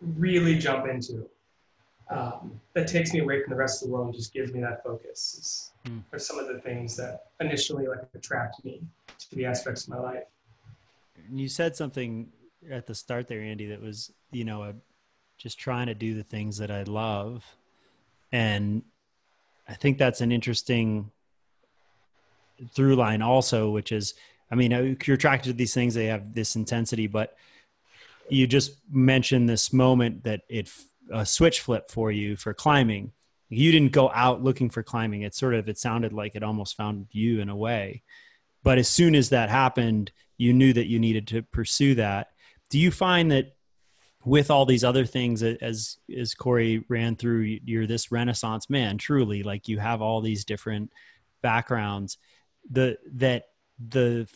really 0.00 0.58
jump 0.58 0.86
into 0.86 1.28
um, 2.10 2.60
that 2.74 2.86
takes 2.86 3.12
me 3.12 3.20
away 3.20 3.42
from 3.42 3.50
the 3.50 3.56
rest 3.56 3.82
of 3.82 3.88
the 3.88 3.94
world 3.94 4.06
and 4.06 4.14
just 4.14 4.32
gives 4.32 4.52
me 4.52 4.60
that 4.60 4.82
focus 4.84 5.72
mm. 5.86 6.02
are 6.12 6.18
some 6.18 6.38
of 6.38 6.46
the 6.46 6.60
things 6.60 6.96
that 6.96 7.26
initially 7.40 7.86
like 7.88 8.00
attract 8.14 8.64
me 8.64 8.82
to 9.18 9.36
the 9.36 9.44
aspects 9.44 9.84
of 9.84 9.90
my 9.90 9.98
life. 9.98 10.24
You 11.30 11.48
said 11.48 11.74
something 11.74 12.28
at 12.70 12.86
the 12.86 12.94
start 12.94 13.26
there, 13.26 13.40
Andy, 13.40 13.66
that 13.66 13.80
was, 13.80 14.12
you 14.30 14.44
know, 14.44 14.62
a, 14.62 14.74
just 15.36 15.58
trying 15.58 15.86
to 15.86 15.94
do 15.94 16.14
the 16.14 16.22
things 16.22 16.58
that 16.58 16.70
I 16.70 16.84
love. 16.84 17.44
And 18.32 18.82
I 19.68 19.74
think 19.74 19.98
that's 19.98 20.20
an 20.20 20.32
interesting 20.32 21.10
through 22.74 22.96
line 22.96 23.22
also, 23.22 23.70
which 23.70 23.92
is, 23.92 24.14
I 24.50 24.54
mean, 24.54 24.72
uh, 24.72 24.94
you're 25.04 25.14
attracted 25.16 25.50
to 25.50 25.56
these 25.56 25.74
things, 25.74 25.94
they 25.94 26.06
have 26.06 26.34
this 26.34 26.56
intensity, 26.56 27.06
but 27.06 27.36
you 28.28 28.46
just 28.46 28.78
mentioned 28.90 29.48
this 29.48 29.72
moment 29.72 30.24
that 30.24 30.42
it 30.48 30.70
a 31.12 31.24
switch 31.24 31.60
flip 31.60 31.90
for 31.90 32.10
you 32.10 32.36
for 32.36 32.52
climbing. 32.52 33.12
You 33.48 33.70
didn't 33.70 33.92
go 33.92 34.10
out 34.12 34.42
looking 34.42 34.70
for 34.70 34.82
climbing. 34.82 35.22
It 35.22 35.34
sort 35.34 35.54
of 35.54 35.68
it 35.68 35.78
sounded 35.78 36.12
like 36.12 36.34
it 36.34 36.42
almost 36.42 36.76
found 36.76 37.06
you 37.12 37.40
in 37.40 37.48
a 37.48 37.56
way. 37.56 38.02
But 38.64 38.78
as 38.78 38.88
soon 38.88 39.14
as 39.14 39.28
that 39.28 39.48
happened, 39.48 40.10
you 40.36 40.52
knew 40.52 40.72
that 40.72 40.88
you 40.88 40.98
needed 40.98 41.28
to 41.28 41.42
pursue 41.42 41.94
that. 41.94 42.28
Do 42.70 42.78
you 42.78 42.90
find 42.90 43.30
that 43.30 43.55
with 44.26 44.50
all 44.50 44.66
these 44.66 44.82
other 44.82 45.06
things 45.06 45.42
as 45.42 45.98
as 46.14 46.34
Corey 46.34 46.84
ran 46.88 47.14
through 47.14 47.58
you're 47.64 47.86
this 47.86 48.10
renaissance 48.10 48.68
man 48.68 48.98
truly 48.98 49.44
like 49.44 49.68
you 49.68 49.78
have 49.78 50.02
all 50.02 50.20
these 50.20 50.44
different 50.44 50.92
backgrounds. 51.42 52.18
The 52.68 52.98
that 53.14 53.44
the 53.78 54.28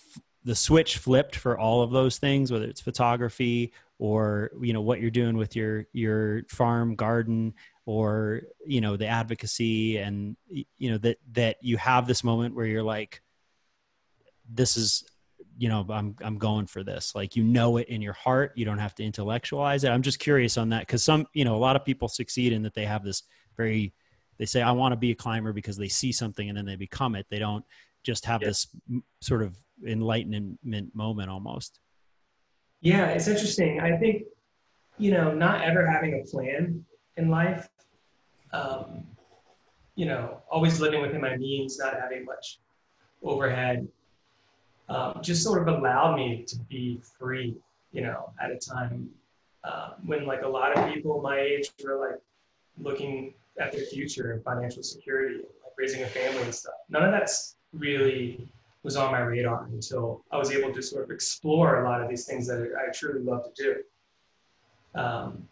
the 0.44 0.54
switch 0.54 0.98
flipped 0.98 1.34
for 1.34 1.58
all 1.58 1.82
of 1.82 1.90
those 1.90 2.18
things 2.18 2.52
whether 2.52 2.66
it's 2.66 2.80
photography 2.80 3.72
or 3.98 4.52
you 4.60 4.72
know 4.72 4.80
what 4.80 5.00
you're 5.00 5.10
doing 5.10 5.36
with 5.36 5.56
your 5.56 5.86
your 5.92 6.44
farm 6.48 6.94
garden 6.94 7.52
or 7.84 8.42
you 8.64 8.80
know 8.80 8.96
the 8.96 9.08
advocacy 9.08 9.96
and 9.98 10.36
you 10.48 10.90
know 10.92 10.98
that 10.98 11.18
that 11.32 11.56
you 11.62 11.76
have 11.76 12.06
this 12.06 12.22
moment 12.22 12.54
where 12.54 12.66
you're 12.66 12.82
like 12.82 13.22
this 14.48 14.76
is 14.76 15.04
you 15.60 15.68
know 15.68 15.84
i'm 15.90 16.16
i'm 16.22 16.38
going 16.38 16.66
for 16.66 16.82
this. 16.82 17.14
Like 17.14 17.36
you 17.36 17.44
know 17.44 17.76
it 17.76 17.88
in 17.88 18.00
your 18.00 18.14
heart 18.14 18.52
you 18.56 18.64
don't 18.64 18.78
have 18.78 18.94
to 18.94 19.04
intellectualize 19.04 19.84
it. 19.84 19.90
I'm 19.90 20.00
just 20.00 20.18
curious 20.18 20.56
on 20.56 20.70
that 20.70 20.88
cuz 20.88 21.04
some 21.04 21.26
you 21.34 21.44
know 21.44 21.54
a 21.54 21.62
lot 21.66 21.76
of 21.76 21.84
people 21.84 22.08
succeed 22.08 22.54
in 22.54 22.62
that 22.62 22.72
they 22.72 22.86
have 22.86 23.04
this 23.04 23.24
very 23.58 23.92
they 24.38 24.46
say 24.46 24.62
i 24.62 24.72
want 24.72 24.92
to 24.92 24.96
be 24.96 25.10
a 25.10 25.14
climber 25.14 25.52
because 25.52 25.76
they 25.76 25.86
see 25.86 26.12
something 26.12 26.48
and 26.48 26.56
then 26.56 26.64
they 26.64 26.76
become 26.76 27.14
it. 27.14 27.26
They 27.28 27.38
don't 27.38 27.62
just 28.02 28.24
have 28.24 28.40
this 28.40 28.68
sort 29.20 29.42
of 29.42 29.54
enlightenment 29.86 30.58
moment 30.94 31.28
almost. 31.28 31.78
Yeah 32.80 33.08
it's 33.08 33.28
interesting. 33.28 33.80
I 33.80 33.98
think 33.98 34.22
you 34.96 35.10
know 35.10 35.34
not 35.34 35.60
ever 35.60 35.86
having 35.86 36.22
a 36.22 36.30
plan 36.30 36.86
in 37.18 37.28
life 37.28 37.68
um, 38.54 39.04
you 39.94 40.06
know 40.06 40.40
always 40.50 40.80
living 40.80 41.02
within 41.02 41.20
my 41.20 41.36
means 41.36 41.78
not 41.78 42.00
having 42.00 42.24
much 42.24 42.60
overhead 43.22 43.86
um, 44.90 45.20
just 45.22 45.42
sort 45.42 45.66
of 45.66 45.74
allowed 45.74 46.16
me 46.16 46.44
to 46.46 46.58
be 46.68 47.00
free, 47.18 47.56
you 47.92 48.02
know, 48.02 48.32
at 48.42 48.50
a 48.50 48.56
time 48.56 49.08
uh, 49.62 49.90
when 50.04 50.26
like 50.26 50.42
a 50.42 50.48
lot 50.48 50.76
of 50.76 50.92
people 50.92 51.22
my 51.22 51.38
age 51.38 51.70
were 51.82 51.98
like 51.98 52.20
looking 52.78 53.32
at 53.58 53.72
their 53.72 53.84
future 53.84 54.32
and 54.32 54.42
financial 54.42 54.82
security, 54.82 55.36
like 55.36 55.72
raising 55.78 56.02
a 56.02 56.06
family 56.06 56.42
and 56.42 56.54
stuff. 56.54 56.74
None 56.88 57.04
of 57.04 57.12
that's 57.12 57.56
really 57.72 58.48
was 58.82 58.96
on 58.96 59.12
my 59.12 59.20
radar 59.20 59.66
until 59.66 60.24
I 60.32 60.38
was 60.38 60.50
able 60.50 60.72
to 60.72 60.82
sort 60.82 61.04
of 61.04 61.10
explore 61.10 61.84
a 61.84 61.88
lot 61.88 62.02
of 62.02 62.08
these 62.08 62.24
things 62.24 62.46
that 62.48 62.72
I 62.76 62.90
truly 62.92 63.22
love 63.22 63.44
to 63.44 63.62
do. 63.62 65.00
Um, 65.00 65.46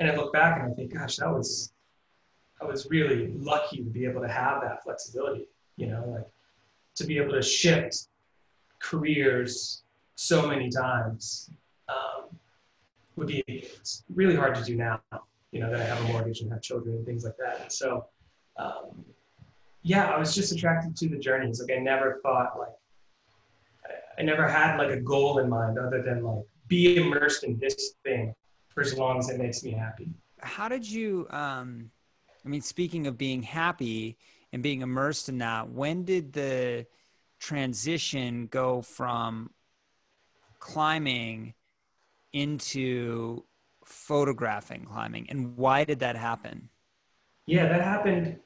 and 0.00 0.10
I 0.10 0.16
look 0.16 0.32
back 0.32 0.60
and 0.60 0.72
I 0.72 0.74
think, 0.74 0.94
gosh, 0.94 1.16
that 1.16 1.30
was, 1.30 1.72
I 2.60 2.64
was 2.64 2.86
really 2.90 3.28
lucky 3.36 3.76
to 3.84 3.90
be 3.90 4.06
able 4.06 4.22
to 4.22 4.28
have 4.28 4.62
that 4.62 4.82
flexibility, 4.82 5.46
you 5.76 5.86
know, 5.86 6.02
like 6.08 6.26
to 7.00 7.06
be 7.06 7.16
able 7.18 7.32
to 7.32 7.42
shift 7.42 8.08
careers 8.78 9.82
so 10.16 10.46
many 10.46 10.68
times 10.70 11.50
um, 11.88 12.36
would 13.16 13.26
be 13.26 13.64
really 14.14 14.36
hard 14.36 14.54
to 14.54 14.62
do 14.62 14.76
now. 14.76 15.00
You 15.50 15.60
know 15.60 15.70
that 15.70 15.80
I 15.80 15.84
have 15.84 16.04
a 16.04 16.12
mortgage 16.12 16.42
and 16.42 16.52
have 16.52 16.62
children 16.62 16.96
and 16.96 17.06
things 17.06 17.24
like 17.24 17.36
that. 17.38 17.72
So, 17.72 18.06
um, 18.56 19.04
yeah, 19.82 20.06
I 20.06 20.18
was 20.18 20.34
just 20.34 20.52
attracted 20.52 20.94
to 20.96 21.08
the 21.08 21.18
journeys. 21.18 21.60
Like 21.60 21.76
I 21.76 21.80
never 21.80 22.20
thought 22.22 22.58
like 22.58 22.68
I 24.18 24.22
never 24.22 24.46
had 24.46 24.76
like 24.76 24.90
a 24.90 25.00
goal 25.00 25.38
in 25.38 25.48
mind 25.48 25.78
other 25.78 26.02
than 26.02 26.22
like 26.22 26.44
be 26.68 26.96
immersed 26.98 27.42
in 27.42 27.58
this 27.58 27.94
thing 28.04 28.34
for 28.68 28.82
as 28.82 28.96
long 28.96 29.18
as 29.18 29.30
it 29.30 29.38
makes 29.38 29.64
me 29.64 29.72
happy. 29.72 30.08
How 30.40 30.68
did 30.68 30.88
you? 30.88 31.26
Um, 31.30 31.90
I 32.44 32.48
mean, 32.48 32.60
speaking 32.60 33.06
of 33.06 33.18
being 33.18 33.42
happy 33.42 34.16
and 34.52 34.62
being 34.62 34.82
immersed 34.82 35.28
in 35.28 35.38
that, 35.38 35.70
when 35.70 36.04
did 36.04 36.32
the 36.32 36.86
transition 37.38 38.46
go 38.46 38.82
from 38.82 39.50
climbing 40.58 41.54
into 42.32 43.42
photographing 43.84 44.84
climbing 44.84 45.28
and 45.30 45.56
why 45.56 45.84
did 45.84 45.98
that 46.00 46.16
happen? 46.16 46.68
Yeah 47.46 47.66
that 47.66 47.80
happened 47.82 48.38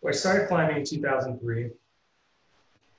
where 0.00 0.12
i 0.12 0.16
started 0.16 0.46
climbing 0.46 0.76
in 0.76 0.84
2003 0.84 1.70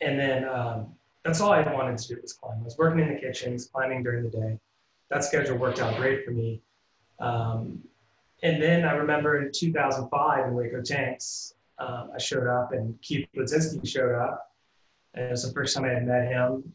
and 0.02 0.20
then 0.20 0.50
um, 0.50 0.88
that's 1.24 1.40
all 1.40 1.54
i 1.54 1.62
wanted 1.74 1.98
to 1.98 2.08
do 2.16 2.22
was 2.22 2.34
climb. 2.34 2.58
I 2.60 2.64
was 2.64 2.78
working 2.78 3.00
in 3.00 3.14
the 3.14 3.20
kitchens 3.20 3.68
climbing 3.68 4.04
during 4.04 4.24
the 4.24 4.30
day. 4.30 4.60
That 5.10 5.24
schedule 5.24 5.58
worked 5.58 5.80
out 5.80 5.96
great 5.98 6.26
for 6.26 6.32
me. 6.32 6.62
Um, 7.20 7.84
and 8.42 8.62
then 8.62 8.84
i 8.84 8.94
remember 8.94 9.42
in 9.42 9.52
2005 9.54 10.48
in 10.48 10.54
Hueco 10.54 10.84
tanks 10.84 11.54
um, 11.80 12.12
I 12.14 12.20
showed 12.20 12.48
up 12.48 12.72
and 12.74 13.00
Keith 13.02 13.28
Ladzinski 13.36 13.88
showed 13.88 14.16
up. 14.16 14.52
And 15.14 15.26
it 15.26 15.32
was 15.32 15.48
the 15.48 15.54
first 15.54 15.76
time 15.76 15.86
I 15.86 15.90
had 15.90 16.08
met 16.08 16.28
him, 16.28 16.74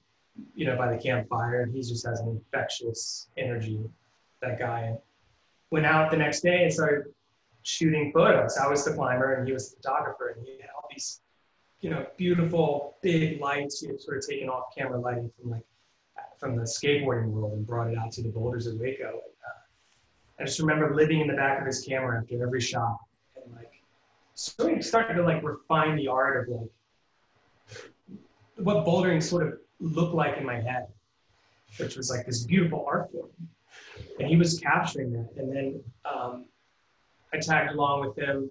you 0.55 0.67
know, 0.67 0.77
by 0.77 0.93
the 0.93 1.01
campfire. 1.01 1.63
And 1.63 1.75
he 1.75 1.81
just 1.81 2.07
has 2.07 2.21
an 2.21 2.29
infectious 2.29 3.29
energy, 3.37 3.81
that 4.43 4.59
guy. 4.59 4.81
And 4.81 4.99
went 5.71 5.87
out 5.87 6.11
the 6.11 6.17
next 6.17 6.41
day 6.41 6.65
and 6.65 6.73
started 6.73 7.13
shooting 7.63 8.13
photos. 8.13 8.57
I 8.57 8.69
was 8.69 8.85
the 8.85 8.93
climber 8.93 9.35
and 9.35 9.47
he 9.47 9.53
was 9.53 9.71
the 9.71 9.77
photographer. 9.77 10.35
And 10.37 10.47
he 10.47 10.61
had 10.61 10.71
all 10.75 10.89
these, 10.91 11.21
you 11.81 11.91
know, 11.91 12.07
beautiful 12.17 12.97
big 13.03 13.41
lights. 13.41 13.81
He 13.81 13.89
had 13.89 14.01
sort 14.01 14.19
of 14.19 14.27
taken 14.27 14.49
off 14.49 14.75
camera 14.77 15.01
lighting 15.01 15.31
from 15.41 15.51
like, 15.51 15.65
from 16.39 16.57
the 16.57 16.63
skateboarding 16.63 17.27
world 17.27 17.53
and 17.53 17.67
brought 17.67 17.89
it 17.89 17.99
out 17.99 18.13
to 18.13 18.23
the 18.23 18.29
boulders 18.29 18.67
of 18.69 18.75
Hueco. 18.75 19.09
And, 19.09 19.35
uh, 19.45 20.41
I 20.41 20.45
just 20.45 20.61
remember 20.61 20.95
living 20.95 21.21
in 21.21 21.27
the 21.27 21.35
back 21.35 21.61
of 21.61 21.67
his 21.67 21.81
camera 21.81 22.21
after 22.21 22.41
every 22.41 22.61
shot 22.61 22.99
so 24.39 24.69
we 24.69 24.81
started 24.81 25.15
to 25.15 25.25
like 25.25 25.43
refine 25.43 25.97
the 25.97 26.07
art 26.07 26.49
of 26.49 26.55
like 26.55 26.71
what 28.55 28.87
bouldering 28.87 29.21
sort 29.21 29.45
of 29.45 29.59
looked 29.81 30.15
like 30.15 30.37
in 30.37 30.47
my 30.47 30.61
head, 30.61 30.87
which 31.79 31.97
was 31.97 32.09
like 32.09 32.25
this 32.25 32.45
beautiful 32.45 32.85
art 32.87 33.11
form. 33.11 33.31
And 34.21 34.29
he 34.29 34.37
was 34.37 34.61
capturing 34.61 35.13
that. 35.15 35.31
And 35.37 35.53
then 35.53 35.81
um, 36.05 36.45
I 37.33 37.39
tagged 37.39 37.73
along 37.73 38.07
with 38.07 38.17
him 38.17 38.49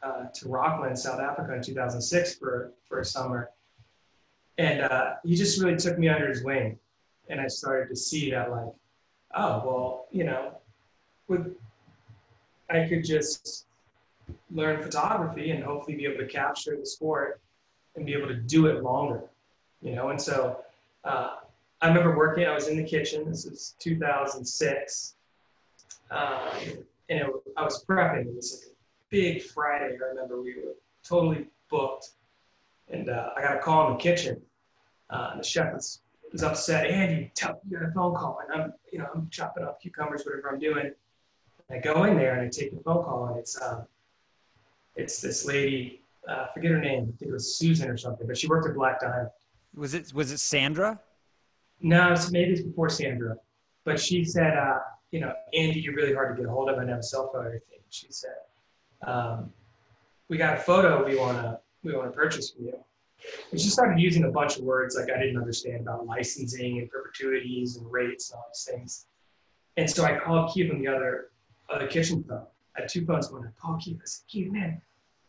uh, 0.00 0.26
to 0.32 0.48
Rockland, 0.48 0.96
South 0.96 1.18
Africa 1.18 1.54
in 1.54 1.62
2006 1.62 2.36
for, 2.36 2.72
for 2.88 3.00
a 3.00 3.04
summer. 3.04 3.50
And 4.58 4.82
uh, 4.82 5.14
he 5.24 5.34
just 5.34 5.60
really 5.60 5.76
took 5.76 5.98
me 5.98 6.08
under 6.08 6.28
his 6.28 6.44
wing. 6.44 6.78
And 7.28 7.40
I 7.40 7.48
started 7.48 7.88
to 7.88 7.96
see 7.96 8.30
that, 8.30 8.48
like, 8.52 8.72
oh, 9.34 9.62
well, 9.66 10.06
you 10.12 10.22
know, 10.22 10.52
with, 11.26 11.56
I 12.70 12.86
could 12.86 13.04
just 13.04 13.65
learn 14.50 14.82
photography 14.82 15.50
and 15.50 15.62
hopefully 15.62 15.96
be 15.96 16.04
able 16.04 16.18
to 16.18 16.26
capture 16.26 16.76
the 16.76 16.86
sport 16.86 17.40
and 17.94 18.06
be 18.06 18.14
able 18.14 18.28
to 18.28 18.34
do 18.34 18.66
it 18.66 18.82
longer, 18.82 19.22
you 19.82 19.94
know? 19.94 20.08
And 20.08 20.20
so 20.20 20.58
uh, 21.04 21.36
I 21.80 21.88
remember 21.88 22.16
working, 22.16 22.44
I 22.46 22.54
was 22.54 22.68
in 22.68 22.76
the 22.76 22.84
kitchen, 22.84 23.28
this 23.28 23.46
was 23.46 23.74
2006. 23.78 25.14
Um, 26.10 26.38
and 27.08 27.20
it, 27.20 27.26
I 27.56 27.62
was 27.62 27.84
prepping, 27.84 28.26
it 28.26 28.34
was 28.34 28.64
like 28.64 28.72
a 28.72 28.76
big 29.10 29.42
Friday. 29.42 29.96
I 30.02 30.08
remember 30.08 30.40
we 30.40 30.54
were 30.54 30.74
totally 31.04 31.46
booked. 31.68 32.10
And 32.88 33.08
uh, 33.08 33.30
I 33.36 33.42
got 33.42 33.56
a 33.56 33.60
call 33.60 33.88
in 33.88 33.94
the 33.94 33.98
kitchen. 33.98 34.40
Uh, 35.10 35.30
and 35.32 35.40
the 35.40 35.44
chef 35.44 35.72
was, 35.72 36.00
was 36.32 36.42
upset. 36.42 36.86
Andy, 36.86 37.30
tell 37.34 37.60
you 37.68 37.78
got 37.78 37.88
a 37.88 37.92
phone 37.92 38.14
call. 38.14 38.40
And 38.44 38.62
I'm, 38.62 38.72
you 38.92 38.98
know, 38.98 39.06
I'm 39.14 39.28
chopping 39.30 39.64
up 39.64 39.80
cucumbers, 39.80 40.24
whatever 40.24 40.50
I'm 40.50 40.58
doing. 40.58 40.92
And 41.68 41.78
I 41.78 41.80
go 41.80 42.04
in 42.04 42.16
there 42.16 42.34
and 42.34 42.42
I 42.42 42.48
take 42.48 42.76
the 42.76 42.82
phone 42.82 43.02
call 43.02 43.26
and 43.26 43.38
it's, 43.38 43.60
um, 43.60 43.86
it's 44.96 45.20
this 45.20 45.44
lady, 45.44 46.02
uh, 46.28 46.46
forget 46.52 46.72
her 46.72 46.80
name. 46.80 47.02
I 47.02 47.18
think 47.18 47.30
it 47.30 47.32
was 47.32 47.56
Susan 47.56 47.88
or 47.88 47.96
something, 47.96 48.26
but 48.26 48.36
she 48.36 48.48
worked 48.48 48.68
at 48.68 48.74
Black 48.74 49.00
Diamond. 49.00 49.28
Was 49.74 49.94
it 49.94 50.12
was 50.14 50.32
it 50.32 50.40
Sandra? 50.40 50.98
No, 51.80 52.12
it's, 52.12 52.30
maybe 52.30 52.52
it's 52.52 52.62
before 52.62 52.88
Sandra. 52.88 53.36
But 53.84 54.00
she 54.00 54.24
said, 54.24 54.56
uh, 54.56 54.78
you 55.10 55.20
know, 55.20 55.32
Andy, 55.54 55.80
you're 55.80 55.94
really 55.94 56.14
hard 56.14 56.34
to 56.34 56.42
get 56.42 56.48
a 56.48 56.52
hold 56.52 56.70
of. 56.70 56.76
I 56.76 56.80
don't 56.80 56.88
have 56.88 56.98
a 57.00 57.02
cell 57.02 57.30
phone 57.32 57.44
or 57.44 57.50
anything. 57.50 57.78
She 57.90 58.06
said, 58.10 58.34
um, 59.06 59.52
we 60.28 60.36
got 60.36 60.54
a 60.54 60.60
photo 60.60 61.06
we 61.06 61.16
wanna 61.16 61.60
we 61.82 61.94
wanna 61.94 62.10
purchase 62.10 62.50
from 62.50 62.66
you. 62.66 62.78
And 63.50 63.60
she 63.60 63.68
started 63.68 64.00
using 64.00 64.24
a 64.24 64.30
bunch 64.30 64.56
of 64.56 64.64
words 64.64 64.96
like 64.96 65.10
I 65.10 65.18
didn't 65.18 65.36
understand 65.36 65.82
about 65.82 66.06
licensing 66.06 66.78
and 66.78 66.90
perpetuities 66.90 67.76
and 67.76 67.90
rates 67.90 68.30
and 68.30 68.38
all 68.38 68.46
these 68.50 68.64
things. 68.64 69.06
And 69.76 69.88
so 69.88 70.04
I 70.04 70.18
called 70.18 70.52
Keith 70.52 70.70
on 70.70 70.80
the 70.80 70.88
other 70.88 71.30
other 71.68 71.86
kitchen 71.86 72.24
phone. 72.24 72.46
I 72.76 72.82
had 72.82 72.88
two 72.88 73.04
phones 73.04 73.28
going. 73.28 73.44
I 73.44 73.50
called 73.60 73.80
Keith. 73.80 73.98
I 74.00 74.06
said, 74.06 74.26
Keith, 74.28 74.50
man, 74.50 74.80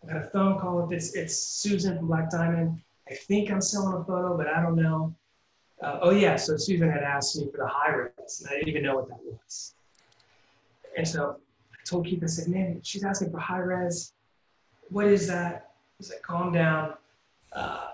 I 0.07 0.13
got 0.13 0.23
a 0.23 0.29
phone 0.29 0.59
call. 0.59 0.87
It's, 0.91 1.15
it's 1.15 1.35
Susan 1.37 1.97
from 1.97 2.07
Black 2.07 2.29
Diamond. 2.29 2.81
I 3.09 3.13
think 3.13 3.51
I'm 3.51 3.61
selling 3.61 4.01
a 4.01 4.05
photo, 4.05 4.37
but 4.37 4.47
I 4.47 4.61
don't 4.61 4.75
know. 4.75 5.13
Uh, 5.81 5.99
oh, 6.01 6.11
yeah. 6.11 6.35
So 6.35 6.57
Susan 6.57 6.89
had 6.89 7.03
asked 7.03 7.37
me 7.37 7.47
for 7.51 7.57
the 7.57 7.67
high 7.67 7.91
res, 7.91 8.41
and 8.41 8.49
I 8.49 8.55
didn't 8.55 8.69
even 8.69 8.83
know 8.83 8.95
what 8.95 9.09
that 9.09 9.19
was. 9.23 9.73
And 10.97 11.07
so 11.07 11.37
I 11.71 11.77
told 11.85 12.05
Keith, 12.05 12.23
I 12.23 12.27
said, 12.27 12.47
man, 12.47 12.79
she's 12.83 13.03
asking 13.03 13.31
for 13.31 13.39
high 13.39 13.59
res. 13.59 14.13
What 14.89 15.07
is 15.07 15.27
that? 15.27 15.71
Like, 16.09 16.21
calm 16.21 16.53
down. 16.53 16.93
Uh, 17.53 17.87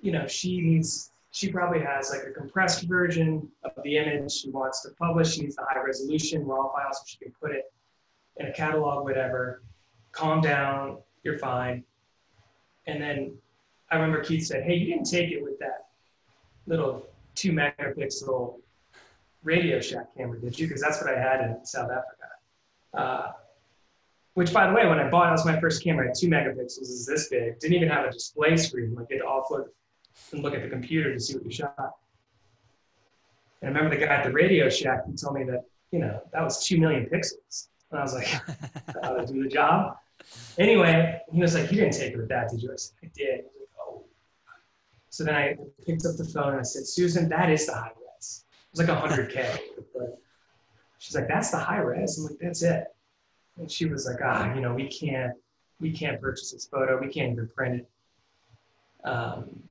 you 0.00 0.12
know, 0.12 0.26
she 0.26 0.60
needs, 0.60 1.10
she 1.32 1.50
probably 1.50 1.80
has 1.80 2.10
like 2.10 2.22
a 2.26 2.30
compressed 2.30 2.84
version 2.84 3.48
of 3.64 3.72
the 3.84 3.96
image 3.98 4.32
she 4.32 4.50
wants 4.50 4.82
to 4.82 4.90
publish. 4.98 5.34
She 5.34 5.42
needs 5.42 5.56
the 5.56 5.64
high 5.68 5.80
resolution 5.80 6.46
raw 6.46 6.72
file 6.72 6.92
so 6.92 7.02
she 7.06 7.18
can 7.18 7.32
put 7.40 7.52
it 7.52 7.72
in 8.36 8.46
a 8.46 8.52
catalog, 8.52 9.04
whatever. 9.04 9.62
Calm 10.12 10.40
down, 10.40 10.98
you're 11.28 11.38
fine. 11.38 11.84
And 12.86 13.02
then 13.02 13.36
I 13.90 13.96
remember 13.96 14.22
Keith 14.24 14.46
said, 14.46 14.64
Hey, 14.64 14.74
you 14.74 14.86
didn't 14.86 15.08
take 15.08 15.30
it 15.30 15.42
with 15.42 15.58
that 15.58 15.88
little 16.66 17.06
two 17.34 17.52
megapixel 17.52 18.54
Radio 19.42 19.80
Shack 19.80 20.06
camera, 20.16 20.40
did 20.40 20.58
you? 20.58 20.66
Because 20.66 20.80
that's 20.80 21.00
what 21.00 21.14
I 21.14 21.18
had 21.18 21.40
in 21.40 21.64
South 21.64 21.90
Africa. 21.90 22.28
Uh, 22.94 23.32
which, 24.34 24.52
by 24.52 24.66
the 24.66 24.72
way, 24.72 24.86
when 24.86 24.98
I 24.98 25.10
bought, 25.10 25.28
it 25.28 25.32
was 25.32 25.44
my 25.44 25.60
first 25.60 25.82
camera. 25.82 26.12
Two 26.18 26.28
megapixels, 26.28 26.80
is 26.80 27.06
this 27.06 27.28
big. 27.28 27.58
Didn't 27.58 27.74
even 27.74 27.88
have 27.88 28.06
a 28.06 28.10
display 28.10 28.56
screen. 28.56 28.94
Like 28.94 29.06
you 29.10 29.16
had 29.16 29.22
to 29.22 29.28
offload 29.28 29.66
and 30.32 30.42
look 30.42 30.54
at 30.54 30.62
the 30.62 30.68
computer 30.68 31.12
to 31.12 31.20
see 31.20 31.34
what 31.34 31.44
you 31.44 31.50
shot. 31.50 31.74
And 33.60 33.76
I 33.76 33.78
remember 33.78 33.96
the 33.98 34.06
guy 34.06 34.14
at 34.14 34.24
the 34.24 34.32
Radio 34.32 34.70
Shack. 34.70 35.06
He 35.06 35.14
told 35.14 35.34
me 35.34 35.44
that 35.44 35.64
you 35.90 35.98
know 35.98 36.22
that 36.32 36.42
was 36.42 36.64
two 36.64 36.78
million 36.78 37.06
pixels. 37.06 37.68
And 37.90 38.00
I 38.00 38.02
was 38.02 38.14
like, 38.14 38.26
to 39.26 39.32
do 39.32 39.42
the 39.42 39.48
job? 39.48 39.96
Anyway, 40.58 41.20
he 41.32 41.40
was 41.40 41.54
like, 41.54 41.70
you 41.70 41.80
didn't 41.80 41.94
take 41.94 42.12
it 42.12 42.16
with 42.16 42.28
that, 42.28 42.50
did 42.50 42.62
you? 42.62 42.72
I 42.72 42.76
said, 42.76 42.96
I 43.02 43.10
did. 43.14 43.36
Like, 43.36 43.68
oh. 43.80 44.04
So 45.10 45.24
then 45.24 45.34
I 45.34 45.56
picked 45.86 46.04
up 46.04 46.16
the 46.16 46.24
phone 46.24 46.50
and 46.50 46.60
I 46.60 46.62
said, 46.62 46.86
Susan, 46.86 47.28
that 47.28 47.50
is 47.50 47.66
the 47.66 47.74
high 47.74 47.92
res. 48.16 48.44
It 48.74 48.78
was 48.78 48.88
like 48.88 49.10
100K. 49.10 49.58
She's 50.98 51.14
like, 51.14 51.28
that's 51.28 51.50
the 51.50 51.58
high 51.58 51.78
res. 51.78 52.18
I'm 52.18 52.24
like, 52.24 52.38
that's 52.40 52.62
it. 52.62 52.84
And 53.56 53.70
she 53.70 53.86
was 53.86 54.06
like, 54.06 54.18
ah, 54.24 54.52
you 54.54 54.60
know, 54.60 54.74
we 54.74 54.88
can't, 54.88 55.32
we 55.80 55.92
can't 55.92 56.20
purchase 56.20 56.52
this 56.52 56.66
photo. 56.66 57.00
We 57.00 57.08
can't 57.08 57.32
even 57.32 57.48
print 57.48 57.82
it. 57.82 59.08
Um, 59.08 59.62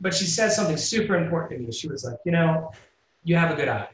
but 0.00 0.14
she 0.14 0.26
said 0.26 0.50
something 0.50 0.76
super 0.76 1.16
important 1.16 1.60
to 1.60 1.66
me. 1.66 1.72
She 1.72 1.88
was 1.88 2.04
like, 2.04 2.18
you 2.24 2.32
know, 2.32 2.70
you 3.24 3.36
have 3.36 3.50
a 3.50 3.56
good 3.56 3.68
eye 3.68 3.88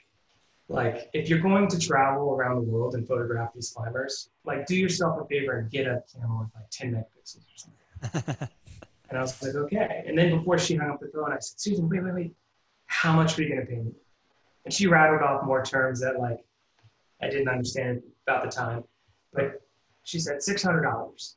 like 0.70 1.11
if 1.12 1.28
you're 1.28 1.40
going 1.40 1.66
to 1.66 1.78
travel 1.80 2.33
around 2.33 2.54
the 2.54 2.62
world 2.62 2.94
and 2.94 3.06
photograph 3.06 3.52
these 3.52 3.72
climbers, 3.76 4.30
like 4.44 4.66
do 4.66 4.76
yourself 4.76 5.20
a 5.20 5.26
favor 5.26 5.59
and 5.59 5.68
get 5.68 5.87
a 5.87 6.00
camera 6.14 6.38
with 6.38 6.54
like 6.54 6.70
10 6.70 6.92
megapixels 6.92 7.38
or 7.38 8.12
something. 8.12 8.48
and 9.11 9.18
I 9.18 9.20
was 9.20 9.42
like, 9.42 9.56
okay. 9.56 10.04
And 10.06 10.16
then 10.16 10.38
before 10.38 10.59
she 10.59 10.76
hung 10.76 10.90
up 10.90 11.00
the 11.00 11.09
phone, 11.12 11.33
I 11.33 11.40
said, 11.40 11.59
Susan, 11.59 11.88
wait, 11.88 12.04
wait, 12.04 12.14
wait. 12.14 12.35
How 12.87 13.12
much 13.12 13.37
are 13.37 13.42
you 13.42 13.48
gonna 13.48 13.66
pay 13.66 13.78
me? 13.78 13.90
And 14.64 14.72
she 14.72 14.87
rattled 14.87 15.22
off 15.22 15.44
more 15.44 15.64
terms 15.64 16.00
that 16.02 16.20
like 16.20 16.44
I 17.20 17.28
didn't 17.28 17.48
understand 17.48 18.02
about 18.26 18.44
the 18.44 18.50
time. 18.50 18.85
But 19.33 19.62
she 20.04 20.20
said 20.20 20.40
six 20.40 20.62
hundred 20.62 20.83
dollars. 20.83 21.37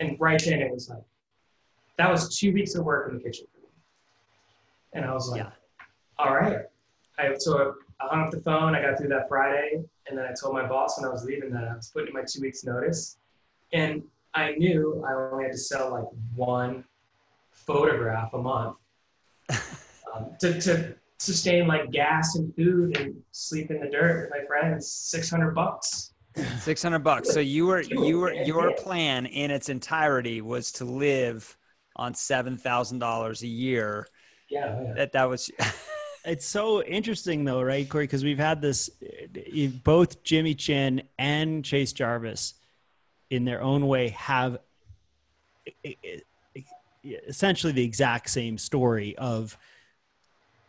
And 0.00 0.18
right 0.20 0.40
then 0.44 0.60
it 0.60 0.70
was 0.70 0.90
like 0.90 1.02
that 1.96 2.10
was 2.10 2.38
two 2.38 2.52
weeks 2.52 2.74
of 2.74 2.84
work 2.84 3.10
in 3.10 3.16
the 3.16 3.22
kitchen 3.22 3.46
for 3.54 3.60
me. 3.60 3.72
And 4.92 5.04
I 5.04 5.14
was 5.14 5.30
like, 5.30 5.44
yeah. 5.44 5.50
all 6.18 6.34
right. 6.34 6.60
I 7.18 7.34
so 7.36 7.74
I 8.00 8.06
hung 8.08 8.24
up 8.24 8.30
the 8.30 8.40
phone. 8.40 8.74
I 8.74 8.82
got 8.82 8.98
through 8.98 9.08
that 9.08 9.28
Friday, 9.28 9.82
and 10.08 10.18
then 10.18 10.24
I 10.24 10.32
told 10.40 10.54
my 10.54 10.66
boss 10.66 10.98
when 10.98 11.08
I 11.08 11.12
was 11.12 11.24
leaving 11.24 11.50
that 11.50 11.64
I 11.64 11.74
was 11.74 11.90
putting 11.92 12.08
in 12.08 12.14
my 12.14 12.22
two 12.26 12.40
weeks 12.40 12.64
notice, 12.64 13.18
and 13.72 14.02
I 14.34 14.52
knew 14.52 15.04
I 15.06 15.12
only 15.12 15.44
had 15.44 15.52
to 15.52 15.58
sell 15.58 15.90
like 15.90 16.04
one 16.34 16.84
photograph 17.50 18.32
a 18.32 18.38
month 18.38 18.76
um, 19.50 20.30
to, 20.40 20.60
to 20.60 20.94
sustain 21.18 21.66
like 21.66 21.90
gas 21.90 22.36
and 22.36 22.54
food 22.54 22.98
and 22.98 23.14
sleep 23.32 23.70
in 23.70 23.80
the 23.80 23.88
dirt 23.88 24.22
with 24.22 24.40
my 24.40 24.46
friends. 24.46 24.90
Six 24.90 25.30
hundred 25.30 25.54
bucks. 25.54 26.14
Six 26.60 26.82
hundred 26.82 27.00
bucks. 27.00 27.32
So 27.32 27.40
you 27.40 27.66
were 27.66 27.82
you 27.82 28.18
were 28.18 28.32
your 28.32 28.72
plan 28.74 29.26
in 29.26 29.50
its 29.50 29.68
entirety 29.68 30.40
was 30.40 30.72
to 30.72 30.84
live 30.84 31.56
on 31.96 32.14
seven 32.14 32.56
thousand 32.56 33.00
dollars 33.00 33.42
a 33.42 33.48
year. 33.48 34.06
Yeah, 34.48 34.80
yeah. 34.82 34.92
That 34.94 35.12
that 35.12 35.28
was. 35.28 35.50
It's 36.24 36.46
so 36.46 36.82
interesting 36.82 37.44
though, 37.44 37.62
right, 37.62 37.88
Corey? 37.88 38.04
Because 38.04 38.24
we've 38.24 38.38
had 38.38 38.60
this, 38.60 38.90
both 39.84 40.22
Jimmy 40.22 40.54
Chin 40.54 41.02
and 41.18 41.64
Chase 41.64 41.92
Jarvis, 41.92 42.54
in 43.30 43.44
their 43.44 43.62
own 43.62 43.86
way, 43.86 44.08
have 44.08 44.58
essentially 47.04 47.72
the 47.72 47.84
exact 47.84 48.28
same 48.28 48.58
story 48.58 49.16
of 49.16 49.56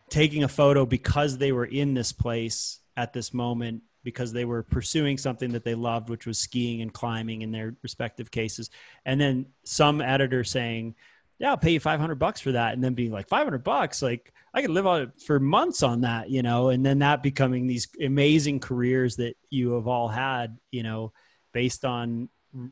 taking 0.08 0.44
a 0.44 0.48
photo 0.48 0.86
because 0.86 1.38
they 1.38 1.52
were 1.52 1.64
in 1.64 1.94
this 1.94 2.12
place 2.12 2.80
at 2.96 3.12
this 3.12 3.34
moment 3.34 3.82
because 4.04 4.32
they 4.32 4.44
were 4.44 4.62
pursuing 4.62 5.16
something 5.16 5.52
that 5.52 5.64
they 5.64 5.74
loved 5.74 6.08
which 6.08 6.26
was 6.26 6.38
skiing 6.38 6.82
and 6.82 6.92
climbing 6.92 7.42
in 7.42 7.50
their 7.50 7.74
respective 7.82 8.30
cases 8.30 8.68
and 9.06 9.20
then 9.20 9.46
some 9.64 10.00
editor 10.00 10.44
saying 10.44 10.94
yeah, 11.42 11.50
I'll 11.50 11.56
pay 11.56 11.72
you 11.72 11.80
500 11.80 12.14
bucks 12.20 12.40
for 12.40 12.52
that. 12.52 12.72
And 12.72 12.82
then 12.82 12.94
being 12.94 13.10
like 13.10 13.26
500 13.26 13.64
bucks, 13.64 14.00
like 14.00 14.32
I 14.54 14.62
could 14.62 14.70
live 14.70 14.86
on 14.86 15.02
it 15.02 15.10
for 15.26 15.40
months 15.40 15.82
on 15.82 16.02
that, 16.02 16.30
you 16.30 16.40
know, 16.40 16.68
and 16.68 16.86
then 16.86 17.00
that 17.00 17.20
becoming 17.20 17.66
these 17.66 17.88
amazing 18.00 18.60
careers 18.60 19.16
that 19.16 19.34
you 19.50 19.72
have 19.72 19.88
all 19.88 20.06
had, 20.06 20.56
you 20.70 20.84
know, 20.84 21.12
based 21.52 21.84
on, 21.84 22.28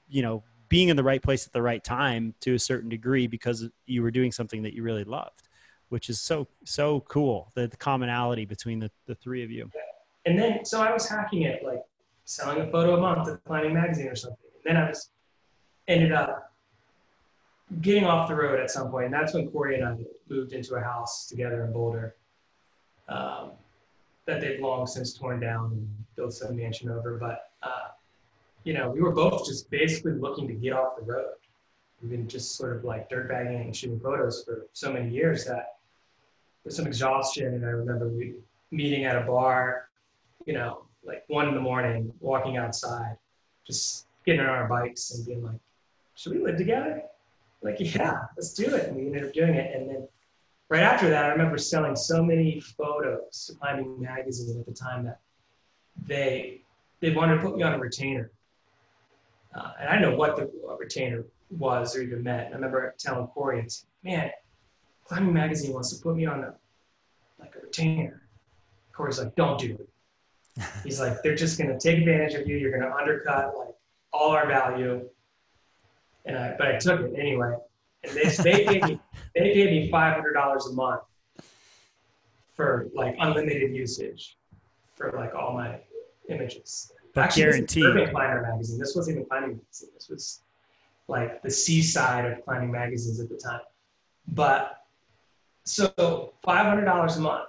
you 0.08 0.22
know, 0.22 0.44
being 0.68 0.88
in 0.88 0.96
the 0.96 1.02
right 1.02 1.20
place 1.20 1.48
at 1.48 1.52
the 1.52 1.60
right 1.60 1.82
time 1.82 2.32
to 2.42 2.54
a 2.54 2.60
certain 2.60 2.88
degree 2.88 3.26
because 3.26 3.68
you 3.86 4.02
were 4.02 4.12
doing 4.12 4.30
something 4.30 4.62
that 4.62 4.72
you 4.72 4.84
really 4.84 5.02
loved, 5.02 5.48
which 5.88 6.08
is 6.08 6.20
so, 6.20 6.46
so 6.64 7.00
cool. 7.08 7.50
The, 7.56 7.66
the 7.66 7.76
commonality 7.76 8.44
between 8.44 8.78
the, 8.78 8.92
the 9.06 9.16
three 9.16 9.42
of 9.42 9.50
you. 9.50 9.68
And 10.26 10.38
then, 10.38 10.64
so 10.64 10.80
I 10.80 10.92
was 10.92 11.08
hacking 11.08 11.42
it, 11.42 11.64
like 11.64 11.82
selling 12.24 12.60
a 12.60 12.70
photo 12.70 12.96
a 12.96 13.00
month 13.00 13.28
at 13.28 13.42
Climbing 13.42 13.74
Magazine 13.74 14.06
or 14.06 14.14
something. 14.14 14.38
And 14.64 14.76
then 14.76 14.80
I 14.80 14.88
was 14.90 15.10
ended 15.88 16.12
up 16.12 16.49
getting 17.80 18.04
off 18.04 18.28
the 18.28 18.34
road 18.34 18.58
at 18.58 18.70
some 18.70 18.90
point, 18.90 19.06
and 19.06 19.14
that's 19.14 19.34
when 19.34 19.48
Corey 19.50 19.76
and 19.76 19.84
I 19.84 19.96
moved 20.28 20.52
into 20.52 20.74
a 20.74 20.80
house 20.80 21.26
together 21.26 21.64
in 21.64 21.72
Boulder 21.72 22.16
um, 23.08 23.52
that 24.26 24.40
they've 24.40 24.60
long 24.60 24.86
since 24.86 25.14
torn 25.14 25.40
down 25.40 25.72
and 25.72 26.04
built 26.16 26.32
some 26.32 26.56
mansion 26.56 26.90
over. 26.90 27.16
But 27.16 27.50
uh, 27.62 27.88
you 28.64 28.74
know, 28.74 28.90
we 28.90 29.00
were 29.00 29.12
both 29.12 29.46
just 29.46 29.70
basically 29.70 30.12
looking 30.12 30.46
to 30.48 30.54
get 30.54 30.72
off 30.72 30.96
the 30.98 31.04
road. 31.04 31.34
We've 32.02 32.10
been 32.10 32.28
just 32.28 32.56
sort 32.56 32.76
of 32.76 32.84
like 32.84 33.08
dirtbagging 33.10 33.60
and 33.60 33.76
shooting 33.76 34.00
photos 34.00 34.44
for 34.44 34.66
so 34.72 34.92
many 34.92 35.10
years 35.10 35.44
that 35.46 35.76
there's 36.64 36.76
some 36.76 36.86
exhaustion. 36.86 37.54
And 37.54 37.64
I 37.64 37.70
remember 37.70 38.08
we 38.08 38.34
meeting 38.70 39.04
at 39.04 39.16
a 39.16 39.20
bar, 39.22 39.88
you 40.46 40.54
know, 40.54 40.84
like 41.04 41.24
one 41.28 41.48
in 41.48 41.54
the 41.54 41.60
morning, 41.60 42.12
walking 42.20 42.56
outside, 42.56 43.16
just 43.66 44.06
getting 44.24 44.40
on 44.40 44.48
our 44.48 44.68
bikes 44.68 45.12
and 45.12 45.26
being 45.26 45.44
like, 45.44 45.60
should 46.14 46.32
we 46.32 46.42
live 46.42 46.56
together? 46.56 47.02
Like, 47.62 47.76
yeah, 47.78 48.22
let's 48.36 48.54
do 48.54 48.74
it. 48.74 48.88
And 48.88 48.96
we 48.96 49.06
ended 49.06 49.24
up 49.24 49.32
doing 49.32 49.54
it. 49.54 49.74
And 49.74 49.88
then 49.88 50.08
right 50.68 50.82
after 50.82 51.08
that, 51.10 51.26
I 51.26 51.28
remember 51.28 51.58
selling 51.58 51.96
so 51.96 52.22
many 52.22 52.60
photos 52.60 53.46
to 53.46 53.54
Climbing 53.54 54.00
Magazine 54.00 54.58
at 54.58 54.66
the 54.66 54.72
time 54.72 55.04
that 55.04 55.20
they 56.06 56.62
they 57.00 57.12
wanted 57.12 57.36
to 57.36 57.42
put 57.42 57.56
me 57.56 57.62
on 57.62 57.74
a 57.74 57.78
retainer. 57.78 58.30
Uh, 59.54 59.72
and 59.80 59.88
I 59.88 59.92
didn't 59.96 60.10
know 60.10 60.16
what 60.16 60.36
the 60.36 60.50
retainer 60.78 61.24
was 61.50 61.96
or 61.96 62.02
even 62.02 62.22
meant. 62.22 62.52
I 62.52 62.54
remember 62.54 62.94
telling 62.98 63.26
Corey, 63.28 63.60
and 63.60 63.70
man, 64.04 64.30
Climbing 65.04 65.32
Magazine 65.32 65.72
wants 65.72 65.96
to 65.96 66.02
put 66.02 66.16
me 66.16 66.26
on 66.26 66.44
a 66.44 66.54
like 67.38 67.54
a 67.56 67.60
retainer. 67.60 68.22
Corey's 68.92 69.18
like, 69.18 69.34
don't 69.34 69.58
do 69.58 69.78
it. 69.78 70.64
He's 70.84 71.00
like, 71.00 71.22
they're 71.22 71.34
just 71.34 71.58
gonna 71.58 71.78
take 71.78 71.98
advantage 71.98 72.34
of 72.34 72.46
you. 72.46 72.56
You're 72.56 72.70
gonna 72.70 72.94
undercut 72.94 73.56
like 73.58 73.74
all 74.12 74.30
our 74.30 74.46
value 74.46 75.08
and 76.30 76.38
I, 76.38 76.54
but 76.56 76.68
I 76.68 76.78
took 76.78 77.00
it 77.00 77.14
anyway. 77.18 77.54
And 78.04 78.16
they, 78.16 78.28
they 78.28 78.64
gave 78.64 78.82
me 78.84 79.00
they 79.34 79.54
gave 79.54 79.70
me 79.70 79.90
five 79.90 80.14
hundred 80.14 80.34
dollars 80.34 80.66
a 80.66 80.72
month 80.72 81.02
for 82.54 82.88
like 82.94 83.16
unlimited 83.18 83.74
usage 83.74 84.38
for 84.94 85.12
like 85.16 85.34
all 85.34 85.54
my 85.54 85.80
images. 86.28 86.92
But 87.14 87.24
Actually, 87.24 87.42
guaranteed. 87.42 87.84
This 87.84 88.10
Climber 88.10 88.42
magazine. 88.42 88.78
This 88.78 88.94
wasn't 88.94 89.16
even 89.16 89.28
climbing 89.28 89.56
magazine. 89.56 89.90
This 89.94 90.08
was 90.08 90.40
like 91.08 91.42
the 91.42 91.50
seaside 91.50 92.24
of 92.24 92.44
climbing 92.44 92.70
magazines 92.70 93.20
at 93.20 93.28
the 93.28 93.36
time. 93.36 93.60
But 94.28 94.84
so 95.64 96.34
five 96.42 96.66
hundred 96.66 96.84
dollars 96.84 97.16
a 97.16 97.20
month, 97.20 97.48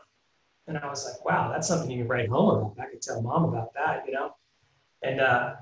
and 0.67 0.77
I 0.77 0.87
was 0.87 1.05
like, 1.05 1.23
wow, 1.23 1.51
that's 1.51 1.67
something 1.67 1.91
you 1.91 1.99
can 1.99 2.07
write 2.07 2.29
home 2.29 2.49
about. 2.55 2.75
I 2.79 2.89
could 2.89 3.01
tell 3.01 3.21
mom 3.21 3.45
about 3.45 3.73
that, 3.75 4.03
you 4.07 4.13
know. 4.13 4.35
And 5.03 5.21
uh, 5.21 5.55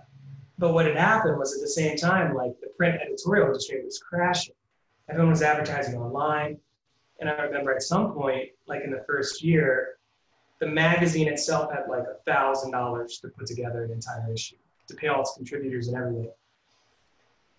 but 0.59 0.73
what 0.73 0.85
had 0.85 0.97
happened 0.97 1.39
was 1.39 1.55
at 1.55 1.61
the 1.61 1.69
same 1.69 1.95
time, 1.95 2.35
like 2.35 2.51
the 2.59 2.67
print 2.77 2.99
editorial 3.01 3.47
industry 3.47 3.81
was 3.83 3.97
crashing. 3.97 4.53
Everyone 5.09 5.31
was 5.31 5.41
advertising 5.41 5.97
online. 5.97 6.57
And 7.19 7.29
I 7.29 7.41
remember 7.43 7.73
at 7.73 7.81
some 7.81 8.11
point, 8.13 8.49
like 8.67 8.83
in 8.83 8.91
the 8.91 9.03
first 9.07 9.41
year, 9.41 9.97
the 10.59 10.67
magazine 10.67 11.29
itself 11.29 11.71
had 11.71 11.85
like 11.89 12.03
a 12.03 12.21
thousand 12.29 12.71
dollars 12.71 13.19
to 13.19 13.29
put 13.29 13.47
together 13.47 13.85
an 13.85 13.91
entire 13.91 14.31
issue 14.33 14.57
to 14.87 14.95
pay 14.95 15.07
all 15.07 15.21
its 15.21 15.33
contributors 15.35 15.87
and 15.87 15.95
everything. 15.95 16.31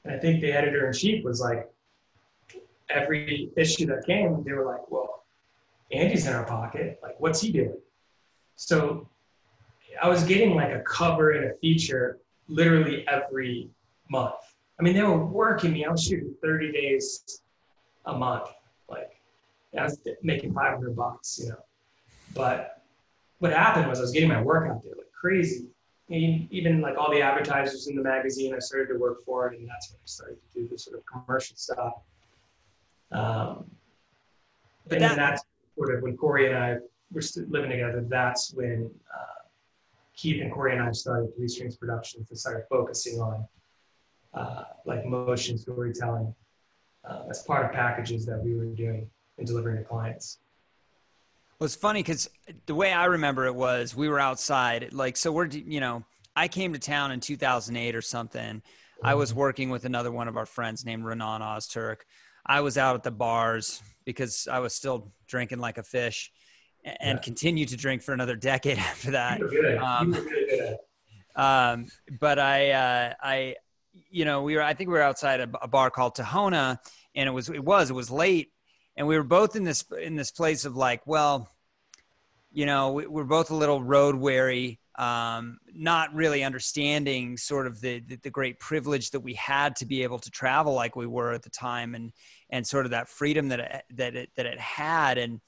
And 0.04 0.14
I 0.14 0.18
think 0.18 0.42
the 0.42 0.52
editor 0.52 0.86
in 0.86 0.92
chief 0.92 1.24
was 1.24 1.40
like, 1.40 1.70
every 2.90 3.50
issue 3.56 3.86
that 3.86 4.04
came, 4.04 4.44
they 4.44 4.52
were 4.52 4.66
like, 4.66 4.90
well, 4.90 5.24
Andy's 5.90 6.26
in 6.26 6.34
our 6.34 6.44
pocket. 6.44 6.98
Like, 7.02 7.18
what's 7.18 7.40
he 7.40 7.50
doing? 7.50 7.80
So 8.56 9.08
I 10.02 10.08
was 10.08 10.22
getting 10.24 10.54
like 10.54 10.72
a 10.72 10.80
cover 10.80 11.30
and 11.32 11.50
a 11.50 11.54
feature 11.58 12.19
literally 12.50 13.06
every 13.08 13.70
month. 14.10 14.34
I 14.78 14.82
mean, 14.82 14.94
they 14.94 15.02
were 15.02 15.24
working 15.24 15.72
me. 15.72 15.84
I 15.84 15.90
was 15.90 16.04
shooting 16.04 16.34
30 16.42 16.72
days 16.72 17.42
a 18.06 18.16
month. 18.16 18.48
Like, 18.88 19.20
I 19.78 19.84
was 19.84 19.98
making 20.22 20.52
500 20.54 20.96
bucks, 20.96 21.38
you 21.42 21.50
know. 21.50 21.64
But 22.34 22.82
what 23.38 23.52
happened 23.52 23.88
was 23.88 23.98
I 23.98 24.02
was 24.02 24.12
getting 24.12 24.28
my 24.28 24.40
work 24.40 24.70
out 24.70 24.82
there 24.82 24.92
like 24.96 25.12
crazy. 25.12 25.66
Even 26.08 26.80
like 26.80 26.96
all 26.98 27.10
the 27.12 27.22
advertisers 27.22 27.86
in 27.86 27.94
the 27.94 28.02
magazine, 28.02 28.52
I 28.52 28.58
started 28.58 28.92
to 28.92 28.98
work 28.98 29.24
for 29.24 29.46
it, 29.46 29.58
and 29.58 29.68
that's 29.68 29.90
when 29.90 29.98
I 29.98 30.06
started 30.06 30.38
to 30.52 30.60
do 30.60 30.68
the 30.68 30.76
sort 30.76 30.98
of 30.98 31.04
commercial 31.06 31.56
stuff. 31.56 31.94
Um, 33.12 33.70
but 34.88 34.94
and 34.94 35.04
that, 35.04 35.16
that's 35.16 35.44
sort 35.76 35.94
of 35.94 36.02
when 36.02 36.16
Corey 36.16 36.48
and 36.48 36.56
I 36.56 36.78
were 37.12 37.20
still 37.20 37.44
living 37.48 37.70
together. 37.70 38.04
That's 38.08 38.52
when 38.54 38.90
uh, 39.14 39.39
Keith 40.20 40.42
and 40.42 40.52
Corey 40.52 40.72
and 40.76 40.82
I 40.82 40.92
started 40.92 41.34
Three 41.34 41.48
Strings 41.48 41.76
Productions 41.76 42.28
and 42.28 42.38
started 42.38 42.64
focusing 42.68 43.18
on 43.20 43.46
uh, 44.34 44.64
like 44.84 45.06
motion 45.06 45.56
storytelling 45.56 46.34
uh, 47.08 47.22
as 47.30 47.42
part 47.42 47.64
of 47.64 47.72
packages 47.72 48.26
that 48.26 48.38
we 48.44 48.54
were 48.54 48.66
doing 48.66 49.08
and 49.38 49.46
delivering 49.46 49.78
to 49.78 49.84
clients. 49.84 50.40
Well, 51.58 51.64
it's 51.64 51.74
funny 51.74 52.00
because 52.00 52.28
the 52.66 52.74
way 52.74 52.92
I 52.92 53.06
remember 53.06 53.46
it 53.46 53.54
was 53.54 53.96
we 53.96 54.10
were 54.10 54.20
outside, 54.20 54.92
like, 54.92 55.16
so 55.16 55.32
we're, 55.32 55.46
you 55.46 55.80
know, 55.80 56.04
I 56.36 56.48
came 56.48 56.74
to 56.74 56.78
town 56.78 57.12
in 57.12 57.20
2008 57.20 57.94
or 57.94 58.02
something. 58.02 58.62
I 59.02 59.14
was 59.14 59.30
mm-hmm. 59.30 59.40
working 59.40 59.70
with 59.70 59.86
another 59.86 60.12
one 60.12 60.28
of 60.28 60.36
our 60.36 60.46
friends 60.46 60.84
named 60.84 61.04
Renan 61.04 61.40
Ozturk. 61.40 62.00
I 62.44 62.60
was 62.60 62.76
out 62.76 62.94
at 62.94 63.02
the 63.02 63.10
bars 63.10 63.82
because 64.04 64.46
I 64.50 64.58
was 64.58 64.74
still 64.74 65.12
drinking 65.26 65.60
like 65.60 65.78
a 65.78 65.82
fish 65.82 66.30
and 66.84 67.16
yeah. 67.16 67.22
continued 67.22 67.68
to 67.68 67.76
drink 67.76 68.02
for 68.02 68.12
another 68.12 68.36
decade 68.36 68.78
after 68.92 69.12
that. 69.12 69.40
Um, 69.82 70.16
um, 71.36 71.86
but 72.18 72.38
I, 72.38 72.70
uh, 72.70 73.14
I, 73.20 73.56
you 74.10 74.24
know, 74.24 74.42
we 74.42 74.56
were, 74.56 74.62
I 74.62 74.74
think 74.74 74.88
we 74.88 74.94
were 74.94 75.02
outside 75.02 75.40
a, 75.40 75.50
a 75.62 75.68
bar 75.68 75.90
called 75.90 76.16
Tahona 76.16 76.78
and 77.14 77.28
it 77.28 77.32
was, 77.32 77.48
it 77.48 77.62
was, 77.62 77.90
it 77.90 77.94
was 77.94 78.10
late 78.10 78.52
and 78.96 79.06
we 79.06 79.16
were 79.16 79.24
both 79.24 79.56
in 79.56 79.64
this, 79.64 79.84
in 80.00 80.16
this 80.16 80.30
place 80.30 80.64
of 80.64 80.76
like, 80.76 81.06
well, 81.06 81.48
you 82.52 82.66
know, 82.66 82.92
we, 82.92 83.06
we're 83.06 83.24
both 83.24 83.50
a 83.50 83.54
little 83.54 83.82
road 83.82 84.16
weary, 84.16 84.80
um, 84.98 85.58
not 85.72 86.12
really 86.14 86.42
understanding 86.42 87.36
sort 87.36 87.66
of 87.66 87.80
the, 87.80 88.00
the, 88.00 88.16
the 88.16 88.30
great 88.30 88.58
privilege 88.58 89.10
that 89.12 89.20
we 89.20 89.34
had 89.34 89.76
to 89.76 89.86
be 89.86 90.02
able 90.02 90.18
to 90.18 90.30
travel 90.30 90.74
like 90.74 90.96
we 90.96 91.06
were 91.06 91.32
at 91.32 91.42
the 91.42 91.50
time, 91.50 91.94
and 91.94 92.12
and 92.50 92.66
sort 92.66 92.84
of 92.84 92.90
that 92.90 93.08
freedom 93.08 93.48
that 93.48 93.60
it, 93.60 93.82
that 93.94 94.16
it, 94.16 94.30
that 94.36 94.46
it 94.46 94.58
had. 94.58 95.16
And 95.16 95.40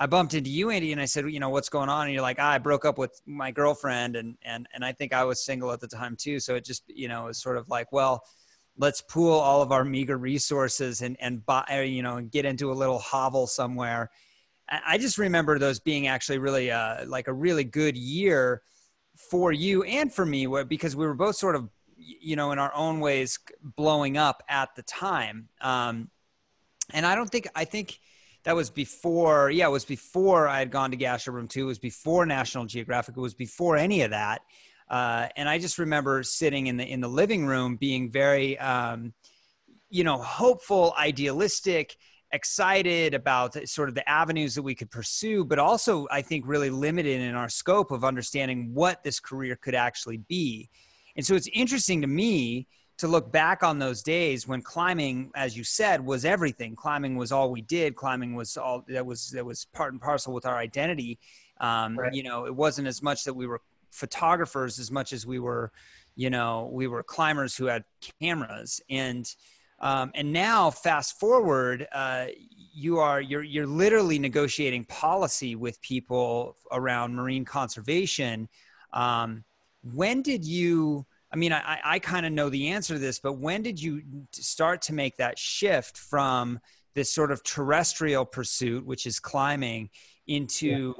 I 0.00 0.06
bumped 0.06 0.34
into 0.34 0.50
you, 0.50 0.70
Andy, 0.70 0.92
and 0.92 1.00
I 1.00 1.06
said, 1.06 1.30
you 1.30 1.40
know, 1.40 1.50
what's 1.50 1.68
going 1.68 1.88
on? 1.88 2.06
And 2.06 2.14
you're 2.14 2.22
like, 2.22 2.38
ah, 2.38 2.52
I 2.52 2.58
broke 2.58 2.84
up 2.84 2.98
with 2.98 3.20
my 3.26 3.50
girlfriend, 3.50 4.16
and 4.16 4.36
and 4.42 4.68
and 4.72 4.84
I 4.84 4.92
think 4.92 5.12
I 5.12 5.24
was 5.24 5.44
single 5.44 5.72
at 5.72 5.80
the 5.80 5.88
time 5.88 6.16
too. 6.16 6.40
So 6.40 6.54
it 6.54 6.64
just, 6.64 6.84
you 6.86 7.08
know, 7.08 7.24
was 7.24 7.38
sort 7.38 7.56
of 7.56 7.68
like, 7.68 7.92
well, 7.92 8.24
let's 8.76 9.00
pool 9.02 9.32
all 9.32 9.60
of 9.60 9.72
our 9.72 9.84
meager 9.84 10.16
resources 10.16 11.02
and 11.02 11.16
and 11.20 11.44
buy, 11.44 11.82
you 11.86 12.02
know, 12.02 12.16
and 12.16 12.30
get 12.30 12.44
into 12.44 12.70
a 12.70 12.74
little 12.74 12.98
hovel 12.98 13.46
somewhere 13.46 14.10
I 14.70 14.98
just 14.98 15.18
remember 15.18 15.58
those 15.58 15.80
being 15.80 16.08
actually 16.08 16.38
really 16.38 16.70
uh, 16.70 17.06
like 17.06 17.28
a 17.28 17.32
really 17.32 17.64
good 17.64 17.96
year 17.96 18.62
for 19.16 19.50
you 19.52 19.82
and 19.84 20.12
for 20.12 20.26
me 20.26 20.46
because 20.68 20.94
we 20.94 21.06
were 21.06 21.14
both 21.14 21.36
sort 21.36 21.56
of 21.56 21.68
you 21.96 22.36
know 22.36 22.52
in 22.52 22.58
our 22.58 22.72
own 22.74 23.00
ways 23.00 23.38
blowing 23.60 24.16
up 24.16 24.42
at 24.48 24.74
the 24.76 24.82
time 24.82 25.48
um, 25.60 26.08
and 26.92 27.04
i 27.04 27.16
don't 27.16 27.28
think 27.28 27.48
i 27.56 27.64
think 27.64 27.98
that 28.44 28.56
was 28.56 28.70
before 28.70 29.50
yeah 29.50 29.66
it 29.66 29.70
was 29.70 29.84
before 29.84 30.48
i 30.48 30.58
had 30.58 30.70
gone 30.70 30.90
to 30.90 30.96
Gasherbrum 30.96 31.48
2 31.48 31.62
it 31.62 31.64
was 31.64 31.78
before 31.78 32.26
national 32.26 32.66
geographic. 32.66 33.16
It 33.16 33.20
was 33.20 33.34
before 33.34 33.76
any 33.76 34.02
of 34.02 34.10
that. 34.10 34.42
Uh, 34.88 35.28
and 35.36 35.48
i 35.48 35.58
just 35.58 35.78
remember 35.78 36.22
sitting 36.22 36.66
in 36.66 36.76
the 36.76 36.84
in 36.84 37.00
the 37.00 37.08
living 37.08 37.46
room 37.46 37.76
being 37.76 38.10
very 38.10 38.58
um, 38.58 39.12
you 39.90 40.04
know 40.04 40.18
hopeful 40.18 40.94
idealistic 40.98 41.96
excited 42.32 43.14
about 43.14 43.56
sort 43.68 43.88
of 43.88 43.94
the 43.94 44.08
avenues 44.08 44.54
that 44.54 44.62
we 44.62 44.74
could 44.74 44.90
pursue, 44.90 45.44
but 45.44 45.58
also 45.58 46.06
I 46.10 46.22
think 46.22 46.44
really 46.46 46.70
limited 46.70 47.20
in 47.20 47.34
our 47.34 47.48
scope 47.48 47.90
of 47.90 48.04
understanding 48.04 48.70
what 48.74 49.02
this 49.02 49.20
career 49.20 49.56
could 49.56 49.74
actually 49.74 50.18
be. 50.18 50.68
And 51.16 51.24
so 51.24 51.34
it's 51.34 51.48
interesting 51.52 52.02
to 52.02 52.06
me 52.06 52.66
to 52.98 53.08
look 53.08 53.30
back 53.32 53.62
on 53.62 53.78
those 53.78 54.02
days 54.02 54.46
when 54.46 54.60
climbing, 54.60 55.30
as 55.34 55.56
you 55.56 55.64
said, 55.64 56.04
was 56.04 56.24
everything. 56.24 56.74
Climbing 56.76 57.16
was 57.16 57.32
all 57.32 57.50
we 57.50 57.62
did. 57.62 57.96
Climbing 57.96 58.34
was 58.34 58.56
all 58.56 58.84
that 58.88 59.06
was 59.06 59.30
that 59.30 59.44
was 59.44 59.66
part 59.72 59.92
and 59.92 60.00
parcel 60.00 60.32
with 60.34 60.46
our 60.46 60.56
identity. 60.56 61.18
Um, 61.60 61.98
right. 61.98 62.12
You 62.12 62.22
know, 62.22 62.46
it 62.46 62.54
wasn't 62.54 62.88
as 62.88 63.02
much 63.02 63.24
that 63.24 63.34
we 63.34 63.46
were 63.46 63.60
photographers 63.90 64.78
as 64.78 64.90
much 64.90 65.12
as 65.12 65.26
we 65.26 65.38
were, 65.38 65.72
you 66.14 66.30
know, 66.30 66.68
we 66.72 66.86
were 66.86 67.02
climbers 67.02 67.56
who 67.56 67.66
had 67.66 67.84
cameras 68.20 68.80
and 68.90 69.28
um, 69.80 70.10
and 70.14 70.32
now, 70.32 70.70
fast 70.70 71.20
forward, 71.20 71.86
uh, 71.92 72.26
you 72.74 72.98
are 72.98 73.20
you're 73.20 73.44
you're 73.44 73.66
literally 73.66 74.18
negotiating 74.18 74.84
policy 74.86 75.54
with 75.54 75.80
people 75.82 76.56
around 76.72 77.14
marine 77.14 77.44
conservation. 77.44 78.48
Um, 78.92 79.44
when 79.82 80.22
did 80.22 80.44
you? 80.44 81.06
I 81.32 81.36
mean, 81.36 81.52
I, 81.52 81.78
I 81.84 81.98
kind 81.98 82.24
of 82.24 82.32
know 82.32 82.48
the 82.48 82.68
answer 82.68 82.94
to 82.94 82.98
this, 82.98 83.18
but 83.18 83.34
when 83.34 83.62
did 83.62 83.80
you 83.80 84.02
start 84.32 84.82
to 84.82 84.94
make 84.94 85.16
that 85.18 85.38
shift 85.38 85.98
from 85.98 86.58
this 86.94 87.12
sort 87.12 87.30
of 87.30 87.42
terrestrial 87.42 88.24
pursuit, 88.24 88.86
which 88.86 89.06
is 89.06 89.20
climbing, 89.20 89.90
into 90.26 90.94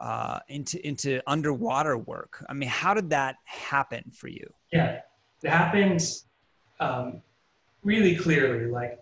yeah. 0.00 0.06
uh, 0.06 0.38
into 0.48 0.86
into 0.86 1.20
underwater 1.26 1.98
work? 1.98 2.44
I 2.48 2.54
mean, 2.54 2.68
how 2.68 2.94
did 2.94 3.10
that 3.10 3.36
happen 3.44 4.10
for 4.14 4.28
you? 4.28 4.48
Yeah, 4.72 5.00
it 5.42 5.50
happened 5.50 6.02
um, 6.80 7.22
really 7.82 8.16
clearly 8.16 8.66
like 8.66 8.98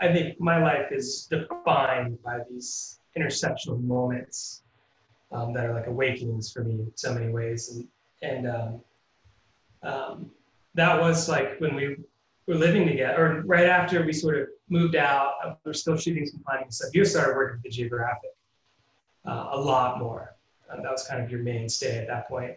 i 0.00 0.12
think 0.12 0.38
my 0.40 0.60
life 0.62 0.90
is 0.90 1.28
defined 1.30 2.20
by 2.22 2.38
these 2.50 2.98
intersectional 3.16 3.80
moments 3.82 4.62
um, 5.32 5.52
that 5.52 5.64
are 5.64 5.72
like 5.72 5.86
awakenings 5.86 6.52
for 6.52 6.64
me 6.64 6.74
in 6.74 6.92
so 6.96 7.14
many 7.14 7.28
ways 7.28 7.70
and 7.70 7.86
and 8.22 8.48
um, 8.48 8.80
um, 9.84 10.30
that 10.74 11.00
was 11.00 11.28
like 11.28 11.60
when 11.60 11.74
we 11.74 11.96
were 12.46 12.54
living 12.54 12.86
together 12.86 13.26
or 13.26 13.42
right 13.42 13.66
after 13.66 14.04
we 14.04 14.12
sort 14.12 14.36
of 14.36 14.48
moved 14.68 14.96
out 14.96 15.34
uh, 15.44 15.54
we 15.64 15.70
are 15.70 15.74
still 15.74 15.96
shooting 15.96 16.26
some 16.26 16.40
planning 16.46 16.70
stuff. 16.70 16.90
You 16.94 17.04
started 17.04 17.36
working 17.36 17.58
for 17.58 17.62
the 17.64 17.70
geographic 17.70 18.30
uh, 19.26 19.48
a 19.52 19.60
lot 19.60 19.98
more. 19.98 20.34
Uh, 20.70 20.76
that 20.76 20.90
was 20.90 21.06
kind 21.06 21.22
of 21.22 21.30
your 21.30 21.40
mainstay 21.40 21.98
at 21.98 22.06
that 22.08 22.28
point. 22.28 22.56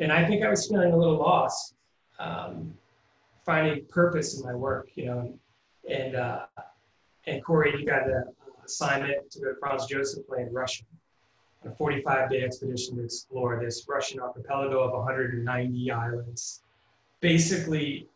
and 0.00 0.12
i 0.12 0.24
think 0.26 0.44
i 0.44 0.50
was 0.50 0.68
feeling 0.68 0.92
a 0.92 0.96
little 0.96 1.18
lost 1.18 1.74
um, 2.18 2.74
finding 3.46 3.84
purpose 3.86 4.38
in 4.38 4.44
my 4.44 4.54
work, 4.54 4.90
you 4.94 5.06
know, 5.06 5.38
and 5.88 6.16
uh, 6.16 6.46
and 7.26 7.42
Corey, 7.44 7.74
you 7.78 7.86
got 7.86 8.06
the 8.06 8.24
assignment 8.64 9.30
to 9.30 9.40
go 9.40 9.52
to 9.52 9.58
Franz 9.58 9.86
Josef 9.86 10.24
Land 10.28 10.52
Russia 10.52 10.84
on 11.64 11.70
a 11.70 11.74
45 11.74 12.30
day 12.30 12.42
expedition 12.42 12.96
to 12.96 13.04
explore 13.04 13.60
this 13.62 13.86
Russian 13.88 14.20
archipelago 14.20 14.80
of 14.80 14.92
190 14.92 15.90
islands, 15.90 16.62
basically 17.26 18.06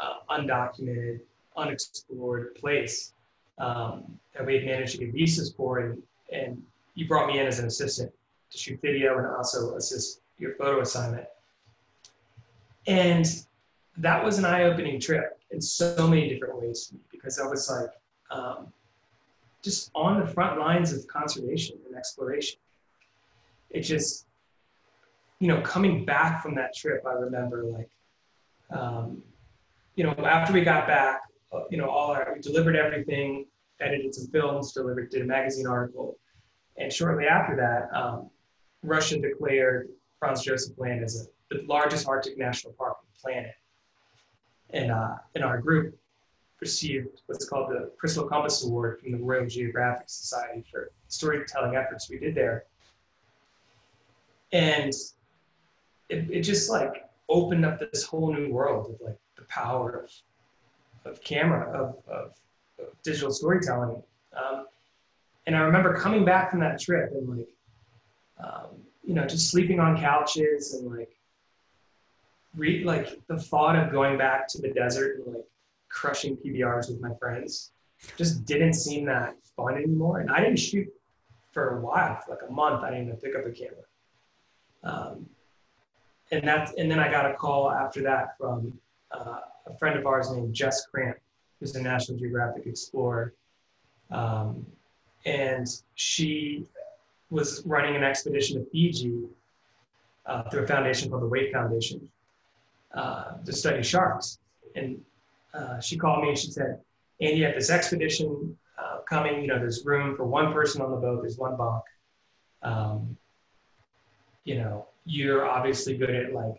uh, 0.00 0.14
undocumented, 0.30 1.20
unexplored 1.54 2.54
place 2.54 3.12
um, 3.58 4.04
that 4.32 4.46
we 4.46 4.54
had 4.54 4.64
managed 4.64 4.92
to 4.92 4.98
get 5.04 5.12
visas 5.12 5.52
for, 5.52 5.80
and 5.80 6.02
and 6.32 6.62
you 6.94 7.06
brought 7.06 7.26
me 7.26 7.38
in 7.38 7.46
as 7.46 7.58
an 7.58 7.66
assistant 7.66 8.10
to 8.50 8.56
shoot 8.56 8.80
video 8.80 9.18
and 9.18 9.26
also 9.26 9.76
assist 9.76 10.22
your 10.38 10.52
photo 10.54 10.80
assignment. 10.80 11.26
And 12.86 13.26
that 13.98 14.24
was 14.24 14.38
an 14.38 14.46
eye-opening 14.46 14.98
trip 14.98 15.38
in 15.50 15.60
so 15.60 16.08
many 16.08 16.26
different 16.30 16.58
ways 16.58 16.90
because 17.12 17.38
I 17.38 17.46
was 17.46 17.70
like 17.70 17.90
um, 18.30 18.72
just 19.62 19.90
on 19.94 20.20
the 20.20 20.26
front 20.26 20.58
lines 20.58 20.90
of 20.94 21.06
conservation 21.06 21.76
and 21.86 21.94
exploration. 21.94 22.58
It 23.68 23.80
just, 23.80 24.26
you 25.38 25.48
know, 25.48 25.60
coming 25.60 26.06
back 26.06 26.42
from 26.42 26.54
that 26.54 26.74
trip, 26.74 27.04
I 27.06 27.12
remember 27.12 27.64
like, 27.64 27.90
um, 28.70 29.22
you 29.96 30.04
know, 30.04 30.12
after 30.24 30.52
we 30.52 30.62
got 30.62 30.86
back, 30.86 31.22
uh, 31.52 31.60
you 31.70 31.78
know, 31.78 31.88
all 31.88 32.10
our, 32.10 32.32
we 32.34 32.40
delivered 32.40 32.76
everything, 32.76 33.46
edited 33.80 34.14
some 34.14 34.26
films, 34.28 34.72
delivered, 34.72 35.10
did 35.10 35.22
a 35.22 35.24
magazine 35.24 35.66
article. 35.66 36.18
And 36.76 36.92
shortly 36.92 37.26
after 37.26 37.54
that, 37.56 37.96
um, 37.96 38.30
Russia 38.82 39.18
declared 39.18 39.88
Franz 40.18 40.42
Josef 40.42 40.76
Land 40.78 41.04
as 41.04 41.28
a, 41.50 41.54
the 41.54 41.62
largest 41.66 42.08
Arctic 42.08 42.36
national 42.36 42.72
park 42.74 42.96
on 42.98 43.06
the 43.12 43.20
planet 43.20 43.54
in, 44.70 44.90
uh, 44.90 45.18
in 45.34 45.42
our 45.42 45.58
group 45.58 45.96
received 46.60 47.20
what's 47.26 47.48
called 47.48 47.70
the 47.70 47.90
Crystal 47.98 48.26
Compass 48.26 48.64
Award 48.64 49.00
from 49.00 49.12
the 49.12 49.18
Royal 49.18 49.46
Geographic 49.46 50.08
Society 50.08 50.64
for 50.70 50.90
storytelling 51.08 51.76
efforts 51.76 52.08
we 52.08 52.18
did 52.18 52.34
there. 52.34 52.64
And 54.52 54.92
it, 56.08 56.30
it 56.30 56.40
just 56.42 56.70
like 56.70 57.03
opened 57.28 57.64
up 57.64 57.78
this 57.78 58.04
whole 58.04 58.32
new 58.32 58.52
world 58.52 58.94
of 58.94 59.06
like 59.06 59.18
the 59.36 59.44
power 59.44 60.04
of, 60.04 60.10
of 61.10 61.22
camera, 61.22 61.70
of, 61.72 61.96
of, 62.08 62.32
of 62.78 63.02
digital 63.02 63.30
storytelling. 63.30 64.02
Um, 64.36 64.66
and 65.46 65.56
I 65.56 65.60
remember 65.60 65.94
coming 65.94 66.24
back 66.24 66.50
from 66.50 66.60
that 66.60 66.80
trip 66.80 67.12
and 67.12 67.38
like, 67.38 67.48
um, 68.42 68.68
you 69.02 69.14
know, 69.14 69.26
just 69.26 69.50
sleeping 69.50 69.80
on 69.80 69.98
couches 69.98 70.74
and 70.74 70.90
like 70.90 71.14
re- 72.56 72.84
like 72.84 73.20
the 73.26 73.38
thought 73.38 73.76
of 73.76 73.92
going 73.92 74.16
back 74.16 74.48
to 74.48 74.62
the 74.62 74.68
desert 74.68 75.18
and 75.18 75.34
like 75.34 75.44
crushing 75.88 76.36
PBRs 76.36 76.88
with 76.88 77.00
my 77.00 77.14
friends 77.20 77.72
just 78.16 78.44
didn't 78.44 78.74
seem 78.74 79.04
that 79.06 79.34
fun 79.56 79.76
anymore. 79.76 80.20
And 80.20 80.30
I 80.30 80.40
didn't 80.40 80.58
shoot 80.58 80.88
for 81.52 81.78
a 81.78 81.80
while, 81.80 82.20
for 82.20 82.32
like 82.32 82.40
a 82.48 82.52
month. 82.52 82.82
I 82.82 82.90
didn't 82.90 83.08
even 83.08 83.16
pick 83.16 83.34
up 83.36 83.46
a 83.46 83.50
camera. 83.50 83.84
Um, 84.82 85.26
and 86.34 86.48
and 86.78 86.90
then 86.90 86.98
I 86.98 87.10
got 87.10 87.30
a 87.30 87.34
call 87.34 87.70
after 87.70 88.02
that 88.02 88.36
from 88.38 88.78
uh, 89.12 89.40
a 89.66 89.78
friend 89.78 89.98
of 89.98 90.06
ours 90.06 90.30
named 90.30 90.54
Jess 90.54 90.86
Cramp, 90.86 91.16
who's 91.60 91.74
a 91.76 91.82
National 91.82 92.18
Geographic 92.18 92.66
explorer. 92.66 93.34
Um, 94.10 94.66
and 95.24 95.66
she 95.94 96.66
was 97.30 97.62
running 97.64 97.96
an 97.96 98.04
expedition 98.04 98.62
to 98.62 98.70
Fiji 98.70 99.24
uh, 100.26 100.42
through 100.50 100.64
a 100.64 100.66
foundation 100.66 101.10
called 101.10 101.22
the 101.22 101.28
Wake 101.28 101.52
Foundation 101.52 102.08
uh, 102.94 103.36
to 103.44 103.52
study 103.52 103.82
sharks. 103.82 104.38
And 104.76 105.00
uh, 105.54 105.80
she 105.80 105.96
called 105.96 106.22
me 106.22 106.30
and 106.30 106.38
she 106.38 106.50
said, 106.50 106.80
Andy, 107.20 107.38
you 107.38 107.44
have 107.46 107.54
this 107.54 107.70
expedition 107.70 108.56
uh, 108.78 108.98
coming. 109.08 109.40
You 109.40 109.48
know, 109.48 109.58
there's 109.58 109.84
room 109.84 110.16
for 110.16 110.24
one 110.24 110.52
person 110.52 110.82
on 110.82 110.90
the 110.90 110.96
boat. 110.96 111.22
There's 111.22 111.38
one 111.38 111.56
bunk. 111.56 111.84
Um, 112.62 113.16
you 114.44 114.56
know, 114.56 114.86
you're 115.04 115.46
obviously 115.46 115.96
good 115.96 116.10
at 116.10 116.32
like 116.32 116.54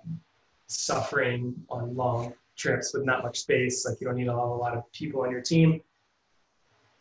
suffering 0.67 1.55
on 1.69 1.95
long 1.95 2.33
trips 2.55 2.93
with 2.93 3.05
not 3.05 3.23
much 3.23 3.39
space. 3.39 3.85
Like 3.85 3.99
you 3.99 4.07
don't 4.07 4.15
need 4.15 4.27
a 4.27 4.35
lot 4.35 4.75
of 4.75 4.89
people 4.91 5.21
on 5.21 5.31
your 5.31 5.41
team. 5.41 5.81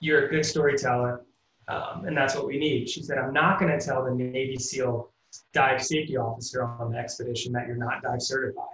You're 0.00 0.26
a 0.26 0.30
good 0.30 0.44
storyteller. 0.44 1.22
Um, 1.68 2.04
and 2.06 2.16
that's 2.16 2.34
what 2.34 2.46
we 2.46 2.58
need. 2.58 2.88
She 2.88 3.02
said, 3.02 3.18
I'm 3.18 3.32
not 3.32 3.58
going 3.58 3.76
to 3.78 3.84
tell 3.84 4.04
the 4.04 4.10
Navy 4.10 4.56
SEAL 4.58 5.10
dive 5.52 5.82
safety 5.82 6.16
officer 6.16 6.64
on 6.64 6.92
the 6.92 6.98
expedition 6.98 7.52
that 7.52 7.66
you're 7.66 7.76
not 7.76 8.02
dive 8.02 8.20
certified. 8.20 8.66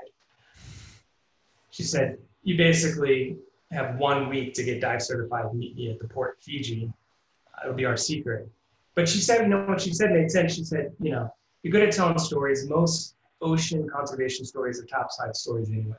She 1.70 1.84
said, 1.84 2.18
You 2.42 2.56
basically 2.56 3.36
have 3.70 3.96
one 3.96 4.28
week 4.28 4.54
to 4.54 4.64
get 4.64 4.80
dive 4.80 5.02
certified, 5.02 5.54
meet 5.54 5.76
me 5.76 5.90
at 5.90 6.00
the 6.00 6.08
port 6.08 6.38
Fiji. 6.40 6.92
It'll 7.62 7.76
be 7.76 7.84
our 7.84 7.96
secret. 7.96 8.48
But 8.96 9.08
she 9.08 9.20
said, 9.20 9.42
you 9.42 9.48
know, 9.48 9.64
what 9.66 9.80
she 9.80 9.92
said 9.92 10.10
made 10.10 10.30
sense. 10.30 10.54
She 10.54 10.64
said, 10.64 10.92
you 11.00 11.12
know, 11.12 11.32
you're 11.62 11.72
good 11.72 11.82
at 11.82 11.94
telling 11.94 12.18
stories. 12.18 12.68
Most 12.68 13.16
ocean 13.40 13.88
conservation 13.88 14.44
stories 14.44 14.80
are 14.80 14.86
topside 14.86 15.36
stories 15.36 15.70
anyway. 15.70 15.96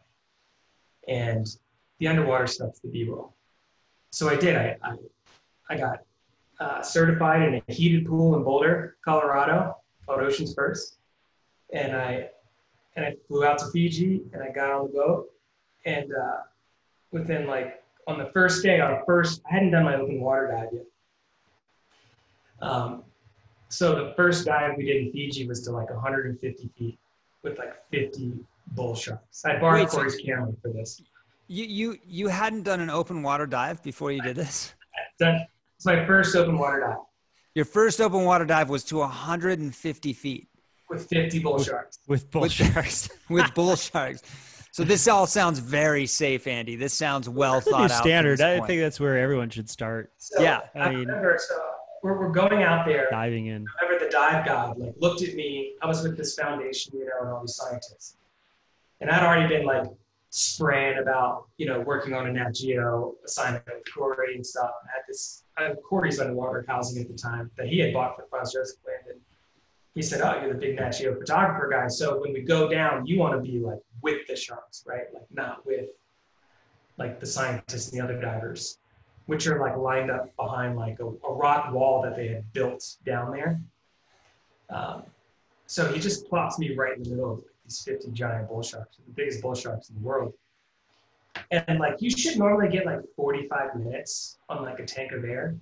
And 1.08 1.48
the 2.00 2.08
underwater 2.08 2.48
stuff's 2.48 2.80
the 2.80 2.90
B-roll. 2.90 3.34
So 4.12 4.30
I 4.30 4.36
did. 4.36 4.56
I, 4.56 4.78
I, 4.84 4.96
I 5.70 5.78
got 5.78 6.00
uh, 6.60 6.82
certified 6.82 7.42
in 7.42 7.62
a 7.68 7.74
heated 7.74 8.06
pool 8.06 8.36
in 8.36 8.44
Boulder, 8.44 8.98
Colorado, 9.04 9.78
called 10.06 10.22
Oceans 10.22 10.54
First. 10.54 10.98
And 11.74 11.96
I 11.96 12.30
and 12.96 13.06
I 13.06 13.16
flew 13.28 13.46
out 13.46 13.58
to 13.60 13.72
Fiji 13.72 14.24
and 14.34 14.44
I 14.44 14.50
got 14.52 14.72
on 14.72 14.88
the 14.88 14.94
boat. 14.94 15.30
And 15.86 16.12
uh, 16.14 16.38
within 17.12 17.48
like 17.48 17.82
on 18.08 18.18
the 18.18 18.30
first 18.34 18.62
day, 18.64 18.80
our 18.80 19.04
first 19.06 19.42
I 19.50 19.54
hadn't 19.54 19.72
done 19.72 19.86
my 19.86 19.96
open 19.96 20.20
water 20.20 20.48
dive 20.48 20.70
yet. 20.74 20.86
Um, 22.62 23.04
so 23.72 23.96
the 23.96 24.14
first 24.16 24.46
dive 24.46 24.76
we 24.78 24.86
did 24.86 24.98
in 24.98 25.12
Fiji 25.12 25.48
was 25.48 25.62
to 25.64 25.72
like 25.72 25.90
150 25.90 26.70
feet 26.78 27.00
with 27.44 27.58
like 27.58 27.74
50 27.92 28.34
bull 28.68 28.96
sharks. 28.96 29.44
I 29.46 29.58
borrowed 29.60 29.82
Wait, 29.82 29.90
Corey's 29.90 30.18
so 30.18 30.24
camera 30.24 30.52
for 30.62 30.72
this. 30.72 31.02
You 31.48 31.66
you 31.66 31.98
you 32.06 32.28
hadn't 32.28 32.64
done 32.64 32.80
an 32.80 32.90
open 32.90 33.24
water 33.24 33.46
dive 33.46 33.82
before 33.84 34.12
you 34.12 34.22
did 34.22 34.36
this? 34.36 34.74
Done. 35.20 35.46
It's 35.78 35.86
my 35.86 36.06
first 36.06 36.36
open 36.36 36.58
water 36.58 36.80
dive. 36.80 36.98
Your 37.56 37.66
first 37.66 38.00
open 38.00 38.24
water 38.24 38.46
dive 38.46 38.70
was 38.70 38.84
to 38.86 38.98
150 38.98 40.14
feet. 40.14 40.48
With 40.90 41.08
50 41.08 41.40
bull 41.40 41.60
sharks. 41.62 42.00
With 42.08 42.30
bull 42.32 42.44
with, 42.44 42.52
sharks. 42.52 43.10
with 43.30 43.54
bull 43.54 43.76
sharks. 43.76 44.22
So 44.72 44.84
this 44.86 45.08
all 45.08 45.28
sounds 45.28 45.60
very 45.60 46.06
safe, 46.06 46.48
Andy. 46.48 46.78
This 46.78 46.94
sounds 46.94 47.28
well 47.28 47.56
that's 47.56 47.70
thought 47.70 47.92
out. 47.92 48.04
Standard. 48.04 48.40
I 48.40 48.66
think 48.66 48.82
that's 48.82 49.00
where 49.00 49.18
everyone 49.18 49.50
should 49.50 49.70
start. 49.70 50.12
So, 50.18 50.42
yeah, 50.42 50.62
I, 50.76 50.80
I 50.80 50.90
mean, 50.92 51.00
remember. 51.00 51.38
So 51.38 51.62
we're, 52.04 52.20
we're 52.20 52.32
going 52.32 52.64
out 52.64 52.86
there, 52.86 53.08
diving 53.12 53.48
in. 53.48 53.66
I 53.80 53.86
remember 53.86 54.06
the 54.06 54.12
dive 54.12 54.46
god 54.46 54.78
like 54.78 54.94
looked 55.00 55.22
at 55.22 55.36
me. 55.36 55.76
I 55.82 55.88
was 55.88 56.04
with 56.04 56.18
this 56.18 56.36
foundation, 56.36 56.94
you 56.96 57.06
know, 57.06 57.12
and 57.22 57.30
all 57.30 57.42
these 57.42 57.56
scientists, 57.56 58.18
and 59.00 59.10
I'd 59.10 59.24
already 59.24 59.48
been 59.48 59.66
like 59.66 59.86
spraying 60.32 60.98
about, 60.98 61.48
you 61.58 61.66
know, 61.66 61.82
working 61.82 62.14
on 62.14 62.26
a 62.26 62.32
Nat 62.32 62.56
Geo 62.56 63.16
assignment 63.26 63.66
with 63.66 63.84
Corey 63.94 64.36
and 64.36 64.46
stuff. 64.46 64.72
I 64.86 64.88
had 64.96 65.04
this, 65.08 65.44
I 65.58 65.64
had 65.64 65.78
Corey's 65.88 66.20
underwater 66.20 66.66
housing 66.68 67.02
at 67.02 67.10
the 67.10 67.16
time 67.16 67.52
that 67.58 67.68
he 67.68 67.80
had 67.80 67.94
bought 67.94 68.16
for 68.16 68.26
Franz 68.30 68.54
Josef 68.54 68.78
Land. 68.88 69.04
And 69.10 69.20
he 69.94 70.02
said, 70.02 70.22
Oh, 70.22 70.42
you're 70.42 70.54
the 70.54 70.60
big 70.60 70.78
Nat 70.78 70.92
Geo 70.92 71.20
photographer 71.20 71.70
guy. 71.70 71.88
So 71.90 72.20
when 72.22 72.32
we 72.32 72.42
go 72.42 72.70
down, 72.70 73.06
you 73.06 73.20
want 73.20 73.34
to 73.34 73.42
be 73.42 73.60
like 73.60 73.80
with 74.02 74.26
the 74.28 74.36
sharks, 74.36 74.86
right? 74.88 75.14
Like 75.14 75.28
not 75.32 75.66
with 75.66 75.90
like 76.98 77.20
the 77.20 77.26
scientists 77.26 77.92
and 77.92 78.00
the 78.00 78.04
other 78.04 78.20
divers, 78.20 78.80
which 79.26 79.48
are 79.48 79.60
like 79.60 79.78
lined 79.78 80.12
up 80.12 80.36
behind 80.36 80.76
like 80.76 81.00
a, 81.00 81.06
a 81.06 81.34
rock 81.34 81.72
wall 81.72 82.02
that 82.02 82.16
they 82.16 82.28
had 82.28 82.52
built 82.54 82.98
down 83.06 83.32
there. 83.32 83.62
Um, 84.70 85.04
so 85.68 85.92
he 85.92 86.00
just 86.00 86.28
plops 86.28 86.60
me 86.60 86.76
right 86.76 86.98
in 86.98 87.04
the 87.04 87.10
middle 87.12 87.32
of 87.32 87.38
like, 87.40 87.48
these 87.66 87.82
50 87.84 88.12
giant 88.12 88.50
bull 88.50 88.62
sharks, 88.62 88.98
the 88.98 89.14
biggest 89.14 89.42
bull 89.42 89.56
sharks 89.56 89.90
in 89.90 89.96
the 89.96 90.02
world. 90.02 90.34
And 91.52 91.80
like 91.80 92.02
you 92.02 92.10
should 92.10 92.38
normally 92.38 92.70
get 92.70 92.86
like 92.86 93.00
45 93.16 93.76
minutes 93.76 94.38
on 94.50 94.64
like 94.64 94.80
a 94.80 94.86
tank 94.86 95.12
of 95.12 95.24
air. 95.24 95.56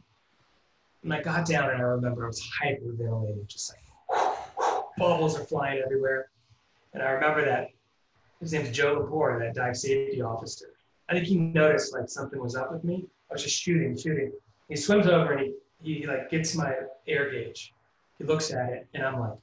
And 1.03 1.13
I 1.13 1.21
got 1.21 1.45
down 1.45 1.69
and 1.69 1.79
I 1.79 1.85
remember 1.85 2.25
I 2.25 2.27
was 2.27 2.41
hyperventilating, 2.61 3.47
just 3.47 3.73
like 3.73 4.83
bubbles 4.97 5.39
are 5.39 5.43
flying 5.43 5.81
everywhere. 5.83 6.29
And 6.93 7.03
I 7.03 7.11
remember 7.11 7.45
that 7.45 7.69
his 8.39 8.53
name's 8.53 8.71
Joe 8.71 9.01
Lepore, 9.01 9.39
that 9.39 9.53
dive 9.53 9.77
safety 9.77 10.21
officer. 10.21 10.73
I 11.07 11.13
think 11.13 11.25
he 11.25 11.37
noticed 11.37 11.93
like 11.93 12.09
something 12.09 12.39
was 12.41 12.55
up 12.55 12.71
with 12.71 12.83
me. 12.83 13.07
I 13.29 13.33
was 13.33 13.43
just 13.43 13.61
shooting, 13.61 13.97
shooting. 13.97 14.31
He 14.67 14.75
swims 14.75 15.07
over 15.07 15.33
and 15.33 15.53
he, 15.81 15.93
he 15.99 16.07
like 16.07 16.29
gets 16.29 16.55
my 16.55 16.73
air 17.07 17.31
gauge. 17.31 17.73
He 18.17 18.23
looks 18.23 18.51
at 18.51 18.69
it 18.69 18.87
and 18.93 19.03
I'm 19.03 19.19
like 19.19 19.37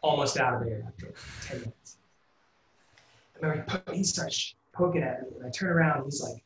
almost 0.00 0.38
out 0.38 0.60
of 0.60 0.68
air 0.68 0.84
after 0.86 1.12
10 1.46 1.60
minutes. 1.60 1.98
I 3.34 3.46
remember 3.46 3.82
he, 3.90 3.98
he 3.98 4.04
starts 4.04 4.54
poking 4.72 5.02
at 5.02 5.22
me 5.22 5.28
and 5.36 5.46
I 5.46 5.50
turn 5.50 5.70
around 5.70 5.96
and 5.96 6.04
he's 6.04 6.22
like, 6.22 6.42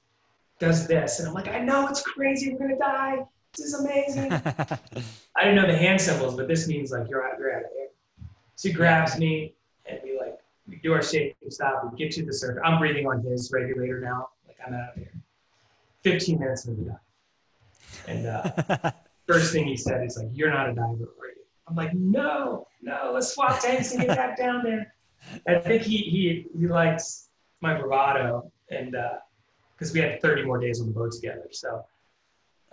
does 0.58 0.86
this. 0.86 1.18
And 1.18 1.28
I'm 1.28 1.34
like, 1.34 1.48
I 1.48 1.58
know 1.58 1.86
it's 1.88 2.02
crazy. 2.02 2.52
We're 2.52 2.58
going 2.58 2.70
to 2.70 2.76
die. 2.76 3.24
This 3.56 3.66
is 3.66 3.74
amazing. 3.74 4.32
I 5.36 5.44
didn't 5.44 5.56
know 5.56 5.66
the 5.66 5.76
hand 5.76 6.00
symbols, 6.00 6.36
but 6.36 6.48
this 6.48 6.66
means 6.66 6.90
like 6.90 7.08
you're 7.08 7.26
out, 7.26 7.38
you're 7.38 7.54
out 7.54 7.64
of 7.64 7.70
air. 7.78 7.88
So 8.56 8.68
he 8.68 8.74
grabs 8.74 9.18
me 9.18 9.54
and 9.86 10.00
we 10.02 10.18
like, 10.18 10.38
we 10.66 10.76
do 10.76 10.92
our 10.92 11.02
shaking 11.02 11.34
stop. 11.50 11.88
We 11.90 11.98
get 11.98 12.12
to 12.14 12.24
the 12.24 12.32
surface. 12.32 12.62
I'm 12.64 12.78
breathing 12.78 13.06
on 13.06 13.22
his 13.22 13.50
regulator 13.52 14.00
now. 14.00 14.28
Like 14.46 14.56
I'm 14.66 14.74
out 14.74 14.96
of 14.96 15.02
air. 15.02 15.12
15 16.04 16.38
minutes 16.38 16.66
into 16.66 16.82
the 16.82 16.90
dive. 16.90 16.98
And 18.06 18.26
uh, 18.26 18.90
first 19.26 19.52
thing 19.52 19.66
he 19.66 19.76
said 19.76 20.04
is 20.04 20.16
like, 20.16 20.28
you're 20.32 20.50
not 20.50 20.68
a 20.68 20.74
diver, 20.74 20.88
are 20.90 20.96
you? 20.96 21.42
I'm 21.66 21.74
like, 21.74 21.94
no, 21.94 22.66
no, 22.82 23.10
let's 23.12 23.34
swap 23.34 23.60
tanks 23.60 23.92
and 23.92 24.02
get 24.02 24.16
back 24.16 24.36
down 24.38 24.62
there. 24.62 24.94
I 25.48 25.58
think 25.58 25.82
he 25.82 25.96
he 25.96 26.46
he 26.58 26.66
likes 26.66 27.28
my 27.62 27.72
bravado, 27.80 28.52
and 28.70 28.94
because 29.72 29.90
uh, 29.90 29.94
we 29.94 30.00
had 30.00 30.20
30 30.20 30.44
more 30.44 30.58
days 30.58 30.80
on 30.80 30.86
the 30.86 30.92
boat 30.92 31.12
together, 31.12 31.48
so. 31.50 31.84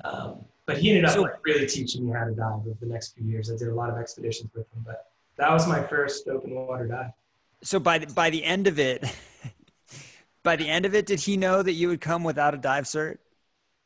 Um, 0.04 0.44
but 0.66 0.78
he 0.78 0.90
ended 0.90 1.06
up 1.06 1.12
so, 1.14 1.22
like, 1.22 1.46
really 1.46 1.66
teaching 1.66 2.06
me 2.06 2.12
how 2.12 2.26
to 2.26 2.32
dive 2.32 2.54
over 2.54 2.76
the 2.82 2.88
next 2.88 3.16
few 3.16 3.26
years. 3.26 3.50
I 3.50 3.56
did 3.56 3.70
a 3.70 3.74
lot 3.74 3.90
of 3.90 3.98
expeditions 3.98 4.52
with 4.54 4.66
him, 4.74 4.84
but 4.86 5.06
that 5.38 5.50
was 5.52 5.68
my 5.68 5.82
first 5.82 6.28
open 6.28 6.52
water 6.52 6.88
dive. 6.88 7.12
So 7.64 7.80
by 7.80 8.00
the, 8.00 8.08
by 8.14 8.30
the 8.30 8.44
end 8.44 8.68
of 8.68 8.80
it, 8.80 9.04
by 10.44 10.56
the 10.56 10.68
end 10.68 10.86
of 10.86 10.96
it, 10.96 11.06
did 11.06 11.20
he 11.20 11.38
know 11.38 11.62
that 11.62 11.74
you 11.74 11.88
would 11.88 12.02
come 12.02 12.24
without 12.24 12.54
a 12.54 12.58
dive 12.58 12.86
cert? 12.86 13.18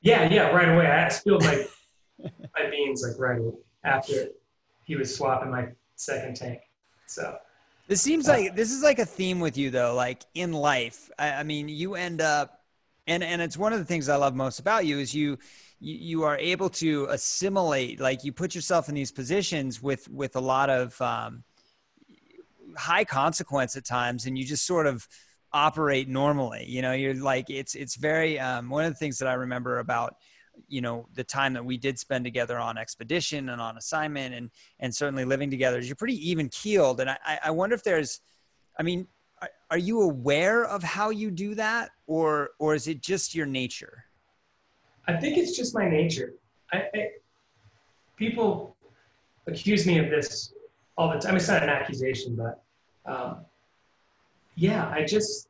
Yeah, 0.02 0.30
yeah, 0.32 0.50
right 0.50 0.70
away. 0.70 0.88
I 0.88 1.10
spilled 1.10 1.44
my 1.44 1.66
my 2.20 2.70
beans 2.70 3.04
like 3.06 3.20
right 3.20 3.40
away 3.40 3.54
after 3.84 4.28
he 4.84 4.96
was 4.96 5.16
swapping 5.16 5.52
my 5.52 5.68
second 5.96 6.36
tank. 6.36 6.60
So 7.08 7.38
this 7.88 8.02
seems 8.02 8.28
uh, 8.28 8.34
like 8.34 8.56
this 8.56 8.72
is 8.72 8.84
like 8.84 9.00
a 9.00 9.06
theme 9.06 9.40
with 9.40 9.58
you 9.58 9.70
though, 9.70 9.94
like 9.94 10.24
in 10.34 10.54
life. 10.54 11.10
I, 11.18 11.34
I, 11.34 11.44
mean, 11.44 11.68
you 11.68 11.96
end 11.96 12.22
up, 12.22 12.62
and 13.08 13.24
and 13.24 13.42
it's 13.42 13.58
one 13.58 13.74
of 13.74 13.80
the 13.80 13.86
things 13.86 14.10
I 14.10 14.16
love 14.16 14.36
most 14.36 14.60
about 14.60 14.86
you 14.86 15.00
is 15.00 15.14
you. 15.14 15.38
You, 15.82 15.96
you 15.96 16.24
are 16.24 16.38
able 16.38 16.70
to 16.70 17.06
assimilate, 17.10 18.00
like 18.00 18.24
you 18.24 18.32
put 18.32 18.56
yourself 18.56 18.88
in 18.88 18.96
these 18.96 19.12
positions 19.12 19.84
with 19.84 20.08
with 20.08 20.38
a 20.38 20.40
lot 20.40 20.70
of 20.70 21.00
um, 21.02 21.44
high 22.78 23.04
consequence 23.04 23.76
at 23.76 23.84
times, 23.84 24.26
and 24.26 24.38
you 24.38 24.46
just 24.46 24.66
sort 24.66 24.88
of 24.88 25.06
operate 25.56 26.10
normally. 26.10 26.66
You 26.68 26.82
know, 26.82 26.92
you're 26.92 27.16
like 27.16 27.50
it's 27.50 27.74
it's 27.74 27.96
very 27.96 28.38
um, 28.40 28.70
one 28.70 28.86
of 28.86 28.92
the 28.92 28.98
things 28.98 29.18
that 29.20 29.28
I 29.28 29.34
remember 29.34 29.80
about 29.80 30.16
you 30.68 30.82
know 30.82 31.08
the 31.16 31.24
time 31.24 31.54
that 31.54 31.66
we 31.66 31.78
did 31.78 31.98
spend 31.98 32.26
together 32.26 32.60
on 32.60 32.78
expedition 32.78 33.50
and 33.50 33.62
on 33.62 33.78
assignment 33.78 34.36
and 34.36 34.52
and 34.80 34.94
certainly 34.94 35.26
living 35.26 35.50
together 35.50 35.80
is 35.80 35.88
you're 35.88 35.96
pretty 35.96 36.30
even 36.30 36.50
keeled. 36.50 37.00
And 37.00 37.10
i 37.10 37.40
i 37.44 37.52
wonder 37.52 37.74
if 37.74 37.84
there's 37.84 38.20
i 38.78 38.84
mean 38.84 39.08
are 39.70 39.78
you 39.78 40.02
aware 40.02 40.66
of 40.66 40.84
how 40.84 41.10
you 41.10 41.32
do 41.32 41.56
that 41.56 41.92
or 42.08 42.52
or 42.60 42.76
is 42.76 42.88
it 42.88 43.02
just 43.02 43.34
your 43.34 43.46
nature? 43.46 44.06
I 45.08 45.14
think 45.18 45.38
it's 45.38 45.56
just 45.56 45.76
my 45.76 45.88
nature. 45.88 46.34
I, 46.72 46.78
I 46.94 47.10
people 48.18 48.76
accuse 49.48 49.86
me 49.86 50.00
of 50.00 50.10
this 50.10 50.54
all 50.98 51.12
the 51.12 51.20
time. 51.20 51.36
It's 51.36 51.48
not 51.48 51.64
an 51.64 51.70
accusation 51.70 52.36
but 52.36 52.64
um, 53.12 53.46
yeah 54.56 54.90
i 54.90 55.04
just 55.04 55.50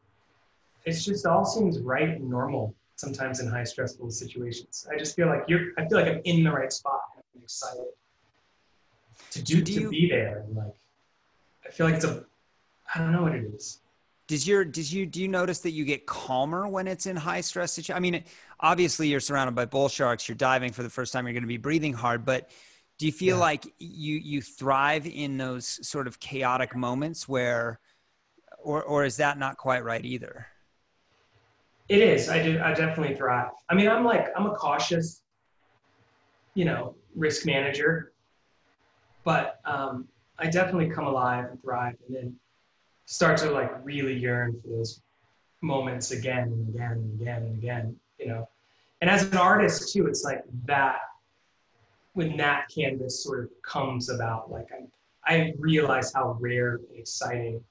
it's 0.85 1.03
just 1.05 1.25
all 1.25 1.45
seems 1.45 1.79
right 1.79 2.09
and 2.09 2.29
normal 2.29 2.73
sometimes 2.97 3.39
in 3.41 3.47
high 3.47 3.63
stressful 3.63 4.09
situations. 4.09 4.87
I 4.89 4.97
just 4.97 5.17
feel 5.17 5.27
like 5.27 5.43
you're. 5.49 5.71
I 5.77 5.85
feel 5.85 5.97
like 5.99 6.07
I'm 6.07 6.21
in 6.23 6.43
the 6.45 6.51
right 6.51 6.71
spot. 6.71 7.01
I'm 7.35 7.41
excited 7.43 7.87
to 9.31 9.41
do, 9.43 9.61
do 9.61 9.63
to 9.65 9.81
you- 9.81 9.89
be 9.89 10.07
there. 10.09 10.43
And 10.47 10.55
like, 10.55 10.75
I 11.67 11.71
feel 11.71 11.87
like 11.87 11.95
it's 11.95 12.05
a. 12.05 12.23
I 12.93 12.99
don't 12.99 13.11
know 13.11 13.23
what 13.23 13.33
it 13.35 13.43
is. 13.53 13.81
Does 14.27 14.47
your 14.47 14.63
does 14.63 14.93
you 14.93 15.05
do 15.05 15.21
you 15.21 15.27
notice 15.27 15.59
that 15.59 15.71
you 15.71 15.83
get 15.85 16.05
calmer 16.05 16.67
when 16.69 16.87
it's 16.87 17.05
in 17.05 17.15
high 17.17 17.41
stress 17.41 17.73
situation? 17.73 17.97
I 17.97 17.99
mean, 17.99 18.23
obviously 18.61 19.07
you're 19.09 19.19
surrounded 19.19 19.55
by 19.55 19.65
bull 19.65 19.89
sharks. 19.89 20.29
You're 20.29 20.35
diving 20.37 20.71
for 20.71 20.83
the 20.83 20.89
first 20.89 21.11
time. 21.11 21.25
You're 21.25 21.33
going 21.33 21.43
to 21.43 21.47
be 21.47 21.57
breathing 21.57 21.93
hard, 21.93 22.23
but 22.25 22.49
do 22.97 23.05
you 23.07 23.11
feel 23.11 23.37
Yeah. 23.37 23.41
like 23.41 23.65
you 23.77 24.15
you 24.15 24.41
thrive 24.41 25.05
in 25.05 25.35
those 25.37 25.85
sort 25.85 26.07
of 26.07 26.19
chaotic 26.21 26.75
moments 26.75 27.27
where, 27.27 27.79
or 28.65 28.83
or 28.83 29.05
is 29.05 29.17
that 29.17 29.37
not 29.37 29.57
quite 29.57 29.83
right 29.83 30.03
either? 30.03 30.47
It 31.87 31.99
is. 32.01 32.29
I 32.29 32.41
do. 32.41 32.59
I 32.61 32.73
definitely 32.73 33.15
thrive. 33.15 33.51
I 33.69 33.75
mean, 33.75 33.87
I'm 33.87 34.03
like 34.03 34.27
I'm 34.35 34.47
a 34.47 34.55
cautious, 34.55 35.21
you 36.55 36.65
know, 36.65 36.95
risk 37.15 37.45
manager, 37.45 38.11
but 39.23 39.59
um, 39.65 40.07
I 40.39 40.49
definitely 40.49 40.89
come 40.89 41.05
alive 41.05 41.45
and 41.45 41.61
thrive, 41.61 41.95
and 42.07 42.15
then 42.15 42.35
start 43.05 43.37
to 43.37 43.51
like 43.51 43.71
really 43.83 44.17
yearn 44.17 44.59
for 44.61 44.69
those 44.69 45.01
moments 45.61 46.11
again 46.11 46.47
and 46.47 46.75
again 46.75 46.91
and 46.91 47.21
again 47.21 47.43
and 47.43 47.57
again. 47.57 47.95
You 48.19 48.27
know, 48.27 48.49
and 49.01 49.09
as 49.09 49.23
an 49.23 49.37
artist 49.37 49.93
too, 49.93 50.07
it's 50.07 50.23
like 50.23 50.43
that. 50.65 50.99
When 52.13 52.37
that 52.37 52.69
canvas 52.73 53.23
sort 53.23 53.43
of 53.43 53.49
comes 53.61 54.09
about, 54.09 54.49
like 54.49 54.69
I, 54.71 55.33
I 55.35 55.53
realize 55.59 56.13
how 56.13 56.37
rare 56.39 56.75
and 56.75 56.85
exciting 56.97 57.61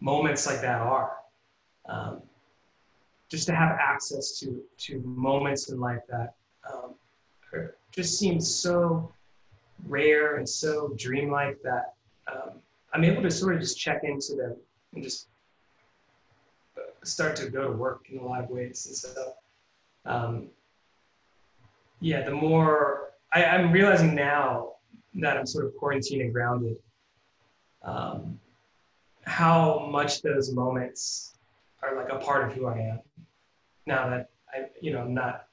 moments 0.00 0.46
like 0.46 0.60
that 0.60 0.80
are. 0.80 1.12
Um, 1.88 2.22
just 3.30 3.46
to 3.46 3.54
have 3.54 3.78
access 3.80 4.38
to 4.40 4.60
to 4.76 5.00
moments 5.00 5.70
in 5.70 5.78
life 5.78 6.00
that 6.08 6.34
um, 6.70 6.94
just 7.92 8.18
seem 8.18 8.40
so 8.40 9.12
rare 9.86 10.36
and 10.36 10.48
so 10.48 10.92
dreamlike 10.96 11.58
that 11.62 11.94
um, 12.32 12.50
I'm 12.92 13.04
able 13.04 13.22
to 13.22 13.30
sort 13.30 13.54
of 13.54 13.60
just 13.60 13.78
check 13.78 14.00
into 14.02 14.34
them 14.34 14.56
and 14.94 15.02
just 15.02 15.28
uh, 16.76 16.82
start 17.04 17.36
to 17.36 17.48
go 17.48 17.64
to 17.64 17.72
work 17.72 18.06
in 18.10 18.18
a 18.18 18.24
lot 18.24 18.42
of 18.42 18.50
ways. 18.50 18.86
And 18.86 18.96
so, 18.96 19.32
um, 20.04 20.48
yeah, 22.00 22.22
the 22.22 22.32
more 22.32 23.10
I, 23.32 23.44
I'm 23.44 23.72
realizing 23.72 24.14
now 24.14 24.74
that 25.14 25.36
I'm 25.36 25.46
sort 25.46 25.66
of 25.66 25.76
quarantined 25.76 26.22
and 26.22 26.32
grounded, 26.32 26.76
um, 27.82 28.38
how 29.30 29.88
much 29.90 30.22
those 30.22 30.52
moments 30.52 31.38
are 31.82 31.96
like 31.96 32.10
a 32.10 32.18
part 32.18 32.48
of 32.48 32.52
who 32.52 32.66
I 32.66 32.78
am 32.78 33.00
now 33.86 34.10
that 34.10 34.30
I, 34.52 34.66
you 34.80 34.92
know, 34.92 35.00
I'm 35.00 35.14
not, 35.14 35.46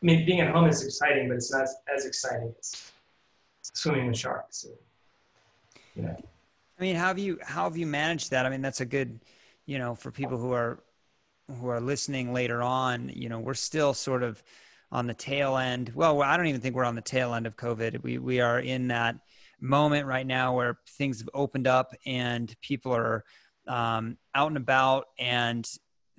I 0.00 0.06
mean, 0.06 0.24
being 0.24 0.40
at 0.40 0.54
home 0.54 0.68
is 0.68 0.84
exciting, 0.84 1.28
but 1.28 1.34
it's 1.34 1.52
not 1.52 1.66
as 1.92 2.06
exciting 2.06 2.54
as 2.58 2.92
swimming 3.60 4.06
with 4.06 4.16
sharks. 4.16 4.58
So, 4.58 4.68
you 5.96 6.02
know, 6.02 6.16
I 6.78 6.82
mean, 6.82 6.94
how 6.94 7.08
have 7.08 7.18
you 7.18 7.38
how 7.42 7.64
have 7.64 7.76
you 7.76 7.86
managed 7.86 8.30
that? 8.30 8.46
I 8.46 8.50
mean, 8.50 8.62
that's 8.62 8.80
a 8.80 8.86
good, 8.86 9.20
you 9.66 9.78
know, 9.78 9.96
for 9.96 10.12
people 10.12 10.38
who 10.38 10.52
are 10.52 10.78
who 11.60 11.68
are 11.68 11.80
listening 11.80 12.32
later 12.32 12.62
on. 12.62 13.10
You 13.14 13.28
know, 13.28 13.40
we're 13.40 13.54
still 13.54 13.94
sort 13.94 14.22
of 14.22 14.42
on 14.92 15.06
the 15.06 15.14
tail 15.14 15.56
end. 15.56 15.90
Well, 15.94 16.22
I 16.22 16.36
don't 16.36 16.46
even 16.46 16.60
think 16.60 16.76
we're 16.76 16.84
on 16.84 16.94
the 16.94 17.00
tail 17.00 17.34
end 17.34 17.46
of 17.46 17.56
COVID. 17.56 18.02
We 18.02 18.18
we 18.18 18.40
are 18.40 18.60
in 18.60 18.88
that 18.88 19.16
moment 19.64 20.06
right 20.06 20.26
now 20.26 20.54
where 20.54 20.78
things 20.98 21.20
have 21.20 21.30
opened 21.34 21.66
up 21.66 21.94
and 22.06 22.54
people 22.60 22.94
are 22.94 23.24
um, 23.66 24.18
out 24.34 24.48
and 24.48 24.56
about, 24.56 25.06
and 25.18 25.66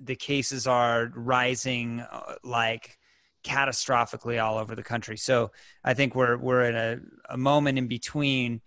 the 0.00 0.16
cases 0.16 0.66
are 0.66 1.10
rising 1.14 2.00
uh, 2.00 2.34
like 2.44 2.98
catastrophically 3.44 4.42
all 4.42 4.58
over 4.58 4.74
the 4.74 4.82
country. 4.82 5.16
So 5.16 5.52
I 5.84 5.94
think 5.94 6.14
we're 6.14 6.36
we're 6.36 6.64
in 6.64 6.74
a, 6.74 6.98
a 7.32 7.36
moment 7.36 7.78
in 7.78 7.86
between. 7.86 8.60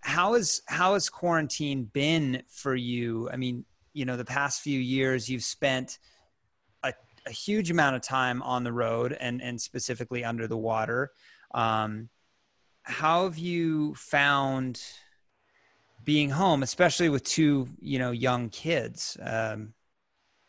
How 0.00 0.34
is 0.34 0.62
how 0.66 0.94
has 0.94 1.10
quarantine 1.10 1.84
been 1.84 2.42
for 2.48 2.74
you? 2.74 3.28
I 3.30 3.36
mean 3.36 3.64
you 3.92 4.04
know 4.04 4.16
the 4.16 4.24
past 4.24 4.62
few 4.62 4.78
years 4.78 5.28
you've 5.28 5.42
spent 5.42 5.98
a, 6.84 6.92
a 7.26 7.30
huge 7.30 7.70
amount 7.70 7.96
of 7.96 8.02
time 8.02 8.40
on 8.42 8.62
the 8.62 8.72
road 8.72 9.16
and 9.18 9.42
and 9.42 9.60
specifically 9.60 10.24
under 10.24 10.46
the 10.46 10.56
water. 10.56 11.10
Um, 11.52 12.08
how 12.82 13.24
have 13.24 13.38
you 13.38 13.94
found 13.94 14.82
being 16.04 16.30
home 16.30 16.62
especially 16.62 17.08
with 17.08 17.24
two 17.24 17.68
you 17.80 17.98
know 17.98 18.10
young 18.10 18.48
kids 18.48 19.16
um, 19.22 19.72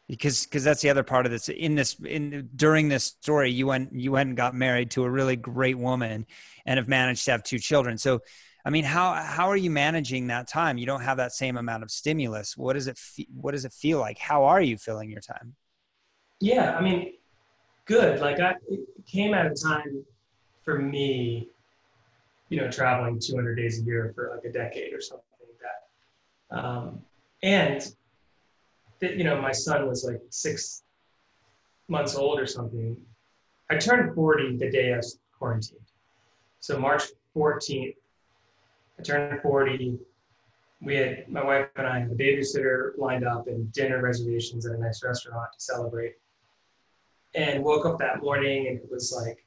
because 0.07 0.45
because 0.45 0.63
that's 0.63 0.81
the 0.81 0.89
other 0.89 1.03
part 1.03 1.25
of 1.25 1.31
this 1.31 1.49
in 1.49 1.75
this 1.75 1.95
in 2.05 2.49
during 2.55 2.89
this 2.89 3.03
story 3.05 3.51
you 3.51 3.67
went 3.67 3.93
you 3.93 4.11
went 4.11 4.27
and 4.27 4.37
got 4.37 4.55
married 4.55 4.91
to 4.91 5.03
a 5.03 5.09
really 5.09 5.35
great 5.35 5.77
woman 5.77 6.25
and 6.65 6.77
have 6.77 6.87
managed 6.87 7.25
to 7.25 7.31
have 7.31 7.43
two 7.43 7.59
children 7.59 7.97
so 7.97 8.21
I 8.63 8.69
mean, 8.69 8.83
how 8.83 9.13
how 9.13 9.49
are 9.49 9.57
you 9.57 9.71
managing 9.71 10.27
that 10.27 10.47
time? 10.47 10.77
You 10.77 10.85
don't 10.85 11.01
have 11.01 11.17
that 11.17 11.31
same 11.31 11.57
amount 11.57 11.83
of 11.83 11.89
stimulus. 11.89 12.55
What 12.55 12.73
does 12.73 12.87
it 12.87 12.97
fe- 12.97 13.27
What 13.33 13.51
does 13.53 13.65
it 13.65 13.73
feel 13.73 13.99
like? 13.99 14.19
How 14.19 14.43
are 14.45 14.61
you 14.61 14.77
filling 14.77 15.09
your 15.09 15.21
time? 15.21 15.55
yeah, 16.39 16.75
I 16.77 16.81
mean, 16.81 17.13
good. 17.85 18.19
Like 18.19 18.39
I, 18.39 18.55
it 18.69 18.81
came 19.05 19.33
at 19.33 19.45
a 19.45 19.55
time 19.55 20.03
for 20.63 20.79
me, 20.79 21.49
you 22.51 22.59
know, 22.59 22.69
traveling 22.69 23.17
200 23.17 23.55
days 23.55 23.79
a 23.79 23.83
year 23.83 24.11
for 24.13 24.29
like 24.35 24.43
a 24.43 24.51
decade 24.51 24.93
or 24.93 24.99
something 24.99 25.23
like 25.39 25.57
that. 26.51 26.57
Um, 26.59 27.01
and, 27.41 27.95
you 28.99 29.23
know, 29.23 29.41
my 29.41 29.53
son 29.53 29.87
was 29.87 30.03
like 30.03 30.19
six 30.29 30.83
months 31.87 32.13
old 32.13 32.39
or 32.39 32.45
something. 32.45 32.97
I 33.69 33.77
turned 33.77 34.13
40 34.13 34.57
the 34.57 34.69
day 34.69 34.93
I 34.93 34.97
was 34.97 35.17
quarantined. 35.39 35.79
So 36.59 36.77
March 36.77 37.03
14th, 37.37 37.95
I 38.99 39.01
turned 39.01 39.41
40. 39.41 39.97
We 40.81 40.95
had, 40.95 41.29
my 41.29 41.45
wife 41.45 41.69
and 41.77 41.87
I 41.87 41.99
a 41.99 42.07
babysitter 42.07 42.97
lined 42.97 43.23
up 43.23 43.47
and 43.47 43.71
dinner 43.71 44.01
reservations 44.01 44.65
at 44.65 44.75
a 44.75 44.77
nice 44.77 45.01
restaurant 45.05 45.53
to 45.53 45.59
celebrate. 45.63 46.15
And 47.33 47.63
woke 47.63 47.85
up 47.85 47.97
that 47.99 48.21
morning 48.21 48.67
and 48.67 48.77
it 48.77 48.91
was 48.91 49.13
like 49.15 49.45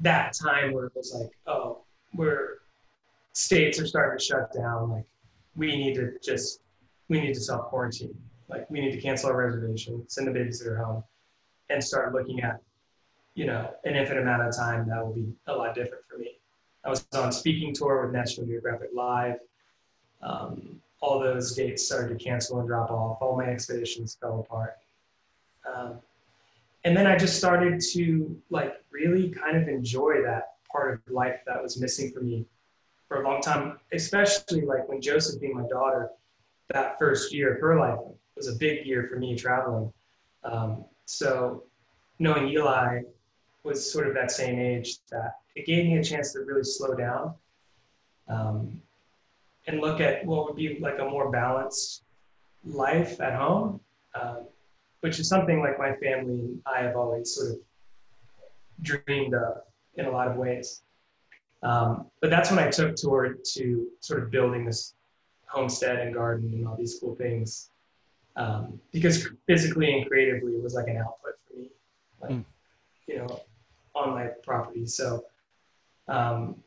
that 0.00 0.32
time 0.32 0.72
where 0.72 0.86
it 0.86 0.92
was 0.96 1.14
like, 1.14 1.30
oh, 1.46 1.85
we're 2.16 2.56
states 3.36 3.78
are 3.78 3.86
starting 3.86 4.18
to 4.18 4.24
shut 4.24 4.52
down. 4.52 4.90
Like 4.90 5.04
we 5.54 5.76
need 5.76 5.94
to 5.96 6.12
just, 6.22 6.60
we 7.08 7.20
need 7.20 7.34
to 7.34 7.40
self 7.40 7.66
quarantine. 7.66 8.16
Like 8.48 8.68
we 8.70 8.80
need 8.80 8.92
to 8.92 9.00
cancel 9.00 9.30
our 9.30 9.36
reservation, 9.36 10.04
send 10.08 10.26
the 10.26 10.32
babysitter 10.32 10.82
home, 10.82 11.04
and 11.68 11.82
start 11.82 12.14
looking 12.14 12.40
at, 12.40 12.60
you 13.34 13.46
know, 13.46 13.70
an 13.84 13.94
infinite 13.94 14.22
amount 14.22 14.42
of 14.42 14.56
time 14.56 14.88
that 14.88 15.04
will 15.04 15.12
be 15.12 15.32
a 15.48 15.52
lot 15.52 15.74
different 15.74 16.04
for 16.08 16.16
me. 16.16 16.38
I 16.84 16.88
was 16.88 17.06
on 17.14 17.32
speaking 17.32 17.74
tour 17.74 18.06
with 18.06 18.14
National 18.14 18.46
Geographic 18.46 18.90
Live. 18.94 19.38
Um, 20.22 20.80
all 21.00 21.20
those 21.20 21.54
dates 21.54 21.84
started 21.84 22.18
to 22.18 22.24
cancel 22.24 22.60
and 22.60 22.68
drop 22.68 22.90
off. 22.90 23.18
All 23.20 23.36
my 23.36 23.46
expeditions 23.46 24.16
fell 24.20 24.40
apart. 24.40 24.76
Um, 25.70 25.96
and 26.84 26.96
then 26.96 27.06
I 27.06 27.18
just 27.18 27.36
started 27.36 27.80
to 27.92 28.40
like 28.48 28.80
really 28.90 29.28
kind 29.28 29.56
of 29.56 29.68
enjoy 29.68 30.22
that 30.22 30.55
part 30.70 30.94
of 30.94 31.12
life 31.12 31.40
that 31.46 31.62
was 31.62 31.80
missing 31.80 32.10
for 32.12 32.20
me 32.20 32.46
for 33.08 33.22
a 33.22 33.28
long 33.28 33.40
time, 33.40 33.78
especially 33.92 34.62
like 34.62 34.88
when 34.88 35.00
Josephine, 35.00 35.54
my 35.54 35.66
daughter, 35.68 36.10
that 36.72 36.98
first 36.98 37.32
year 37.32 37.54
of 37.54 37.60
her 37.60 37.78
life 37.78 37.98
was 38.36 38.48
a 38.48 38.56
big 38.56 38.86
year 38.86 39.08
for 39.08 39.18
me 39.18 39.36
traveling. 39.36 39.92
Um, 40.44 40.84
so 41.04 41.64
knowing 42.18 42.48
Eli 42.48 43.02
was 43.62 43.90
sort 43.90 44.08
of 44.08 44.14
that 44.14 44.30
same 44.30 44.58
age 44.58 44.98
that 45.10 45.36
it 45.54 45.66
gave 45.66 45.86
me 45.86 45.98
a 45.98 46.04
chance 46.04 46.32
to 46.32 46.40
really 46.40 46.64
slow 46.64 46.94
down 46.94 47.34
um, 48.28 48.80
and 49.66 49.80
look 49.80 50.00
at 50.00 50.24
what 50.24 50.46
would 50.46 50.56
be 50.56 50.78
like 50.80 50.98
a 50.98 51.04
more 51.04 51.30
balanced 51.30 52.02
life 52.64 53.20
at 53.20 53.34
home, 53.34 53.80
um, 54.20 54.46
which 55.00 55.18
is 55.18 55.28
something 55.28 55.60
like 55.60 55.78
my 55.78 55.94
family 55.96 56.40
and 56.40 56.60
I 56.66 56.82
have 56.82 56.96
always 56.96 57.34
sort 57.34 57.52
of 57.52 57.58
dreamed 58.82 59.34
of 59.34 59.58
in 59.96 60.06
a 60.06 60.10
lot 60.10 60.28
of 60.28 60.36
ways. 60.36 60.82
Um, 61.62 62.06
but 62.20 62.30
that's 62.30 62.50
when 62.50 62.58
I 62.58 62.70
took 62.70 62.96
toward 62.96 63.44
to 63.54 63.88
sort 64.00 64.22
of 64.22 64.30
building 64.30 64.64
this 64.64 64.94
homestead 65.46 65.98
and 66.00 66.14
garden 66.14 66.52
and 66.52 66.66
all 66.68 66.76
these 66.76 66.98
cool 67.00 67.14
things. 67.16 67.70
Um, 68.36 68.78
because 68.92 69.28
physically 69.46 69.96
and 69.96 70.06
creatively 70.06 70.52
it 70.52 70.62
was 70.62 70.74
like 70.74 70.88
an 70.88 70.98
output 70.98 71.34
for 71.48 71.56
me, 71.58 71.70
like, 72.20 72.30
Mm. 72.32 72.44
you 73.06 73.16
know, 73.18 73.40
on 73.94 74.10
my 74.10 74.26
property. 74.42 74.86
So, 74.86 75.24
um, 76.08 76.62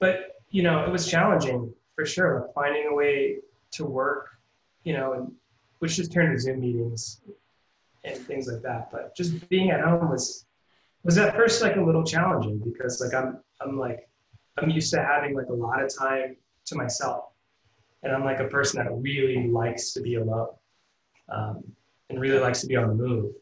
but 0.00 0.40
you 0.50 0.64
know, 0.64 0.84
it 0.84 0.90
was 0.90 1.06
challenging 1.08 1.72
for 1.94 2.04
sure, 2.04 2.40
like 2.40 2.52
finding 2.54 2.88
a 2.88 2.94
way 2.94 3.38
to 3.72 3.84
work, 3.84 4.30
you 4.82 4.92
know, 4.92 5.12
and 5.12 5.32
which 5.78 5.96
just 5.96 6.12
turned 6.12 6.36
to 6.36 6.40
Zoom 6.42 6.60
meetings 6.60 7.20
and 8.04 8.16
things 8.18 8.48
like 8.50 8.62
that. 8.62 8.90
But 8.90 9.14
just 9.16 9.48
being 9.48 9.70
at 9.70 9.80
home 9.80 10.10
was 10.10 10.46
was 11.04 11.18
at 11.18 11.34
first 11.34 11.62
like 11.62 11.76
a 11.76 11.80
little 11.80 12.04
challenging 12.04 12.58
because 12.58 13.00
like 13.00 13.14
I'm 13.14 13.40
I'm 13.60 13.78
like 13.78 14.08
I'm 14.58 14.70
used 14.70 14.92
to 14.92 15.02
having 15.02 15.34
like 15.34 15.48
a 15.48 15.54
lot 15.54 15.82
of 15.82 15.90
time 15.96 16.36
to 16.66 16.76
myself, 16.76 17.24
and 18.02 18.12
I'm 18.12 18.24
like 18.24 18.40
a 18.40 18.48
person 18.48 18.84
that 18.84 18.92
really 18.92 19.48
likes 19.48 19.92
to 19.94 20.00
be 20.00 20.16
alone, 20.16 20.48
um, 21.28 21.64
and 22.10 22.20
really 22.20 22.38
likes 22.38 22.60
to 22.60 22.66
be 22.66 22.76
on 22.76 22.88
the 22.88 22.94
move. 22.94 23.32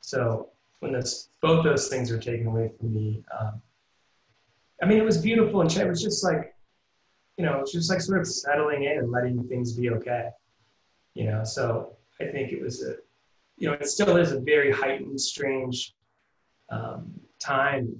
So 0.00 0.50
when 0.80 0.92
those 0.92 1.30
both 1.40 1.64
those 1.64 1.88
things 1.88 2.10
were 2.10 2.18
taken 2.18 2.46
away 2.46 2.70
from 2.78 2.94
me. 2.94 3.22
Um, 3.38 3.60
I 4.82 4.86
mean, 4.86 4.98
it 4.98 5.04
was 5.04 5.18
beautiful 5.18 5.60
and 5.60 5.76
it 5.76 5.88
was 5.88 6.02
just 6.02 6.22
like, 6.22 6.54
you 7.36 7.44
know, 7.44 7.60
it's 7.60 7.72
just 7.72 7.90
like 7.90 8.00
sort 8.00 8.20
of 8.20 8.28
settling 8.28 8.84
in 8.84 8.98
and 8.98 9.10
letting 9.10 9.42
things 9.48 9.72
be 9.72 9.90
okay. 9.90 10.28
You 11.14 11.24
know, 11.24 11.42
so 11.44 11.96
I 12.20 12.26
think 12.26 12.52
it 12.52 12.62
was 12.62 12.84
a, 12.84 12.94
you 13.56 13.68
know, 13.68 13.74
it 13.74 13.88
still 13.88 14.16
is 14.16 14.32
a 14.32 14.40
very 14.40 14.70
heightened, 14.70 15.20
strange 15.20 15.94
um, 16.70 17.12
time, 17.38 17.96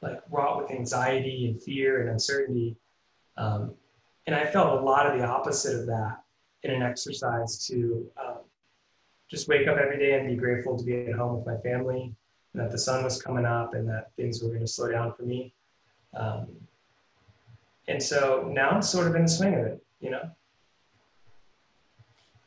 like 0.00 0.20
wrought 0.30 0.62
with 0.62 0.70
anxiety 0.70 1.46
and 1.46 1.62
fear 1.62 2.02
and 2.02 2.10
uncertainty. 2.10 2.76
Um, 3.36 3.74
and 4.26 4.36
I 4.36 4.46
felt 4.46 4.80
a 4.80 4.84
lot 4.84 5.06
of 5.06 5.18
the 5.18 5.24
opposite 5.26 5.80
of 5.80 5.86
that 5.86 6.22
in 6.62 6.70
an 6.70 6.82
exercise 6.82 7.66
to 7.66 8.06
um, 8.22 8.38
just 9.30 9.48
wake 9.48 9.66
up 9.66 9.78
every 9.78 9.98
day 9.98 10.18
and 10.18 10.28
be 10.28 10.36
grateful 10.36 10.76
to 10.76 10.84
be 10.84 11.06
at 11.06 11.14
home 11.14 11.36
with 11.36 11.46
my 11.46 11.56
family 11.62 12.14
and 12.52 12.62
that 12.62 12.70
the 12.70 12.78
sun 12.78 13.02
was 13.02 13.20
coming 13.20 13.44
up 13.44 13.74
and 13.74 13.88
that 13.88 14.10
things 14.16 14.42
were 14.42 14.50
going 14.50 14.60
to 14.60 14.66
slow 14.66 14.90
down 14.90 15.12
for 15.14 15.22
me. 15.22 15.54
Um, 16.14 16.48
and 17.88 18.02
so 18.02 18.48
now 18.52 18.70
I'm 18.70 18.82
sort 18.82 19.06
of 19.08 19.16
in 19.16 19.22
the 19.22 19.28
swing 19.28 19.54
of 19.54 19.66
it, 19.66 19.84
you 20.00 20.10
know. 20.10 20.30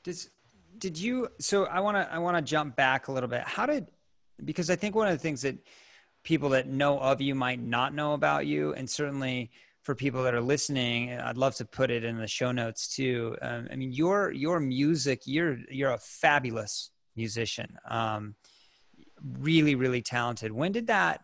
Does 0.04 0.30
did 0.78 0.98
you? 0.98 1.30
So 1.40 1.66
I 1.66 1.80
want 1.80 1.98
to 1.98 2.14
I 2.14 2.20
want 2.20 2.38
to 2.38 2.42
jump 2.42 2.76
back 2.76 3.08
a 3.08 3.12
little 3.12 3.30
bit. 3.30 3.42
How 3.42 3.66
did 3.66 3.88
because 4.44 4.70
I 4.70 4.76
think 4.76 4.96
one 4.96 5.08
of 5.08 5.14
the 5.14 5.20
things 5.20 5.42
that 5.44 5.58
people 6.24 6.50
that 6.50 6.68
know 6.68 7.00
of 7.00 7.22
you 7.22 7.36
might 7.36 7.62
not 7.62 7.94
know 7.94 8.14
about 8.14 8.46
you, 8.46 8.74
and 8.74 8.90
certainly 8.90 9.52
for 9.84 9.96
people 9.96 10.24
that 10.24 10.34
are 10.34 10.42
listening, 10.42 11.14
I'd 11.14 11.38
love 11.38 11.56
to 11.56 11.66
put 11.66 11.92
it 11.92 12.04
in 12.04 12.18
the 12.18 12.28
show 12.28 12.52
notes 12.52 12.94
too. 12.94 13.38
Um, 13.42 13.68
I 13.72 13.76
mean, 13.76 13.92
your 13.92 14.32
your 14.32 14.60
music, 14.60 15.22
you're 15.26 15.58
you're 15.70 15.92
a 15.92 15.98
fabulous 15.98 16.92
musician, 17.16 17.78
um, 17.88 18.36
really 19.40 19.76
really 19.76 20.02
talented. 20.02 20.52
When 20.52 20.72
did 20.72 20.88
that 20.88 21.22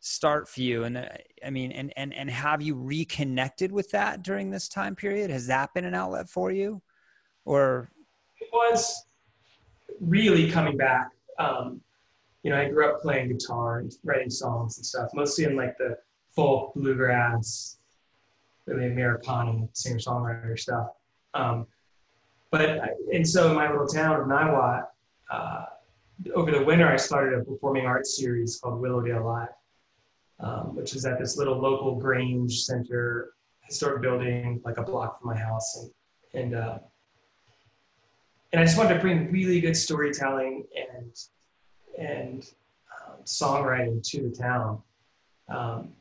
start 0.00 0.48
for 0.48 0.60
you? 0.60 0.84
And 0.84 0.96
uh, 0.96 1.08
I 1.44 1.50
mean, 1.50 1.72
and 1.72 1.92
and 1.96 2.14
and 2.14 2.30
have 2.30 2.62
you 2.62 2.76
reconnected 2.76 3.72
with 3.72 3.90
that 3.90 4.22
during 4.22 4.50
this 4.50 4.68
time 4.68 4.94
period? 4.94 5.30
Has 5.30 5.48
that 5.48 5.74
been 5.74 5.84
an 5.84 5.94
outlet 5.94 6.28
for 6.28 6.50
you, 6.52 6.80
or 7.44 7.90
it 8.40 8.48
was 8.52 9.04
really 10.00 10.50
coming 10.50 10.76
back. 10.76 11.10
Um, 11.38 11.80
you 12.44 12.50
know, 12.50 12.60
I 12.60 12.68
grew 12.68 12.86
up 12.86 13.00
playing 13.00 13.30
guitar 13.30 13.78
and 13.78 13.92
writing 14.04 14.30
songs 14.30 14.76
and 14.76 14.84
stuff, 14.84 15.08
mostly 15.14 15.44
in 15.44 15.56
like 15.56 15.76
the 15.78 15.96
folk, 16.36 16.74
bluegrass, 16.74 17.78
really 18.66 18.86
Americana 18.86 19.66
singer 19.72 19.98
songwriter 19.98 20.58
stuff. 20.58 20.88
Um, 21.32 21.66
but 22.50 22.80
and 23.12 23.26
so 23.26 23.48
in 23.48 23.56
my 23.56 23.70
little 23.70 23.86
town 23.86 24.20
of 24.20 24.26
Niwot, 24.26 24.84
uh, 25.30 25.64
over 26.34 26.52
the 26.52 26.62
winter 26.62 26.86
I 26.86 26.96
started 26.96 27.38
a 27.40 27.42
performing 27.42 27.86
arts 27.86 28.16
series 28.16 28.60
called 28.60 28.78
Willowdale 28.78 29.24
Live, 29.24 29.48
um, 30.38 30.76
which 30.76 30.94
is 30.94 31.06
at 31.06 31.18
this 31.18 31.38
little 31.38 31.58
local 31.58 31.96
Grange 31.96 32.62
Center 32.62 33.32
historic 33.62 34.02
building, 34.02 34.60
like 34.66 34.76
a 34.76 34.82
block 34.82 35.18
from 35.18 35.30
my 35.30 35.36
house, 35.36 35.88
and 36.34 36.44
and 36.44 36.54
uh, 36.54 36.78
and 38.52 38.60
I 38.60 38.64
just 38.64 38.76
wanted 38.76 38.94
to 38.94 39.00
bring 39.00 39.32
really 39.32 39.62
good 39.62 39.76
storytelling 39.76 40.64
and 40.76 41.10
and 41.98 42.46
um, 43.06 43.16
songwriting 43.24 44.02
to 44.10 44.28
the 44.28 44.34
town. 44.34 44.82
Um, 45.48 45.92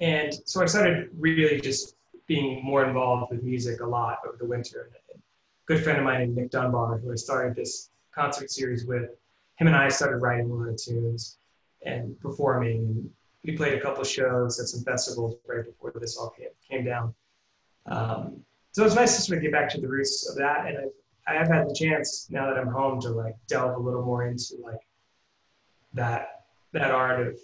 and 0.00 0.32
so 0.44 0.62
I 0.62 0.66
started 0.66 1.10
really 1.18 1.60
just 1.60 1.96
being 2.26 2.62
more 2.62 2.84
involved 2.84 3.32
with 3.32 3.42
music 3.42 3.80
a 3.80 3.86
lot 3.86 4.18
over 4.26 4.36
the 4.36 4.46
winter. 4.46 4.90
And 5.12 5.20
a 5.20 5.20
good 5.66 5.82
friend 5.82 5.98
of 5.98 6.04
mine 6.04 6.20
named 6.20 6.36
Nick 6.36 6.50
Dunbar, 6.50 6.98
who 6.98 7.12
I 7.12 7.16
started 7.16 7.56
this 7.56 7.90
concert 8.14 8.50
series 8.50 8.86
with, 8.86 9.10
him 9.56 9.66
and 9.66 9.74
I 9.74 9.88
started 9.88 10.18
writing 10.18 10.50
a 10.50 10.54
lot 10.54 10.68
of 10.68 10.76
tunes 10.76 11.38
and 11.84 12.18
performing. 12.20 13.10
We 13.44 13.56
played 13.56 13.74
a 13.74 13.80
couple 13.80 14.04
shows 14.04 14.60
at 14.60 14.68
some 14.68 14.84
festivals 14.84 15.36
right 15.48 15.64
before 15.64 15.92
this 15.98 16.16
all 16.16 16.30
came, 16.30 16.48
came 16.68 16.84
down. 16.84 17.14
Um, 17.86 18.44
so 18.72 18.82
it 18.82 18.84
was 18.84 18.94
nice 18.94 19.16
to 19.16 19.22
sort 19.22 19.38
of 19.38 19.42
get 19.42 19.52
back 19.52 19.68
to 19.70 19.80
the 19.80 19.88
roots 19.88 20.28
of 20.28 20.36
that. 20.36 20.66
And 20.66 20.78
I've, 20.78 20.92
I 21.28 21.34
have 21.34 21.48
had 21.48 21.68
the 21.68 21.74
chance 21.74 22.28
now 22.30 22.46
that 22.46 22.58
I'm 22.58 22.68
home 22.68 23.00
to 23.02 23.10
like 23.10 23.34
delve 23.48 23.76
a 23.76 23.78
little 23.78 24.02
more 24.02 24.26
into 24.26 24.54
like 24.62 24.80
that, 25.94 26.44
that 26.72 26.90
art 26.90 27.26
of 27.26 27.38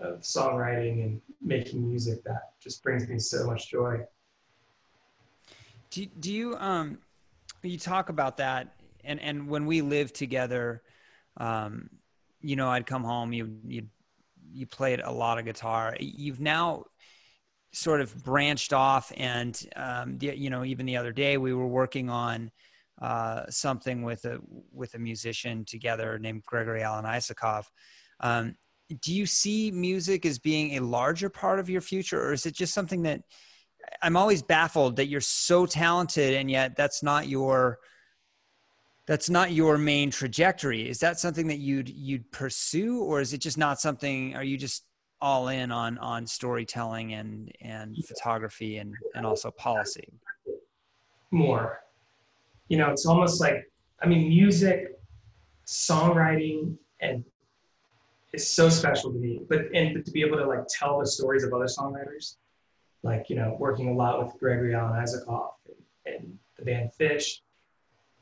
of 0.00 0.20
songwriting 0.20 1.04
and 1.04 1.20
making 1.40 1.88
music 1.88 2.22
that 2.24 2.50
just 2.60 2.82
brings 2.82 3.08
me 3.08 3.18
so 3.18 3.46
much 3.46 3.70
joy. 3.70 4.00
Do, 5.90 6.06
do 6.06 6.32
you 6.32 6.56
um 6.56 6.98
you 7.62 7.78
talk 7.78 8.08
about 8.08 8.36
that 8.38 8.74
and 9.04 9.20
and 9.20 9.48
when 9.48 9.66
we 9.66 9.80
lived 9.80 10.14
together 10.14 10.82
um 11.36 11.88
you 12.40 12.56
know 12.56 12.68
I'd 12.68 12.86
come 12.86 13.04
home 13.04 13.32
you 13.32 13.56
you 13.64 13.86
you 14.52 14.66
played 14.66 15.00
a 15.00 15.10
lot 15.10 15.38
of 15.38 15.44
guitar 15.44 15.96
you've 16.00 16.40
now 16.40 16.84
sort 17.72 18.00
of 18.00 18.24
branched 18.24 18.72
off 18.72 19.12
and 19.16 19.60
um 19.76 20.18
you 20.20 20.50
know 20.50 20.64
even 20.64 20.86
the 20.86 20.96
other 20.96 21.12
day 21.12 21.36
we 21.36 21.54
were 21.54 21.66
working 21.66 22.10
on 22.10 22.50
uh, 23.00 23.44
something 23.48 24.02
with 24.02 24.24
a 24.24 24.38
with 24.72 24.94
a 24.94 24.98
musician 24.98 25.64
together 25.64 26.18
named 26.18 26.42
Gregory 26.44 26.82
Alan 26.82 27.04
Isakov. 27.04 27.64
Um, 28.20 28.56
do 29.00 29.14
you 29.14 29.26
see 29.26 29.70
music 29.70 30.26
as 30.26 30.38
being 30.38 30.76
a 30.76 30.80
larger 30.80 31.28
part 31.28 31.58
of 31.58 31.70
your 31.70 31.80
future 31.80 32.22
or 32.22 32.32
is 32.32 32.44
it 32.44 32.54
just 32.54 32.74
something 32.74 33.02
that 33.02 33.22
i'm 34.02 34.14
always 34.14 34.42
baffled 34.42 34.94
that 34.94 35.06
you're 35.06 35.22
so 35.22 35.64
talented 35.64 36.34
and 36.34 36.50
yet 36.50 36.76
that's 36.76 37.02
not 37.02 37.26
your 37.26 37.78
that's 39.06 39.28
not 39.28 39.52
your 39.52 39.76
main 39.76 40.10
trajectory? 40.10 40.88
Is 40.88 40.98
that 41.00 41.18
something 41.18 41.46
that 41.48 41.58
you'd 41.58 41.88
you'd 41.88 42.30
pursue 42.30 43.02
or 43.02 43.20
is 43.20 43.32
it 43.32 43.38
just 43.38 43.58
not 43.58 43.80
something 43.80 44.34
are 44.34 44.44
you 44.44 44.56
just 44.56 44.84
all 45.20 45.48
in 45.48 45.70
on 45.70 45.98
on 45.98 46.26
storytelling 46.26 47.14
and 47.14 47.52
and 47.60 47.96
photography 48.06 48.78
and 48.78 48.94
and 49.14 49.26
also 49.26 49.50
policy? 49.50 50.08
More 51.30 51.80
you 52.68 52.76
know 52.76 52.90
it's 52.90 53.06
almost 53.06 53.40
like 53.40 53.70
i 54.02 54.06
mean 54.06 54.28
music 54.28 54.98
songwriting 55.66 56.76
and 57.00 57.24
it's 58.34 58.48
so 58.48 58.68
special 58.68 59.12
to 59.12 59.18
me. 59.18 59.40
But 59.48 59.66
and 59.74 60.04
to 60.04 60.10
be 60.10 60.22
able 60.22 60.36
to 60.38 60.46
like 60.46 60.66
tell 60.68 60.98
the 60.98 61.06
stories 61.06 61.44
of 61.44 61.52
other 61.52 61.66
songwriters, 61.66 62.36
like 63.02 63.30
you 63.30 63.36
know, 63.36 63.56
working 63.58 63.88
a 63.88 63.94
lot 63.94 64.22
with 64.22 64.38
Gregory 64.38 64.74
Alan 64.74 65.00
Isakov 65.00 65.52
and, 65.66 66.14
and 66.14 66.38
the 66.58 66.64
band 66.64 66.90
Phish, 66.98 67.40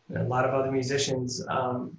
and 0.09 0.19
a 0.19 0.25
lot 0.25 0.45
of 0.45 0.55
other 0.55 0.71
musicians. 0.71 1.45
Um, 1.49 1.99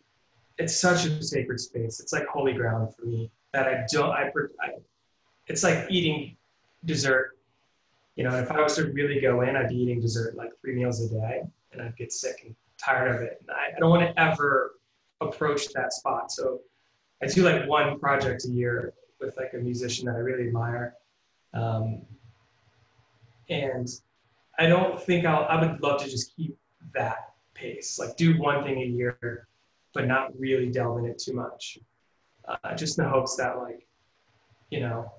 it's 0.60 0.76
such 0.76 1.06
a 1.06 1.24
sacred 1.24 1.60
space. 1.60 2.00
It's 2.00 2.14
like 2.14 2.28
holy 2.28 2.54
ground 2.54 2.94
for 2.96 3.06
me 3.06 3.32
that 3.52 3.68
I 3.68 3.84
don't. 3.92 4.12
I, 4.12 4.32
I 4.62 4.70
it's 5.48 5.64
like 5.64 5.88
eating 5.90 6.38
dessert. 6.86 7.38
You 8.16 8.24
know, 8.26 8.36
if 8.38 8.52
I 8.52 8.62
was 8.62 8.76
to 8.76 8.92
really 8.92 9.20
go 9.20 9.42
in, 9.42 9.56
I'd 9.56 9.70
be 9.70 9.76
eating 9.76 10.00
dessert 10.00 10.36
like 10.36 10.52
three 10.62 10.76
meals 10.76 11.02
a 11.04 11.10
day, 11.10 11.42
and 11.74 11.82
I'd 11.82 11.96
get 11.98 12.12
sick 12.12 12.44
and 12.46 12.56
tired 12.78 13.16
of 13.16 13.22
it. 13.22 13.38
And 13.42 13.52
I, 13.52 13.76
I 13.76 13.80
don't 13.80 13.90
want 13.90 14.04
to 14.04 14.22
ever 14.22 14.76
approach 15.22 15.70
that 15.74 15.94
spot. 15.94 16.32
So 16.32 16.62
I 17.22 17.28
do 17.28 17.44
like 17.44 17.68
one 17.68 18.00
project 18.00 18.46
a 18.46 18.50
year 18.50 18.94
with 19.20 19.36
like 19.38 19.54
a 19.54 19.58
musician 19.58 20.06
that 20.06 20.16
I 20.16 20.20
really 20.20 20.48
admire. 20.48 20.96
Um, 21.54 22.02
and 23.50 23.88
I 24.60 24.68
don't 24.68 25.02
think 25.02 25.26
I'll, 25.26 25.46
I 25.46 25.64
would 25.64 25.82
love 25.82 26.02
to 26.04 26.10
just 26.10 26.36
keep 26.36 26.58
that 26.94 27.34
pace, 27.54 28.00
like 28.00 28.16
do 28.18 28.40
one 28.40 28.64
thing 28.64 28.82
a 28.82 28.86
year, 28.86 29.48
but 29.94 30.08
not 30.08 30.38
really 30.38 30.70
delve 30.70 31.00
in 31.00 31.06
it 31.06 31.20
too 31.20 31.34
much. 31.34 31.80
Uh, 32.46 32.76
just 32.76 32.98
in 32.98 33.06
the 33.06 33.10
hopes 33.10 33.36
that 33.38 33.58
like, 33.58 33.88
you 34.70 34.80
know, 34.82 35.12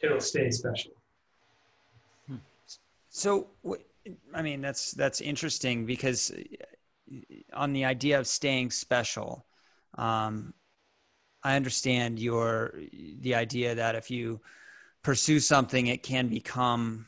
it'll 0.00 0.20
stay 0.20 0.50
special. 0.50 0.92
So, 3.08 3.46
I 4.34 4.42
mean, 4.42 4.60
that's, 4.60 4.92
that's 4.92 5.20
interesting 5.20 5.86
because 5.86 6.30
uh, 6.30 7.16
on 7.52 7.72
the 7.72 7.84
idea 7.84 8.18
of 8.18 8.26
staying 8.26 8.70
special, 8.70 9.46
um, 9.96 10.54
I 11.44 11.56
understand 11.56 12.18
your 12.18 12.74
the 13.20 13.34
idea 13.34 13.74
that 13.74 13.94
if 13.94 14.10
you 14.10 14.40
pursue 15.02 15.38
something, 15.40 15.86
it 15.88 16.02
can 16.02 16.28
become 16.28 17.06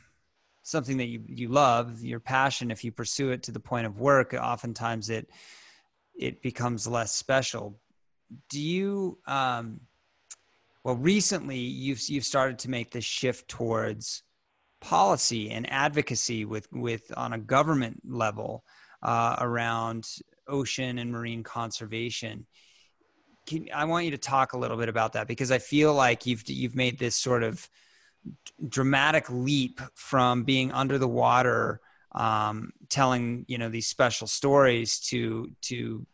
something 0.62 0.98
that 0.98 1.06
you, 1.06 1.22
you 1.26 1.48
love, 1.48 2.02
your 2.02 2.20
passion. 2.20 2.70
If 2.70 2.84
you 2.84 2.92
pursue 2.92 3.30
it 3.30 3.42
to 3.44 3.52
the 3.52 3.60
point 3.60 3.86
of 3.86 3.98
work, 3.98 4.34
oftentimes 4.34 5.08
it 5.08 5.30
it 6.14 6.42
becomes 6.42 6.86
less 6.86 7.12
special. 7.12 7.78
Do 8.50 8.60
you? 8.60 9.18
Um, 9.26 9.80
well, 10.84 10.96
recently 10.96 11.58
you've 11.58 12.06
you've 12.08 12.24
started 12.24 12.58
to 12.60 12.70
make 12.70 12.90
this 12.90 13.04
shift 13.04 13.48
towards 13.48 14.22
policy 14.80 15.50
and 15.50 15.70
advocacy 15.70 16.44
with 16.44 16.68
with 16.72 17.12
on 17.16 17.32
a 17.32 17.38
government 17.38 18.00
level 18.06 18.64
uh, 19.02 19.36
around 19.38 20.06
ocean 20.48 20.98
and 20.98 21.10
marine 21.10 21.42
conservation. 21.42 22.46
Can, 23.46 23.68
I 23.72 23.84
want 23.84 24.04
you 24.04 24.10
to 24.10 24.18
talk 24.18 24.52
a 24.52 24.58
little 24.58 24.76
bit 24.76 24.88
about 24.88 25.12
that 25.12 25.28
because 25.28 25.50
I 25.50 25.58
feel 25.58 25.94
like 25.94 26.26
you've 26.26 26.48
you've 26.48 26.74
made 26.74 26.98
this 26.98 27.16
sort 27.16 27.42
of 27.42 27.68
dramatic 28.68 29.30
leap 29.30 29.80
from 29.94 30.42
being 30.42 30.72
under 30.72 30.98
the 30.98 31.08
water, 31.08 31.80
um, 32.12 32.72
telling 32.88 33.44
you 33.48 33.58
know 33.58 33.68
these 33.68 33.86
special 33.86 34.26
stories 34.26 34.98
to 34.98 35.50
to 35.62 36.06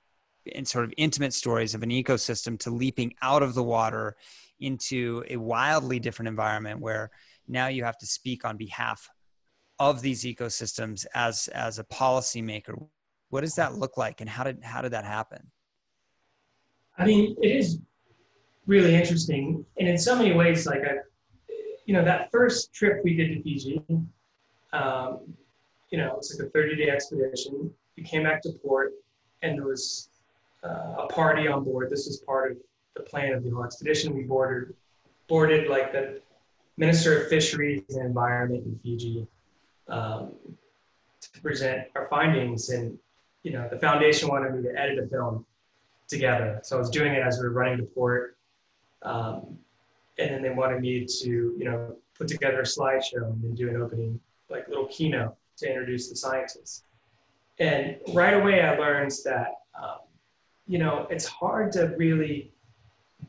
and 0.55 0.67
sort 0.67 0.85
of 0.85 0.93
intimate 0.97 1.33
stories 1.33 1.75
of 1.75 1.83
an 1.83 1.91
ecosystem 1.91 2.59
to 2.59 2.71
leaping 2.71 3.15
out 3.23 3.43
of 3.43 3.55
the 3.55 3.63
water 3.63 4.17
into 4.61 5.25
a 5.29 5.37
wildly 5.37 5.99
different 5.99 6.29
environment 6.29 6.81
where 6.81 7.11
now 7.49 7.69
you 7.69 7.85
have 7.85 7.99
to 7.99 8.07
speak 8.07 8.45
on 8.45 8.57
behalf 8.57 9.09
of 9.79 10.01
these 10.01 10.25
ecosystems 10.25 11.07
as 11.15 11.49
as 11.49 11.79
a 11.79 11.85
policymaker. 11.85 12.75
What 13.31 13.41
does 13.41 13.55
that 13.57 13.75
look 13.75 13.97
like 13.97 14.21
and 14.21 14.29
how 14.29 14.45
did 14.45 14.63
how 14.63 14.83
did 14.83 14.93
that 14.93 15.05
happen? 15.05 15.51
I 16.99 17.05
mean 17.05 17.37
it 17.43 17.49
is 17.49 17.79
really 18.67 18.95
interesting 18.95 19.65
and 19.79 19.89
in 19.89 19.99
so 19.99 20.15
many 20.15 20.33
ways 20.33 20.67
like 20.67 20.83
I, 20.83 20.99
you 21.85 21.95
know 21.95 22.05
that 22.05 22.31
first 22.31 22.73
trip 22.73 23.01
we 23.03 23.17
did 23.17 23.35
to 23.35 23.43
fiji 23.43 23.83
um, 24.73 25.35
you 25.91 25.99
know 25.99 26.15
it's 26.17 26.39
like 26.39 26.47
a 26.47 26.51
30 26.51 26.77
day 26.77 26.91
expedition. 26.91 27.71
We 27.97 28.05
came 28.05 28.23
back 28.23 28.43
to 28.43 28.53
port 28.53 28.93
and 29.43 29.59
there 29.59 29.67
was 29.67 30.09
uh, 30.65 30.95
a 30.99 31.07
party 31.09 31.49
on 31.49 31.65
board. 31.65 31.91
This 31.91 32.07
was 32.07 32.19
part 32.19 32.53
of 32.53 32.59
the 32.95 33.03
plan 33.03 33.33
of 33.33 33.43
the 33.43 33.51
whole 33.51 33.65
expedition. 33.65 34.15
We 34.15 34.23
boarded 34.23 34.75
boarded 35.29 35.69
like 35.69 35.93
the 35.93 36.21
minister 36.77 37.23
of 37.23 37.29
fisheries 37.29 37.83
and 37.91 38.07
environment 38.07 38.65
in 38.65 38.79
fiji 38.83 39.27
um, 39.89 40.33
to 41.21 41.41
present 41.41 41.89
our 41.95 42.09
findings. 42.09 42.71
And, 42.71 42.99
you 43.43 43.53
know, 43.53 43.69
the 43.71 43.79
foundation 43.79 44.29
wanted 44.29 44.55
me 44.55 44.63
to 44.63 44.79
edit 44.79 44.99
a 44.99 45.07
film 45.07 45.45
together. 46.09 46.61
So 46.63 46.77
I 46.77 46.79
was 46.79 46.91
doing 46.91 47.13
it 47.13 47.23
as 47.23 47.39
we 47.39 47.45
were 47.45 47.53
running 47.53 47.79
to 47.79 47.85
port. 47.85 48.37
Um, 49.03 49.59
and 50.19 50.31
then 50.31 50.43
they 50.43 50.51
wanted 50.51 50.81
me 50.81 51.07
to, 51.07 51.29
you 51.29 51.65
know, 51.65 51.97
put 52.17 52.29
together 52.29 52.61
a 52.61 52.65
slideshow 52.65 53.31
and 53.33 53.43
then 53.43 53.55
do 53.55 53.69
an 53.69 53.77
opening, 53.77 54.21
like 54.49 54.69
little 54.69 54.87
keynote 54.87 55.35
to 55.59 55.69
introduce 55.69 56.09
the 56.09 56.17
scientists. 56.17 56.85
And 57.59 57.97
right 58.13 58.35
away, 58.35 58.63
I 58.63 58.77
learned 58.77 59.13
that, 59.25 59.49
um, 59.81 59.99
you 60.67 60.79
know, 60.79 61.07
it's 61.11 61.27
hard 61.27 61.73
to 61.73 61.95
really 61.97 62.53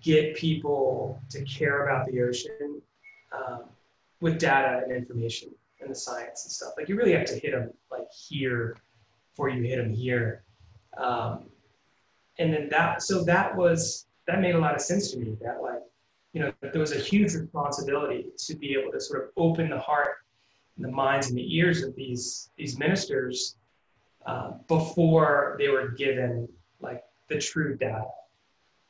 get 0.01 0.35
people 0.35 1.19
to 1.29 1.43
care 1.43 1.87
about 1.87 2.05
the 2.07 2.21
ocean 2.21 2.81
um, 3.33 3.63
with 4.21 4.39
data 4.39 4.81
and 4.83 4.91
information 4.91 5.49
and 5.81 5.89
the 5.89 5.95
science 5.95 6.45
and 6.45 6.51
stuff. 6.51 6.73
Like 6.77 6.87
you 6.87 6.95
really 6.95 7.13
have 7.13 7.25
to 7.25 7.33
hit 7.33 7.51
them 7.51 7.71
like 7.91 8.07
here 8.11 8.77
before 9.31 9.49
you 9.49 9.63
hit 9.63 9.77
them 9.77 9.93
here. 9.93 10.43
Um, 10.97 11.45
and 12.39 12.53
then 12.53 12.69
that, 12.69 13.01
so 13.01 13.23
that 13.25 13.55
was, 13.55 14.07
that 14.27 14.39
made 14.39 14.55
a 14.55 14.59
lot 14.59 14.75
of 14.75 14.81
sense 14.81 15.11
to 15.11 15.17
me 15.17 15.37
that 15.41 15.61
like, 15.61 15.81
you 16.33 16.41
know, 16.41 16.51
there 16.61 16.81
was 16.81 16.93
a 16.93 16.99
huge 16.99 17.33
responsibility 17.33 18.27
to 18.37 18.55
be 18.55 18.75
able 18.79 18.91
to 18.91 18.99
sort 18.99 19.23
of 19.23 19.29
open 19.37 19.69
the 19.69 19.79
heart 19.79 20.17
and 20.77 20.85
the 20.85 20.91
minds 20.91 21.29
and 21.29 21.37
the 21.37 21.55
ears 21.55 21.83
of 21.83 21.95
these, 21.95 22.49
these 22.57 22.79
ministers 22.79 23.55
uh, 24.25 24.51
before 24.67 25.55
they 25.59 25.67
were 25.67 25.89
given 25.89 26.47
like 26.79 27.03
the 27.27 27.37
true 27.37 27.75
data 27.75 28.05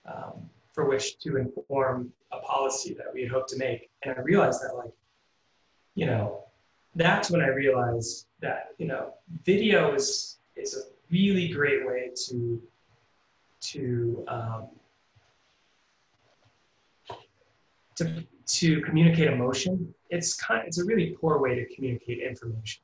um, 0.05 0.49
for 0.73 0.85
which 0.85 1.19
to 1.19 1.37
inform 1.37 2.11
a 2.31 2.39
policy 2.39 2.93
that 2.95 3.07
we 3.13 3.21
had 3.21 3.31
hoped 3.31 3.49
to 3.49 3.57
make. 3.57 3.89
And 4.03 4.15
I 4.17 4.21
realized 4.21 4.61
that 4.63 4.75
like, 4.75 4.91
you 5.95 6.07
know, 6.07 6.43
that's 6.95 7.31
when 7.31 7.41
I 7.41 7.47
realized 7.47 8.27
that 8.41 8.69
you 8.77 8.87
know 8.87 9.13
video 9.43 9.93
is 9.93 10.39
is 10.55 10.75
a 10.75 10.81
really 11.11 11.47
great 11.47 11.85
way 11.85 12.11
to 12.27 12.61
to 13.61 14.25
um, 14.27 14.67
to 17.95 18.23
to 18.45 18.81
communicate 18.81 19.27
emotion. 19.27 19.93
It's 20.09 20.35
kind 20.35 20.63
it's 20.67 20.79
a 20.79 20.85
really 20.85 21.15
poor 21.19 21.39
way 21.39 21.55
to 21.55 21.75
communicate 21.75 22.19
information. 22.19 22.83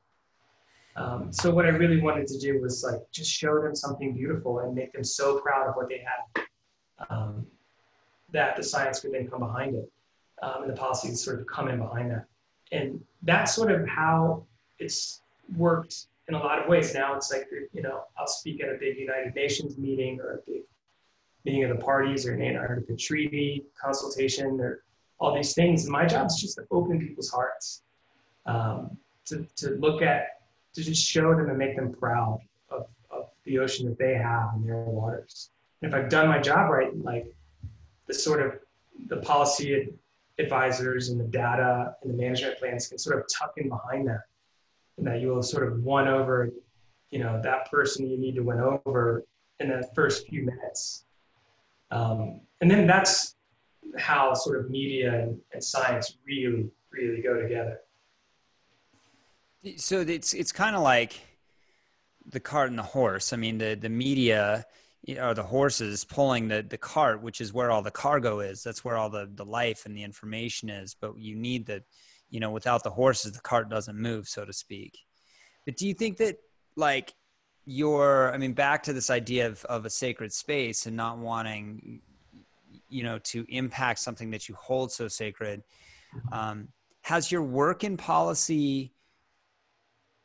Um, 0.95 1.31
so 1.31 1.51
what 1.53 1.65
I 1.65 1.69
really 1.69 2.01
wanted 2.01 2.27
to 2.27 2.39
do 2.39 2.59
was 2.59 2.83
like 2.83 3.01
just 3.11 3.31
show 3.31 3.61
them 3.61 3.75
something 3.75 4.13
beautiful 4.13 4.59
and 4.59 4.73
make 4.73 4.91
them 4.91 5.03
so 5.03 5.39
proud 5.39 5.67
of 5.67 5.75
what 5.75 5.87
they 5.87 6.03
had 6.03 6.43
um, 7.09 7.45
that 8.31 8.55
the 8.55 8.63
science 8.63 8.99
could 8.99 9.13
then 9.13 9.27
come 9.27 9.39
behind 9.39 9.75
it 9.75 9.91
um, 10.41 10.63
and 10.63 10.71
the 10.71 10.75
policies 10.75 11.23
sort 11.23 11.39
of 11.39 11.47
come 11.47 11.67
in 11.67 11.77
behind 11.77 12.11
that 12.11 12.25
and 12.71 13.01
that's 13.23 13.53
sort 13.53 13.71
of 13.71 13.87
how 13.87 14.43
it's 14.79 15.21
worked 15.57 16.07
in 16.27 16.35
a 16.35 16.39
lot 16.39 16.59
of 16.59 16.67
ways. 16.67 16.93
Now 16.93 17.15
it's 17.15 17.31
like, 17.31 17.47
you 17.73 17.81
know, 17.81 18.03
I'll 18.17 18.27
speak 18.27 18.61
at 18.61 18.69
a 18.69 18.77
big 18.79 18.97
United 18.97 19.33
Nations 19.35 19.77
meeting 19.77 20.19
or 20.19 20.35
a 20.35 20.51
big 20.51 20.61
meeting 21.45 21.63
of 21.63 21.75
the 21.75 21.83
parties 21.83 22.25
or 22.25 22.33
an 22.33 22.41
Antarctica 22.41 22.95
treaty 22.95 23.65
consultation 23.81 24.59
or 24.59 24.83
all 25.19 25.35
these 25.35 25.53
things. 25.53 25.83
And 25.83 25.91
my 25.91 26.05
job 26.05 26.27
is 26.27 26.37
just 26.39 26.55
to 26.55 26.65
open 26.71 26.99
people's 26.99 27.29
hearts, 27.29 27.81
um, 28.45 28.97
to, 29.25 29.45
to 29.57 29.71
look 29.79 30.01
at, 30.01 30.41
to 30.73 30.83
just 30.83 31.05
show 31.05 31.35
them 31.35 31.49
and 31.49 31.57
make 31.57 31.75
them 31.75 31.91
proud 31.91 32.39
of, 32.69 32.87
of 33.09 33.29
the 33.45 33.57
ocean 33.57 33.87
that 33.87 33.97
they 33.97 34.13
have 34.13 34.51
in 34.55 34.65
their 34.65 34.83
waters. 34.83 35.49
And 35.81 35.91
if 35.91 35.97
I've 35.97 36.09
done 36.09 36.27
my 36.27 36.39
job 36.39 36.69
right, 36.69 36.95
like 37.03 37.33
the 38.09 38.13
sort 38.13 38.41
of 38.41 38.59
the 39.07 39.17
policy 39.17 39.93
advisors 40.39 41.09
and 41.09 41.19
the 41.19 41.25
data 41.25 41.95
and 42.01 42.11
the 42.11 42.17
management 42.17 42.57
plans 42.59 42.87
can 42.87 42.97
sort 42.97 43.17
of 43.17 43.25
tuck 43.33 43.53
in 43.55 43.69
behind 43.69 44.07
that. 44.07 44.23
And 44.97 45.07
that 45.07 45.21
you 45.21 45.29
will 45.29 45.43
sort 45.43 45.65
of 45.65 45.81
won 45.81 46.09
over 46.09 46.49
you 47.11 47.19
know 47.19 47.41
that 47.41 47.69
person 47.71 48.07
you 48.07 48.17
need 48.17 48.35
to 48.35 48.41
win 48.41 48.59
over 48.59 49.25
in 49.59 49.69
the 49.69 49.87
first 49.95 50.27
few 50.27 50.43
minutes. 50.43 51.05
Um, 51.91 52.41
and 52.61 52.69
then 52.69 52.85
that's 52.85 53.35
how 53.97 54.33
sort 54.33 54.59
of 54.59 54.69
media 54.69 55.21
and, 55.21 55.39
and 55.53 55.63
science 55.63 56.17
really 56.25 56.69
really 56.91 57.21
go 57.21 57.39
together. 57.41 57.79
So 59.77 60.01
it's 60.01 60.33
it's 60.33 60.51
kind 60.51 60.75
of 60.75 60.81
like 60.81 61.19
the 62.25 62.39
cart 62.39 62.69
and 62.69 62.77
the 62.77 62.83
horse. 62.83 63.33
I 63.33 63.37
mean 63.37 63.57
the 63.57 63.75
the 63.75 63.89
media 63.89 64.65
are 65.19 65.33
the 65.33 65.43
horses 65.43 66.03
pulling 66.03 66.47
the 66.47 66.61
the 66.61 66.77
cart 66.77 67.21
which 67.21 67.41
is 67.41 67.53
where 67.53 67.71
all 67.71 67.81
the 67.81 67.91
cargo 67.91 68.39
is. 68.39 68.63
That's 68.63 68.83
where 68.83 68.97
all 68.97 69.09
the 69.09 69.29
the 69.33 69.45
life 69.45 69.85
and 69.85 69.95
the 69.95 70.03
information 70.03 70.69
is. 70.69 70.95
But 70.99 71.17
you 71.17 71.35
need 71.35 71.65
the 71.65 71.83
you 72.29 72.39
know 72.39 72.51
without 72.51 72.83
the 72.83 72.89
horses 72.89 73.31
the 73.31 73.41
cart 73.41 73.69
doesn't 73.69 73.97
move 73.97 74.27
so 74.27 74.45
to 74.45 74.53
speak. 74.53 74.97
But 75.65 75.77
do 75.77 75.87
you 75.87 75.93
think 75.93 76.17
that 76.17 76.37
like 76.75 77.13
your 77.65 78.33
i 78.33 78.37
mean 78.37 78.53
back 78.53 78.81
to 78.81 78.93
this 78.93 79.11
idea 79.11 79.45
of, 79.45 79.63
of 79.65 79.85
a 79.85 79.89
sacred 79.91 80.33
space 80.33 80.87
and 80.87 80.95
not 80.95 81.19
wanting 81.19 82.01
you 82.89 83.03
know 83.03 83.19
to 83.19 83.45
impact 83.47 83.99
something 83.99 84.31
that 84.31 84.49
you 84.49 84.55
hold 84.55 84.91
so 84.91 85.07
sacred 85.07 85.61
um, 86.31 86.69
has 87.01 87.31
your 87.31 87.43
work 87.43 87.83
in 87.83 87.95
policy 87.95 88.91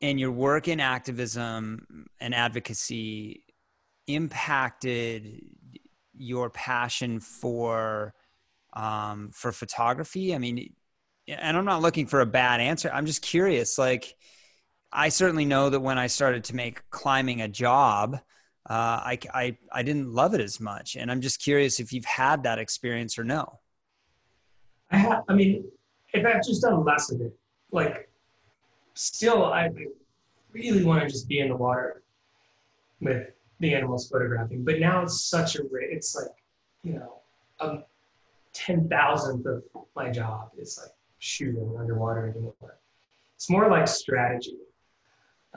and 0.01 0.18
your 0.18 0.33
work 0.33 0.68
in 0.68 0.81
activism 0.81 2.07
and 2.20 2.35
advocacy 2.35 3.43
impacted 4.07 5.43
your 6.17 6.51
passion 6.51 7.21
for 7.21 8.15
um, 8.73 9.31
for 9.33 9.53
photography? 9.53 10.35
I 10.35 10.39
mean, 10.39 10.75
and 11.29 11.57
I'm 11.57 11.65
not 11.65 11.83
looking 11.83 12.07
for 12.07 12.21
a 12.21 12.27
bad 12.27 12.61
answer. 12.61 12.91
I'm 12.93 13.07
just 13.07 13.23
curious. 13.23 13.79
Like, 13.79 14.15
I 14.93 15.09
certainly 15.09 15.45
know 15.45 15.71
that 15.71 15.81
when 15.81 15.99
I 15.99 16.07
started 16.07 16.45
to 16.45 16.57
make 16.57 16.89
climbing 16.91 17.41
a 17.41 17.49
job, 17.49 18.15
uh, 18.69 18.73
I, 18.73 19.19
I 19.33 19.59
I 19.73 19.83
didn't 19.83 20.13
love 20.13 20.35
it 20.35 20.41
as 20.41 20.61
much, 20.61 20.97
and 20.97 21.11
I'm 21.11 21.21
just 21.21 21.43
curious 21.43 21.81
if 21.81 21.93
you've 21.93 22.05
had 22.05 22.45
that 22.45 22.59
experience 22.59 23.19
or 23.19 23.25
no. 23.25 23.61
I 24.91 24.97
have. 24.99 25.25
I 25.29 25.35
mean, 25.35 25.65
if 26.13 26.25
I've 26.25 26.45
just 26.45 26.63
done 26.63 26.85
less 26.85 27.11
of 27.11 27.21
it, 27.21 27.37
like, 27.73 28.09
still, 28.95 29.45
I 29.45 29.71
really 30.53 30.85
want 30.85 31.03
to 31.03 31.09
just 31.09 31.29
be 31.29 31.41
in 31.41 31.49
the 31.49 31.57
water 31.57 32.03
with 33.01 33.34
the 33.61 33.75
animals 33.75 34.09
photographing. 34.09 34.65
But 34.65 34.81
now 34.81 35.03
it's 35.03 35.25
such 35.25 35.57
a 35.57 35.63
it's 35.73 36.15
like, 36.15 36.35
you 36.83 36.95
know, 36.95 37.21
a 37.61 37.79
ten 38.53 38.89
thousandth 38.89 39.47
of 39.47 39.63
my 39.97 40.11
job 40.11 40.51
is 40.59 40.79
like 40.81 40.93
shooting 41.19 41.75
underwater 41.79 42.29
anymore. 42.29 42.79
It's 43.37 43.51
more 43.51 43.69
like 43.69 43.89
strategy 43.89 44.59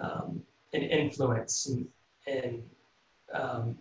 um, 0.01 0.41
and 0.73 0.83
influence 0.83 1.67
and, 1.67 1.87
and 2.27 2.63
um, 3.33 3.77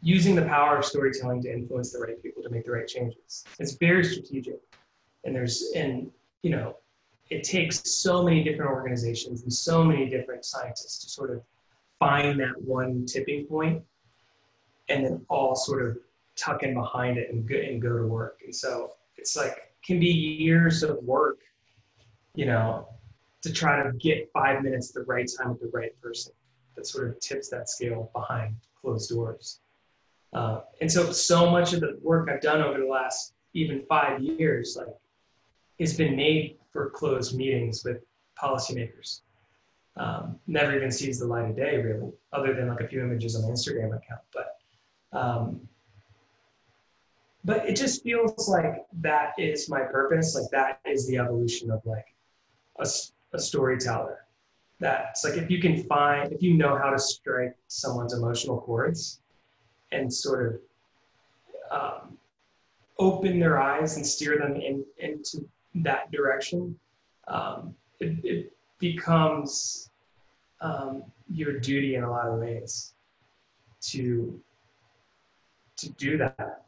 using 0.00 0.34
the 0.34 0.42
power 0.42 0.78
of 0.78 0.84
storytelling 0.84 1.42
to 1.42 1.52
influence 1.52 1.92
the 1.92 1.98
right 2.00 2.20
people 2.22 2.42
to 2.42 2.50
make 2.50 2.64
the 2.64 2.72
right 2.72 2.88
changes. 2.88 3.44
It's 3.58 3.74
very 3.74 4.04
strategic. 4.04 4.60
And 5.24 5.34
there's, 5.34 5.72
and, 5.76 6.10
you 6.42 6.50
know, 6.50 6.76
it 7.30 7.44
takes 7.44 7.82
so 8.02 8.22
many 8.22 8.42
different 8.42 8.70
organizations 8.72 9.42
and 9.42 9.52
so 9.52 9.84
many 9.84 10.08
different 10.08 10.44
scientists 10.44 10.98
to 11.04 11.08
sort 11.08 11.30
of 11.30 11.42
find 12.02 12.40
that 12.40 12.60
one 12.60 13.06
tipping 13.06 13.46
point 13.46 13.80
and 14.88 15.04
then 15.04 15.24
all 15.28 15.54
sort 15.54 15.86
of 15.86 15.98
tuck 16.36 16.64
in 16.64 16.74
behind 16.74 17.16
it 17.16 17.30
and 17.30 17.48
go, 17.48 17.54
and 17.54 17.80
go 17.80 17.96
to 17.96 18.06
work. 18.06 18.40
And 18.44 18.54
so 18.54 18.94
it's 19.16 19.36
like, 19.36 19.72
can 19.86 20.00
be 20.00 20.08
years 20.08 20.82
of 20.82 20.96
work, 21.04 21.38
you 22.34 22.46
know, 22.46 22.88
to 23.42 23.52
try 23.52 23.82
to 23.84 23.92
get 23.92 24.30
five 24.32 24.64
minutes 24.64 24.90
at 24.90 24.94
the 24.94 25.02
right 25.02 25.30
time 25.38 25.50
with 25.50 25.60
the 25.60 25.70
right 25.72 25.92
person 26.00 26.32
that 26.74 26.86
sort 26.86 27.08
of 27.08 27.20
tips 27.20 27.48
that 27.50 27.68
scale 27.68 28.10
behind 28.12 28.56
closed 28.80 29.10
doors. 29.10 29.60
Uh, 30.32 30.62
and 30.80 30.90
so, 30.90 31.12
so 31.12 31.50
much 31.50 31.72
of 31.72 31.80
the 31.80 31.98
work 32.02 32.28
I've 32.28 32.40
done 32.40 32.62
over 32.62 32.80
the 32.80 32.86
last 32.86 33.34
even 33.54 33.84
five 33.88 34.20
years, 34.20 34.76
like, 34.76 34.94
has 35.78 35.96
been 35.96 36.16
made 36.16 36.56
for 36.72 36.90
closed 36.90 37.36
meetings 37.36 37.84
with 37.84 37.98
policymakers 38.40 39.20
um, 39.96 40.38
never 40.46 40.74
even 40.74 40.90
sees 40.90 41.18
the 41.18 41.26
light 41.26 41.50
of 41.50 41.56
day 41.56 41.76
really, 41.76 42.12
other 42.32 42.54
than 42.54 42.68
like 42.68 42.80
a 42.80 42.88
few 42.88 43.00
images 43.00 43.36
on 43.36 43.50
Instagram 43.50 43.96
account. 43.96 44.22
But 44.32 44.58
Um, 45.12 45.68
but 47.44 47.68
it 47.68 47.76
just 47.76 48.02
feels 48.02 48.48
like 48.48 48.86
that 49.00 49.32
is 49.36 49.68
my 49.68 49.80
purpose. 49.80 50.34
Like 50.34 50.50
that 50.52 50.80
is 50.86 51.06
the 51.06 51.18
evolution 51.18 51.70
of 51.70 51.84
like 51.84 52.14
a, 52.78 52.86
a 53.34 53.38
storyteller. 53.38 54.24
That's 54.80 55.24
like 55.24 55.36
if 55.36 55.50
you 55.50 55.60
can 55.60 55.84
find, 55.84 56.32
if 56.32 56.42
you 56.42 56.54
know 56.54 56.78
how 56.78 56.90
to 56.90 56.98
strike 56.98 57.56
someone's 57.68 58.14
emotional 58.14 58.60
chords 58.60 59.20
and 59.90 60.12
sort 60.12 60.40
of 60.48 60.60
um, 61.76 62.18
open 62.98 63.38
their 63.38 63.60
eyes 63.60 63.96
and 63.96 64.06
steer 64.06 64.38
them 64.38 64.56
in, 64.56 64.84
into 64.98 65.48
that 65.74 66.10
direction, 66.10 66.78
um, 67.28 67.74
it, 68.00 68.24
it, 68.24 68.52
becomes 68.82 69.90
um, 70.60 71.04
your 71.30 71.58
duty 71.58 71.94
in 71.94 72.02
a 72.02 72.10
lot 72.10 72.26
of 72.26 72.38
ways 72.38 72.92
to 73.80 74.38
to 75.76 75.88
do 75.92 76.18
that 76.18 76.62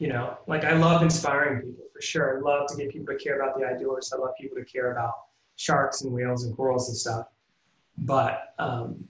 you 0.00 0.08
know, 0.08 0.38
like 0.46 0.64
I 0.64 0.72
love 0.72 1.02
inspiring 1.02 1.60
people 1.60 1.84
for 1.92 2.00
sure. 2.00 2.38
I 2.38 2.40
love 2.40 2.66
to 2.68 2.76
get 2.76 2.90
people 2.90 3.14
to 3.14 3.22
care 3.22 3.38
about 3.38 3.56
the 3.56 3.66
outdoors. 3.66 4.12
I 4.16 4.18
love 4.18 4.30
people 4.40 4.56
to 4.56 4.64
care 4.64 4.92
about 4.92 5.12
sharks 5.56 6.00
and 6.00 6.10
whales 6.10 6.44
and 6.44 6.56
corals 6.56 6.88
and 6.88 6.96
stuff. 6.96 7.26
But, 7.98 8.54
um, 8.58 9.04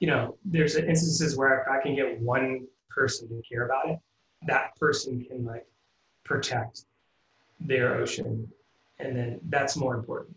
you 0.00 0.06
know, 0.06 0.38
there's 0.46 0.76
instances 0.76 1.36
where 1.36 1.60
if 1.60 1.68
I 1.68 1.80
can 1.82 1.94
get 1.94 2.18
one 2.20 2.66
person 2.88 3.28
to 3.28 3.42
care 3.46 3.66
about 3.66 3.90
it, 3.90 3.98
that 4.46 4.74
person 4.76 5.22
can 5.26 5.44
like 5.44 5.66
protect 6.24 6.86
their 7.60 7.96
ocean. 7.96 8.50
And 8.98 9.14
then 9.14 9.40
that's 9.50 9.76
more 9.76 9.94
important. 9.94 10.34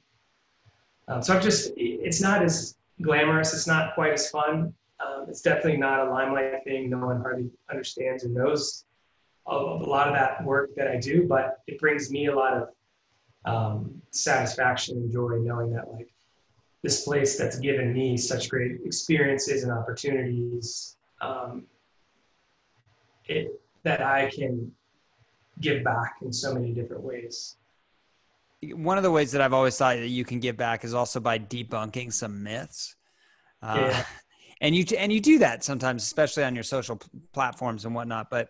Um, 1.08 1.22
so 1.22 1.36
I'm 1.36 1.42
just, 1.42 1.72
it's 1.78 2.22
not 2.22 2.44
as 2.44 2.78
glamorous. 3.02 3.54
It's 3.54 3.68
not 3.68 3.94
quite 3.94 4.14
as 4.14 4.30
fun. 4.30 4.74
Um, 5.06 5.26
it's 5.28 5.42
definitely 5.42 5.78
not 5.78 6.08
a 6.08 6.10
limelight 6.10 6.64
thing. 6.64 6.90
No 6.90 7.06
one 7.06 7.22
hardly 7.22 7.50
understands 7.70 8.24
and 8.24 8.34
knows 8.34 8.86
of 9.46 9.82
a 9.82 9.86
lot 9.86 10.08
of 10.08 10.14
that 10.16 10.44
work 10.44 10.72
that 10.76 10.88
I 10.88 10.98
do, 10.98 11.28
but 11.28 11.62
it 11.68 11.80
brings 11.80 12.10
me 12.10 12.28
a 12.28 12.36
lot 12.36 12.54
of 12.54 12.70
um, 13.46 14.02
satisfaction 14.10 14.98
and 14.98 15.12
joy 15.12 15.38
knowing 15.38 15.72
that 15.74 15.92
like 15.92 16.10
this 16.82 17.04
place 17.04 17.38
that's 17.38 17.60
given 17.60 17.94
me 17.94 18.18
such 18.18 18.50
great 18.50 18.80
experiences 18.86 19.64
and 19.64 19.72
opportunities 19.72 20.98
um, 21.22 21.66
it, 23.26 23.60
that 23.84 24.02
I 24.02 24.32
can 24.32 24.72
give 25.62 25.84
back 25.84 26.18
in 26.22 26.34
so 26.34 26.54
many 26.54 26.72
different 26.72 27.04
ways. 27.04 27.58
One 28.64 28.98
of 28.98 29.04
the 29.04 29.12
ways 29.12 29.32
that 29.34 29.42
I've 29.42 29.54
always 29.54 29.78
thought 29.78 29.98
that 29.98 30.08
you 30.08 30.26
can 30.26 30.40
give 30.40 30.58
back 30.58 30.84
is 30.84 30.94
also 30.94 31.20
by 31.20 31.40
debunking 31.40 32.12
some 32.12 32.44
myths. 32.44 32.96
Uh, 33.62 33.78
yeah. 33.80 34.06
and 34.62 34.76
you 34.76 34.86
and 34.98 35.12
you 35.12 35.20
do 35.20 35.40
that 35.40 35.64
sometimes, 35.64 36.04
especially 36.04 36.44
on 36.44 36.56
your 36.56 36.64
social 36.64 37.00
platforms 37.34 37.86
and 37.86 37.94
whatnot. 37.94 38.30
But 38.30 38.50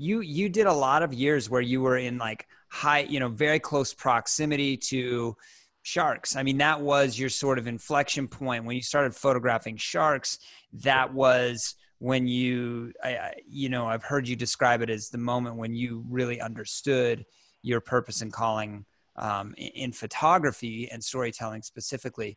you 0.00 0.20
you 0.20 0.48
did 0.48 0.66
a 0.66 0.72
lot 0.72 1.02
of 1.02 1.12
years 1.12 1.50
where 1.50 1.60
you 1.60 1.82
were 1.82 1.98
in 1.98 2.16
like 2.16 2.46
high 2.70 3.00
you 3.00 3.20
know 3.20 3.28
very 3.28 3.60
close 3.60 3.92
proximity 3.92 4.74
to 4.74 5.36
sharks 5.82 6.36
i 6.36 6.42
mean 6.42 6.56
that 6.56 6.80
was 6.80 7.18
your 7.18 7.28
sort 7.28 7.58
of 7.58 7.66
inflection 7.66 8.26
point 8.26 8.64
when 8.64 8.74
you 8.74 8.82
started 8.82 9.14
photographing 9.14 9.76
sharks 9.76 10.38
that 10.72 11.12
was 11.12 11.74
when 11.98 12.26
you 12.26 12.92
I, 13.04 13.34
you 13.46 13.68
know 13.68 13.86
i've 13.86 14.02
heard 14.02 14.26
you 14.26 14.36
describe 14.36 14.80
it 14.80 14.88
as 14.88 15.10
the 15.10 15.18
moment 15.18 15.56
when 15.56 15.74
you 15.74 16.02
really 16.08 16.40
understood 16.40 17.26
your 17.62 17.82
purpose 17.82 18.22
and 18.22 18.32
calling 18.32 18.86
um, 19.16 19.54
in 19.56 19.92
photography 19.92 20.88
and 20.90 21.02
storytelling 21.02 21.62
specifically 21.62 22.36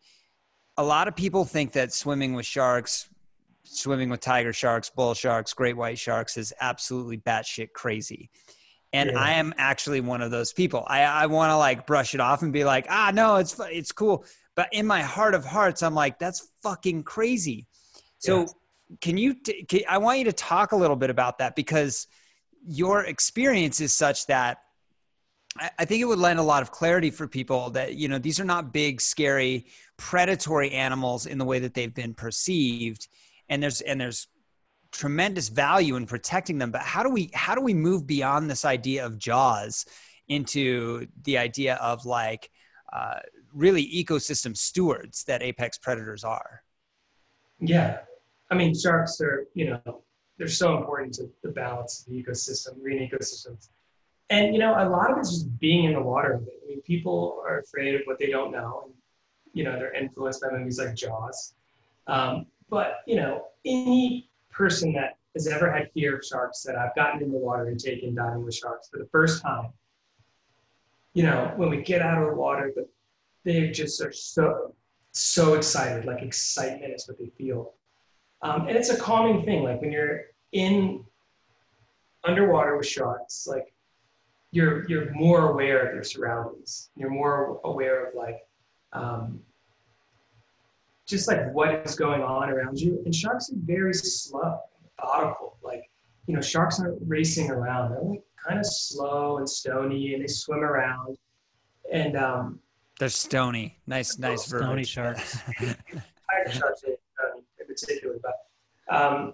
a 0.78 0.84
lot 0.84 1.08
of 1.08 1.16
people 1.16 1.46
think 1.46 1.74
that 1.74 1.94
swimming 1.94 2.34
with 2.34 2.46
sharks 2.46 3.08
swimming 3.64 4.10
with 4.10 4.20
tiger 4.20 4.54
sharks, 4.54 4.90
bull 4.90 5.14
sharks, 5.14 5.54
great 5.54 5.78
white 5.78 5.98
sharks 5.98 6.38
is 6.38 6.54
absolutely 6.60 7.18
batshit 7.18 7.74
crazy. 7.74 8.30
And 8.92 9.12
yeah. 9.12 9.20
I 9.20 9.32
am 9.34 9.54
actually 9.58 10.02
one 10.02 10.22
of 10.22 10.32
those 10.32 10.54
people. 10.54 10.84
I, 10.88 11.04
I 11.04 11.26
want 11.26 11.50
to 11.50 11.58
like 11.58 11.88
brush 11.88 12.14
it 12.14 12.20
off 12.20 12.44
and 12.44 12.54
be 12.54 12.64
like, 12.64 12.86
ah, 12.90 13.12
no, 13.14 13.38
it's 13.38 13.60
it's 13.72 13.92
cool. 13.92 14.26
But 14.56 14.70
in 14.72 14.86
my 14.86 15.02
heart 15.02 15.34
of 15.34 15.44
hearts, 15.44 15.82
I'm 15.82 15.96
like, 15.96 16.20
that's 16.20 16.52
fucking 16.62 17.04
crazy. 17.04 17.66
So, 18.20 18.42
yes. 18.42 18.54
can 19.02 19.18
you? 19.18 19.34
T- 19.34 19.64
can, 19.64 19.82
I 19.90 19.98
want 19.98 20.20
you 20.20 20.26
to 20.26 20.34
talk 20.34 20.74
a 20.74 20.76
little 20.76 20.96
bit 20.96 21.10
about 21.10 21.40
that 21.40 21.56
because 21.56 22.08
your 22.64 23.04
experience 23.04 23.82
is 23.82 23.94
such 23.94 24.28
that 24.28 24.60
I, 25.60 25.86
think 25.86 26.02
it 26.02 26.06
would 26.06 26.20
lend 26.20 26.40
a 26.40 26.44
lot 26.44 26.64
of 26.64 26.72
clarity 26.72 27.12
for 27.12 27.28
people 27.28 27.70
that 27.72 27.96
you 27.96 28.08
know 28.08 28.18
these 28.18 28.40
are 28.40 28.46
not 28.46 28.74
big, 28.74 29.00
scary, 29.00 29.68
predatory 29.98 30.72
animals 30.72 31.26
in 31.28 31.38
the 31.38 31.46
way 31.46 31.60
that 31.60 31.74
they've 31.74 31.94
been 31.94 32.14
perceived. 32.14 33.08
And 33.50 33.62
there's 33.62 33.82
and 33.82 34.02
there's 34.02 34.28
tremendous 34.92 35.50
value 35.50 35.96
in 35.96 36.06
protecting 36.06 36.58
them. 36.58 36.72
But 36.72 36.82
how 36.82 37.04
do 37.04 37.10
we 37.10 37.30
how 37.34 37.54
do 37.54 37.62
we 37.62 37.74
move 37.74 38.08
beyond 38.08 38.50
this 38.50 38.66
idea 38.66 39.06
of 39.06 39.20
jaws 39.20 39.86
into 40.28 41.08
the 41.24 41.38
idea 41.38 41.76
of 41.76 42.06
like 42.06 42.50
uh, 42.92 43.20
really 43.54 43.84
ecosystem 43.86 44.58
stewards 44.58 45.24
that 45.26 45.44
apex 45.44 45.78
predators 45.78 46.24
are? 46.24 46.64
Yeah. 47.60 48.00
I 48.50 48.56
mean 48.56 48.74
sharks 48.74 49.22
are 49.22 49.48
you 49.54 49.70
know 49.70 50.04
they're 50.38 50.48
so 50.48 50.78
important 50.78 51.14
to 51.16 51.30
the 51.44 51.50
balance 51.50 52.02
of 52.02 52.12
the 52.12 52.24
ecosystem 52.24 52.82
marine 52.82 53.10
ecosystems 53.10 53.70
and 54.30 54.54
you 54.54 54.60
know 54.60 54.74
a 54.74 54.88
lot 54.88 55.12
of 55.12 55.18
it's 55.18 55.32
just 55.32 55.60
being 55.60 55.86
in 55.86 55.94
the 55.94 56.02
water 56.02 56.42
i 56.42 56.68
mean 56.68 56.82
people 56.82 57.44
are 57.48 57.60
afraid 57.60 57.96
of 57.96 58.02
what 58.06 58.18
they 58.20 58.28
don't 58.28 58.52
know 58.52 58.84
and 58.86 58.94
you 59.54 59.64
know 59.64 59.74
they're 59.74 59.94
influenced 59.94 60.42
by 60.42 60.50
movies 60.50 60.80
like 60.80 60.96
jaws 60.96 61.54
um, 62.08 62.48
but, 62.70 63.02
you 63.06 63.16
know, 63.16 63.48
any 63.66 64.30
person 64.52 64.94
that 64.94 65.18
has 65.34 65.48
ever 65.48 65.72
had 65.72 65.92
fear 65.94 66.18
of 66.18 66.26
sharks 66.26 66.64
that 66.64 66.76
I've 66.76 66.96
gotten 66.96 67.22
in 67.22 67.32
the 67.32 67.38
water 67.38 67.68
and 67.68 67.80
taken 67.80 68.16
diving 68.16 68.44
with 68.44 68.56
sharks 68.56 68.90
for 68.90 69.00
the 69.00 69.08
first 69.12 69.42
time, 69.42 69.70
you 71.14 71.24
know, 71.24 71.54
when 71.56 71.70
we 71.70 71.82
get 71.82 72.02
out 72.02 72.22
of 72.22 72.30
the 72.30 72.36
water, 72.36 72.74
they 73.44 73.70
just 73.70 74.02
are 74.02 74.12
so, 74.12 74.74
so 75.12 75.54
excited. 75.54 76.06
Like 76.06 76.22
excitement 76.22 76.94
is 76.94 77.08
what 77.08 77.18
they 77.18 77.32
feel. 77.38 77.74
Um, 78.42 78.68
and 78.68 78.76
it's 78.76 78.90
a 78.90 78.98
calming 78.98 79.46
thing. 79.46 79.64
Like 79.64 79.82
when 79.82 79.92
you're 79.92 80.22
in 80.52 81.06
underwater 82.24 82.78
with 82.78 82.88
sharks, 82.88 83.48
like 83.48 83.73
you're, 84.54 84.88
you're 84.88 85.12
more 85.14 85.50
aware 85.50 85.88
of 85.88 85.96
your 85.96 86.04
surroundings. 86.04 86.92
You're 86.96 87.10
more 87.10 87.60
aware 87.64 88.06
of 88.06 88.16
like, 88.16 88.46
um, 88.94 89.42
just 91.08 91.28
like 91.28 91.52
what 91.54 91.74
is 91.86 91.96
going 91.96 92.22
on 92.22 92.52
around 92.52 92.80
you. 92.80 93.02
And 93.06 93.14
sharks 93.14 93.52
are 93.52 93.56
very 93.58 93.96
slow, 93.96 94.60
methodical. 95.00 95.58
Like, 95.64 95.90
you 96.28 96.36
know, 96.36 96.42
sharks 96.42 96.80
aren't 96.80 97.00
racing 97.08 97.50
around. 97.50 97.92
They're 97.92 98.02
like 98.02 98.24
kind 98.38 98.60
of 98.60 98.66
slow 98.68 99.38
and 99.38 99.50
stony 99.50 100.14
and 100.14 100.24
they 100.24 100.28
swim 100.28 100.60
around. 100.60 101.18
And 101.92 102.16
um 102.16 102.60
they're 103.00 103.10
stony. 103.10 103.80
Nice, 103.88 104.20
nice 104.20 104.46
verb. 104.46 104.64
Stony 104.64 104.84
sharks. 104.84 105.38
Sharks 106.52 106.84
in 106.84 106.96
particular. 107.68 108.20
But 108.22 108.96
um 108.96 109.34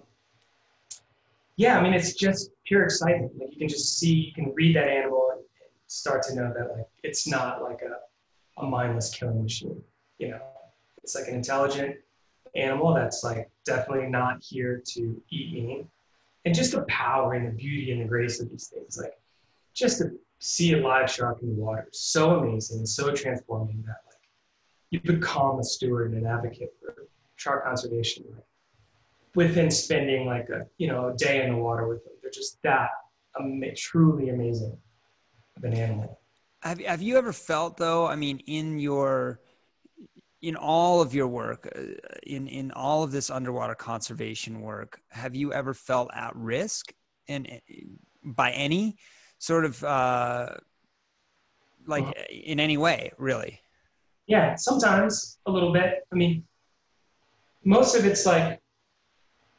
yeah, 1.56 1.78
I 1.78 1.82
mean 1.82 1.92
it's 1.92 2.14
just 2.14 2.50
pure 2.70 2.84
excitement. 2.84 3.32
Like 3.38 3.50
you 3.52 3.58
can 3.58 3.68
just 3.68 3.98
see, 3.98 4.14
you 4.14 4.32
can 4.32 4.54
read 4.54 4.76
that 4.76 4.88
animal 4.88 5.30
and, 5.32 5.40
and 5.40 5.70
start 5.88 6.22
to 6.24 6.34
know 6.36 6.52
that 6.56 6.70
like 6.76 6.86
it's 7.02 7.26
not 7.26 7.62
like 7.62 7.80
a, 7.82 8.62
a 8.62 8.66
mindless 8.66 9.12
killing 9.12 9.42
machine, 9.42 9.82
you 10.18 10.28
know 10.28 10.40
it's 11.02 11.14
like 11.14 11.28
an 11.28 11.34
intelligent 11.34 11.96
animal 12.54 12.94
that's 12.94 13.24
like 13.24 13.50
definitely 13.64 14.08
not 14.08 14.42
here 14.42 14.82
to 14.84 15.20
eat 15.30 15.52
me. 15.52 15.86
And 16.44 16.54
just 16.54 16.72
the 16.72 16.82
power 16.82 17.34
and 17.34 17.46
the 17.46 17.50
beauty 17.50 17.90
and 17.90 18.00
the 18.00 18.06
grace 18.06 18.40
of 18.40 18.48
these 18.50 18.68
things, 18.68 18.96
like 18.96 19.18
just 19.74 19.98
to 19.98 20.12
see 20.38 20.74
a 20.74 20.78
live 20.78 21.10
shark 21.10 21.42
in 21.42 21.48
the 21.48 21.62
water 21.62 21.86
so 21.92 22.38
amazing 22.38 22.78
and 22.78 22.88
so 22.88 23.12
transforming 23.12 23.82
that 23.86 24.00
like 24.06 24.16
you 24.90 25.00
become 25.00 25.58
a 25.58 25.64
steward 25.64 26.12
and 26.12 26.24
an 26.24 26.30
advocate 26.30 26.72
for 26.80 27.06
shark 27.36 27.64
conservation. 27.64 28.24
Like 28.32 28.44
within 29.34 29.70
spending 29.70 30.26
like 30.26 30.48
a 30.48 30.66
you 30.78 30.88
know 30.88 31.08
a 31.08 31.14
day 31.14 31.42
in 31.44 31.52
the 31.52 31.58
water 31.58 31.88
with 31.88 32.04
them, 32.04 32.14
they're 32.30 32.42
just 32.42 32.58
that 32.62 32.90
um, 33.38 33.62
truly 33.76 34.30
amazing 34.30 34.76
of 35.56 35.64
an 35.64 35.74
animal. 35.74 36.20
Have 36.62 36.80
Have 36.80 37.02
you 37.02 37.16
ever 37.16 37.32
felt 37.32 37.76
though? 37.76 38.06
I 38.06 38.16
mean, 38.16 38.38
in 38.46 38.78
your 38.78 39.40
in 40.42 40.56
all 40.56 41.02
of 41.02 41.14
your 41.14 41.28
work, 41.28 41.70
uh, 41.74 41.80
in 42.24 42.46
in 42.48 42.70
all 42.72 43.02
of 43.02 43.12
this 43.12 43.30
underwater 43.30 43.74
conservation 43.74 44.60
work, 44.60 45.00
have 45.08 45.34
you 45.34 45.52
ever 45.52 45.74
felt 45.74 46.10
at 46.14 46.34
risk 46.36 46.92
and 47.28 47.60
by 48.24 48.50
any 48.52 48.96
sort 49.38 49.64
of 49.64 49.82
uh, 49.84 50.50
like 51.86 52.04
uh-huh. 52.04 52.24
in 52.30 52.60
any 52.60 52.76
way, 52.76 53.10
really? 53.18 53.60
Yeah, 54.26 54.54
sometimes 54.54 55.38
a 55.46 55.50
little 55.50 55.72
bit. 55.72 56.06
I 56.12 56.14
mean, 56.14 56.44
most 57.64 57.96
of 57.96 58.04
it's 58.04 58.26
like, 58.26 58.60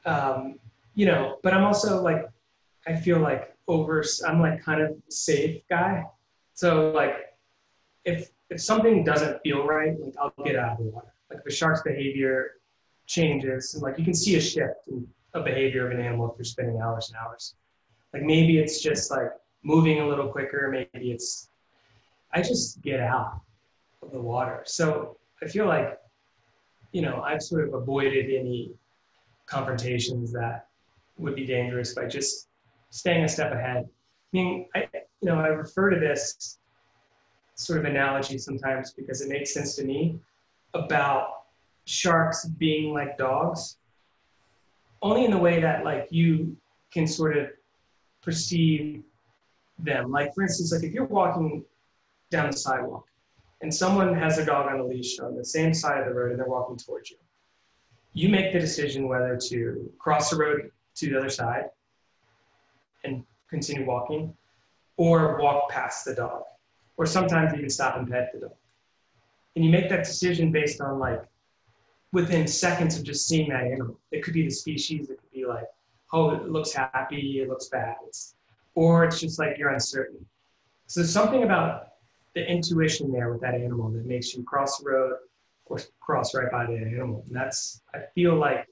um, 0.06 0.60
you 0.96 1.06
know, 1.06 1.40
but 1.44 1.54
I'm 1.54 1.64
also 1.64 2.02
like, 2.02 2.26
I 2.88 2.96
feel 2.96 3.20
like 3.20 3.56
over. 3.68 4.04
I'm 4.28 4.42
like 4.42 4.64
kind 4.64 4.82
of 4.82 4.96
safe 5.10 5.62
guy. 5.70 6.06
So 6.54 6.92
like, 6.92 7.36
if 8.06 8.30
if 8.50 8.62
something 8.62 9.04
doesn't 9.04 9.42
feel 9.44 9.66
right, 9.66 10.00
like 10.00 10.16
I'll 10.20 10.34
get 10.44 10.56
out 10.56 10.74
of 10.74 10.78
the 10.80 10.84
water. 10.92 11.14
Like 11.30 11.40
if 11.40 11.46
a 11.46 11.52
shark's 11.52 11.82
behavior 11.84 12.54
changes, 13.06 13.74
and 13.74 13.84
like 13.84 13.98
you 13.98 14.04
can 14.04 14.14
see 14.14 14.36
a 14.36 14.42
shift, 14.42 14.88
in 14.88 15.08
a 15.34 15.42
behavior 15.42 15.86
of 15.86 15.98
an 15.98 16.04
animal 16.04 16.32
if 16.32 16.38
you're 16.38 16.46
spending 16.46 16.82
hours 16.82 17.10
and 17.10 17.18
hours. 17.18 17.56
Like 18.14 18.24
maybe 18.24 18.58
it's 18.58 18.82
just 18.82 19.12
like 19.12 19.30
moving 19.64 20.02
a 20.02 20.08
little 20.08 20.28
quicker. 20.28 20.70
Maybe 20.70 21.12
it's, 21.12 21.50
I 22.34 22.42
just 22.42 22.82
get 22.82 23.00
out 23.00 23.42
of 24.02 24.12
the 24.12 24.20
water. 24.20 24.64
So 24.66 25.18
I 25.42 25.48
feel 25.48 25.68
like, 25.68 26.00
you 26.92 27.02
know, 27.02 27.22
I've 27.22 27.42
sort 27.42 27.68
of 27.68 27.74
avoided 27.74 28.26
any 28.26 28.72
confrontations 29.46 30.32
that 30.34 30.68
would 31.18 31.36
be 31.36 31.46
dangerous 31.46 31.94
by 31.94 32.08
just 32.08 32.48
staying 32.92 33.24
a 33.24 33.28
step 33.28 33.52
ahead. 33.52 33.86
I 33.86 34.38
mean, 34.38 34.68
I, 34.76 34.88
you 35.22 35.30
know, 35.30 35.40
I 35.40 35.48
refer 35.48 35.90
to 35.90 36.00
this 36.00 36.60
sort 37.56 37.80
of 37.80 37.86
analogy 37.86 38.38
sometimes 38.38 38.92
because 38.92 39.22
it 39.22 39.30
makes 39.30 39.54
sense 39.54 39.76
to 39.78 39.84
me 39.84 40.20
about 40.74 41.46
sharks 41.86 42.46
being 42.46 42.94
like 42.94 43.18
dogs, 43.18 43.78
only 45.02 45.26
in 45.26 45.32
the 45.32 45.38
way 45.38 45.60
that 45.60 45.84
like 45.84 46.08
you 46.12 46.56
can 46.94 47.08
sort 47.08 47.38
of 47.38 47.48
perceive 48.22 49.04
them. 49.80 50.12
Like 50.12 50.34
for 50.36 50.44
instance, 50.44 50.72
like 50.72 50.84
if 50.84 50.94
you're 50.94 51.06
walking 51.06 51.64
down 52.30 52.52
the 52.52 52.58
sidewalk 52.58 53.06
and 53.62 53.74
someone 53.74 54.14
has 54.14 54.38
a 54.38 54.46
dog 54.46 54.72
on 54.72 54.80
a 54.80 54.84
leash 54.84 55.20
on 55.20 55.36
the 55.36 55.46
same 55.46 55.74
side 55.74 56.00
of 56.00 56.06
the 56.08 56.14
road 56.14 56.32
and 56.32 56.40
they're 56.40 56.48
walking 56.48 56.78
towards 56.78 57.10
you, 57.10 57.18
you 58.14 58.30
make 58.30 58.54
the 58.54 58.60
decision 58.60 59.08
whether 59.08 59.38
to 59.38 59.92
cross 59.98 60.30
the 60.30 60.38
road 60.38 60.72
to 60.96 61.10
the 61.10 61.18
other 61.18 61.30
side 61.30 61.66
and 63.04 63.24
continue 63.50 63.86
walking 63.86 64.34
or 64.98 65.40
walk 65.42 65.70
past 65.70 66.06
the 66.06 66.16
dog 66.16 66.44
or 66.98 67.06
sometimes 67.06 67.54
even 67.54 67.70
stop 67.70 67.98
and 67.98 68.10
pet 68.10 68.32
the 68.34 68.42
dog. 68.42 68.56
And 69.56 69.66
you 69.66 69.72
make 69.72 69.90
that 69.90 70.06
decision 70.06 70.52
based 70.52 70.82
on 70.82 71.00
like 71.00 71.22
within 72.12 72.48
seconds 72.48 72.98
of 72.98 73.04
just 73.04 73.28
seeing 73.28 73.50
that 73.50 73.64
animal. 73.64 74.00
It 74.12 74.24
could 74.24 74.34
be 74.34 74.44
the 74.44 74.52
species, 74.52 75.10
it 75.10 75.20
could 75.20 75.32
be 75.32 75.46
like, 75.46 75.66
oh, 76.14 76.32
it 76.32 76.50
looks 76.50 76.74
happy, 76.74 77.42
it 77.42 77.50
looks 77.50 77.68
bad. 77.68 77.96
It's, 78.08 78.36
or 78.76 79.06
it's 79.06 79.20
just 79.20 79.40
like 79.40 79.58
you're 79.58 79.70
uncertain. 79.70 80.26
So 80.88 81.00
there's 81.00 81.14
something 81.14 81.44
about 81.44 81.88
the 82.36 82.50
intuition 82.50 83.12
there 83.12 83.32
with 83.32 83.42
that 83.42 83.56
animal 83.56 83.90
that 83.92 84.06
makes 84.06 84.34
you 84.34 84.44
cross 84.44 84.78
the 84.80 84.90
road 84.90 85.16
or 85.66 85.80
cross 86.00 86.34
right 86.34 86.52
by 86.52 86.66
the 86.66 86.76
animal. 86.76 87.24
And 87.28 87.36
that's, 87.36 87.82
I 87.94 88.00
feel 88.14 88.36
like 88.36 88.68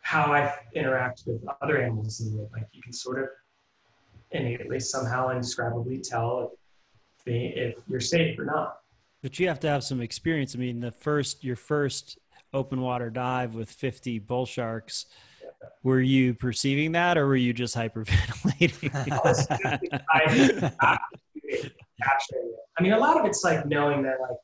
how 0.00 0.32
I 0.32 0.54
interact 0.74 1.24
with 1.26 1.44
other 1.60 1.78
animals 1.78 2.20
in 2.20 2.30
the 2.30 2.36
world. 2.36 2.50
Like 2.52 2.68
you 2.72 2.82
can 2.82 2.92
sort 2.92 3.22
of 3.22 3.28
innately 4.32 4.80
somehow 4.80 5.30
indescribably 5.30 5.98
tell 5.98 6.52
if, 7.18 7.24
they, 7.24 7.52
if 7.56 7.76
you're 7.88 8.00
safe 8.00 8.38
or 8.38 8.44
not. 8.44 8.78
But 9.22 9.38
you 9.38 9.48
have 9.48 9.60
to 9.60 9.68
have 9.68 9.84
some 9.84 10.00
experience. 10.00 10.54
I 10.54 10.58
mean, 10.58 10.80
the 10.80 10.92
first, 10.92 11.42
your 11.42 11.56
first 11.56 12.18
open 12.52 12.80
water 12.80 13.10
dive 13.10 13.54
with 13.54 13.70
50 13.70 14.20
bull 14.20 14.46
sharks, 14.46 15.06
were 15.82 16.00
you 16.00 16.34
perceiving 16.34 16.92
that 16.92 17.18
or 17.18 17.26
were 17.26 17.36
you 17.36 17.52
just 17.52 17.74
hyperventilating? 17.74 18.94
I 22.78 22.82
mean, 22.82 22.92
a 22.92 22.98
lot 22.98 23.18
of 23.18 23.26
it's 23.26 23.42
like 23.42 23.66
knowing 23.66 24.02
that, 24.02 24.20
like, 24.20 24.36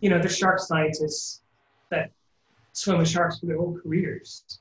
you 0.00 0.10
know, 0.10 0.20
the 0.20 0.28
shark 0.28 0.60
scientists 0.60 1.42
that 1.90 2.10
swim 2.72 2.98
with 2.98 3.08
sharks 3.08 3.40
for 3.40 3.46
their 3.46 3.56
whole 3.56 3.78
careers. 3.82 4.60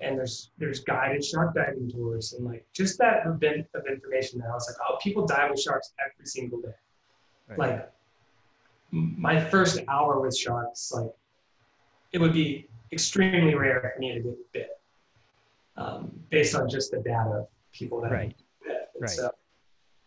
And 0.00 0.16
there's 0.16 0.50
there's 0.58 0.80
guided 0.80 1.24
shark 1.24 1.54
diving 1.54 1.90
tours 1.90 2.32
and 2.32 2.46
like 2.46 2.66
just 2.72 2.98
that 2.98 3.26
event 3.26 3.66
of 3.74 3.82
information 3.86 4.40
that 4.40 4.48
I 4.48 4.54
was 4.54 4.66
like, 4.68 4.88
oh, 4.88 4.96
people 5.02 5.26
dive 5.26 5.50
with 5.50 5.60
sharks 5.60 5.92
every 6.02 6.26
single 6.26 6.60
day. 6.60 6.68
Right. 7.48 7.58
Like 7.58 7.92
my 8.92 9.42
first 9.44 9.80
hour 9.88 10.20
with 10.20 10.36
sharks, 10.36 10.92
like 10.94 11.10
it 12.12 12.18
would 12.18 12.32
be 12.32 12.68
extremely 12.92 13.54
rare 13.54 13.92
for 13.94 14.00
me 14.00 14.14
to 14.14 14.20
get 14.20 14.52
bit 14.52 14.80
um, 15.76 16.10
based 16.30 16.54
on 16.54 16.68
just 16.68 16.90
the 16.90 16.98
data 16.98 17.30
of 17.30 17.48
people 17.72 18.00
that 18.00 18.12
right. 18.12 18.34
Right. 18.98 19.10
So, 19.10 19.30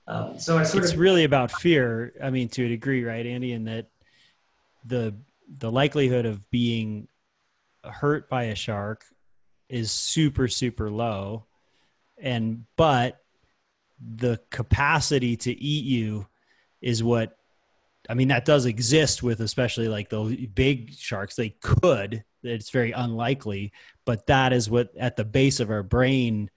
um, 0.07 0.39
so 0.39 0.57
I 0.57 0.63
sort 0.63 0.83
it's 0.83 0.93
of, 0.93 0.99
really 0.99 1.23
about 1.23 1.51
fear. 1.51 2.13
I 2.21 2.29
mean, 2.29 2.49
to 2.49 2.65
a 2.65 2.69
degree, 2.69 3.03
right, 3.03 3.25
Andy, 3.25 3.53
in 3.53 3.65
that 3.65 3.87
the 4.85 5.15
the 5.59 5.71
likelihood 5.71 6.25
of 6.25 6.49
being 6.51 7.07
hurt 7.83 8.29
by 8.29 8.43
a 8.43 8.55
shark 8.55 9.03
is 9.69 9.91
super 9.91 10.47
super 10.47 10.89
low, 10.89 11.45
and 12.17 12.65
but 12.75 13.19
the 14.15 14.39
capacity 14.49 15.37
to 15.37 15.51
eat 15.51 15.85
you 15.85 16.27
is 16.81 17.03
what 17.03 17.37
I 18.09 18.15
mean, 18.15 18.27
that 18.29 18.45
does 18.45 18.65
exist 18.65 19.23
with 19.23 19.39
especially 19.39 19.87
like 19.87 20.09
the 20.09 20.49
big 20.53 20.93
sharks. 20.93 21.35
They 21.35 21.49
could, 21.61 22.23
it's 22.43 22.69
very 22.69 22.91
unlikely, 22.91 23.71
but 24.05 24.27
that 24.27 24.51
is 24.51 24.69
what 24.69 24.89
at 24.97 25.15
the 25.15 25.23
base 25.23 25.59
of 25.59 25.71
our 25.71 25.83
brain, 25.83 26.49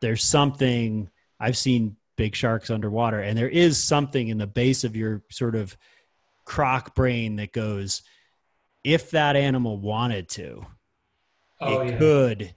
there's 0.00 0.24
something 0.24 1.10
I've 1.38 1.56
seen 1.56 1.96
big 2.16 2.34
sharks 2.34 2.70
underwater, 2.70 3.20
and 3.20 3.36
there 3.36 3.48
is 3.48 3.82
something 3.82 4.28
in 4.28 4.38
the 4.38 4.46
base 4.46 4.84
of 4.84 4.96
your 4.96 5.22
sort 5.30 5.54
of 5.54 5.76
croc 6.46 6.94
brain 6.94 7.36
that 7.36 7.52
goes, 7.52 8.02
if 8.82 9.10
that 9.10 9.36
animal 9.36 9.76
wanted 9.78 10.30
to, 10.30 10.64
oh, 11.60 11.80
it 11.80 11.92
yeah. 11.92 11.98
could. 11.98 12.54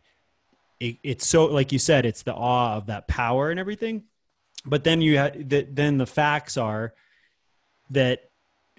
It, 0.79 0.97
it's 1.03 1.27
so, 1.27 1.45
like 1.45 1.71
you 1.71 1.79
said, 1.79 2.05
it's 2.05 2.23
the 2.23 2.33
awe 2.33 2.75
of 2.75 2.87
that 2.87 3.07
power 3.07 3.51
and 3.51 3.59
everything. 3.59 4.03
But 4.65 4.83
then 4.83 5.01
you 5.01 5.17
have, 5.17 5.49
the, 5.49 5.67
then 5.69 5.97
the 5.97 6.05
facts 6.05 6.57
are 6.57 6.93
that 7.89 8.29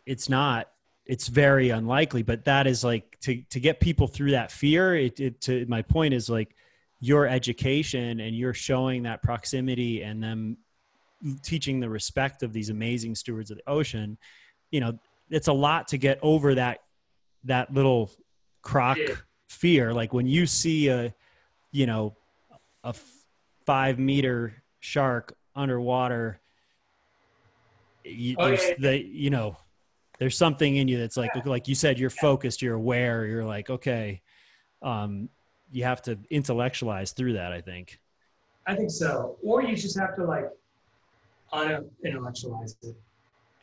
it's 0.07 0.29
not 0.29 0.69
it's 1.07 1.29
very 1.29 1.71
unlikely 1.71 2.23
but 2.23 2.45
that 2.45 2.67
is 2.67 2.85
like 2.85 3.19
to 3.21 3.43
to 3.51 3.59
get 3.59 3.81
people 3.81 4.07
through 4.07 4.31
that 4.31 4.51
fear 4.51 4.95
it, 4.97 5.19
it 5.19 5.41
to 5.41 5.67
my 5.67 5.83
point 5.83 6.15
is 6.15 6.31
like 6.31 6.55
your 7.01 7.27
education 7.27 8.21
and 8.21 8.37
you're 8.37 8.55
showing 8.55 9.03
that 9.03 9.23
proximity 9.23 10.03
and 10.03 10.23
them 10.23 10.57
teaching 11.43 11.81
the 11.81 11.89
respect 11.89 12.43
of 12.43 12.53
these 12.53 12.71
amazing 12.71 13.15
stewards 13.15 13.51
of 13.51 13.57
the 13.57 13.69
ocean 13.69 14.17
you 14.71 14.81
know 14.81 14.99
it's 15.31 15.49
a 15.49 15.53
lot 15.53 15.89
to 15.89 15.99
get 15.99 16.19
over 16.23 16.55
that 16.55 16.83
that 17.45 17.73
little 17.73 18.11
croc 18.63 18.99
fear 19.51 19.93
like 19.93 20.13
when 20.13 20.27
you 20.27 20.47
see 20.47 20.89
a 20.89 21.13
you 21.73 21.85
know 21.85 22.15
a 22.85 22.95
five 23.67 23.99
meter 23.99 24.63
shark 24.79 25.35
underwater 25.57 26.41
you, 28.05 28.37
oh, 28.39 28.47
yeah. 28.47 28.73
the 28.79 29.05
you 29.05 29.29
know 29.29 29.57
there's 30.19 30.37
something 30.37 30.77
in 30.77 30.87
you 30.87 30.99
that's 30.99 31.17
like 31.17 31.33
yeah. 31.35 31.43
like 31.45 31.67
you 31.67 31.75
said 31.75 31.99
you're 31.99 32.11
focused 32.11 32.63
you're 32.63 32.77
aware 32.77 33.27
you're 33.27 33.45
like 33.45 33.69
okay 33.69 34.21
um, 34.83 35.29
you 35.73 35.85
have 35.85 36.01
to 36.01 36.17
intellectualize 36.31 37.13
through 37.13 37.35
that 37.35 37.53
i 37.53 37.61
think. 37.61 38.01
I 38.67 38.77
think 38.77 38.91
so. 38.91 39.37
Or 39.43 39.63
you 39.63 39.75
just 39.77 39.99
have 39.99 40.15
to 40.17 40.25
like 40.25 40.49
unintellectualize 41.53 42.77
it 42.83 42.95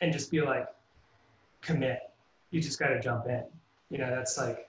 and 0.01 0.11
just 0.11 0.29
be 0.31 0.41
like 0.41 0.67
commit. 1.61 1.99
You 2.51 2.61
just 2.61 2.77
got 2.77 2.89
to 2.89 2.99
jump 2.99 3.27
in. 3.27 3.43
You 3.89 3.99
know 3.99 4.09
that's 4.09 4.37
like 4.37 4.66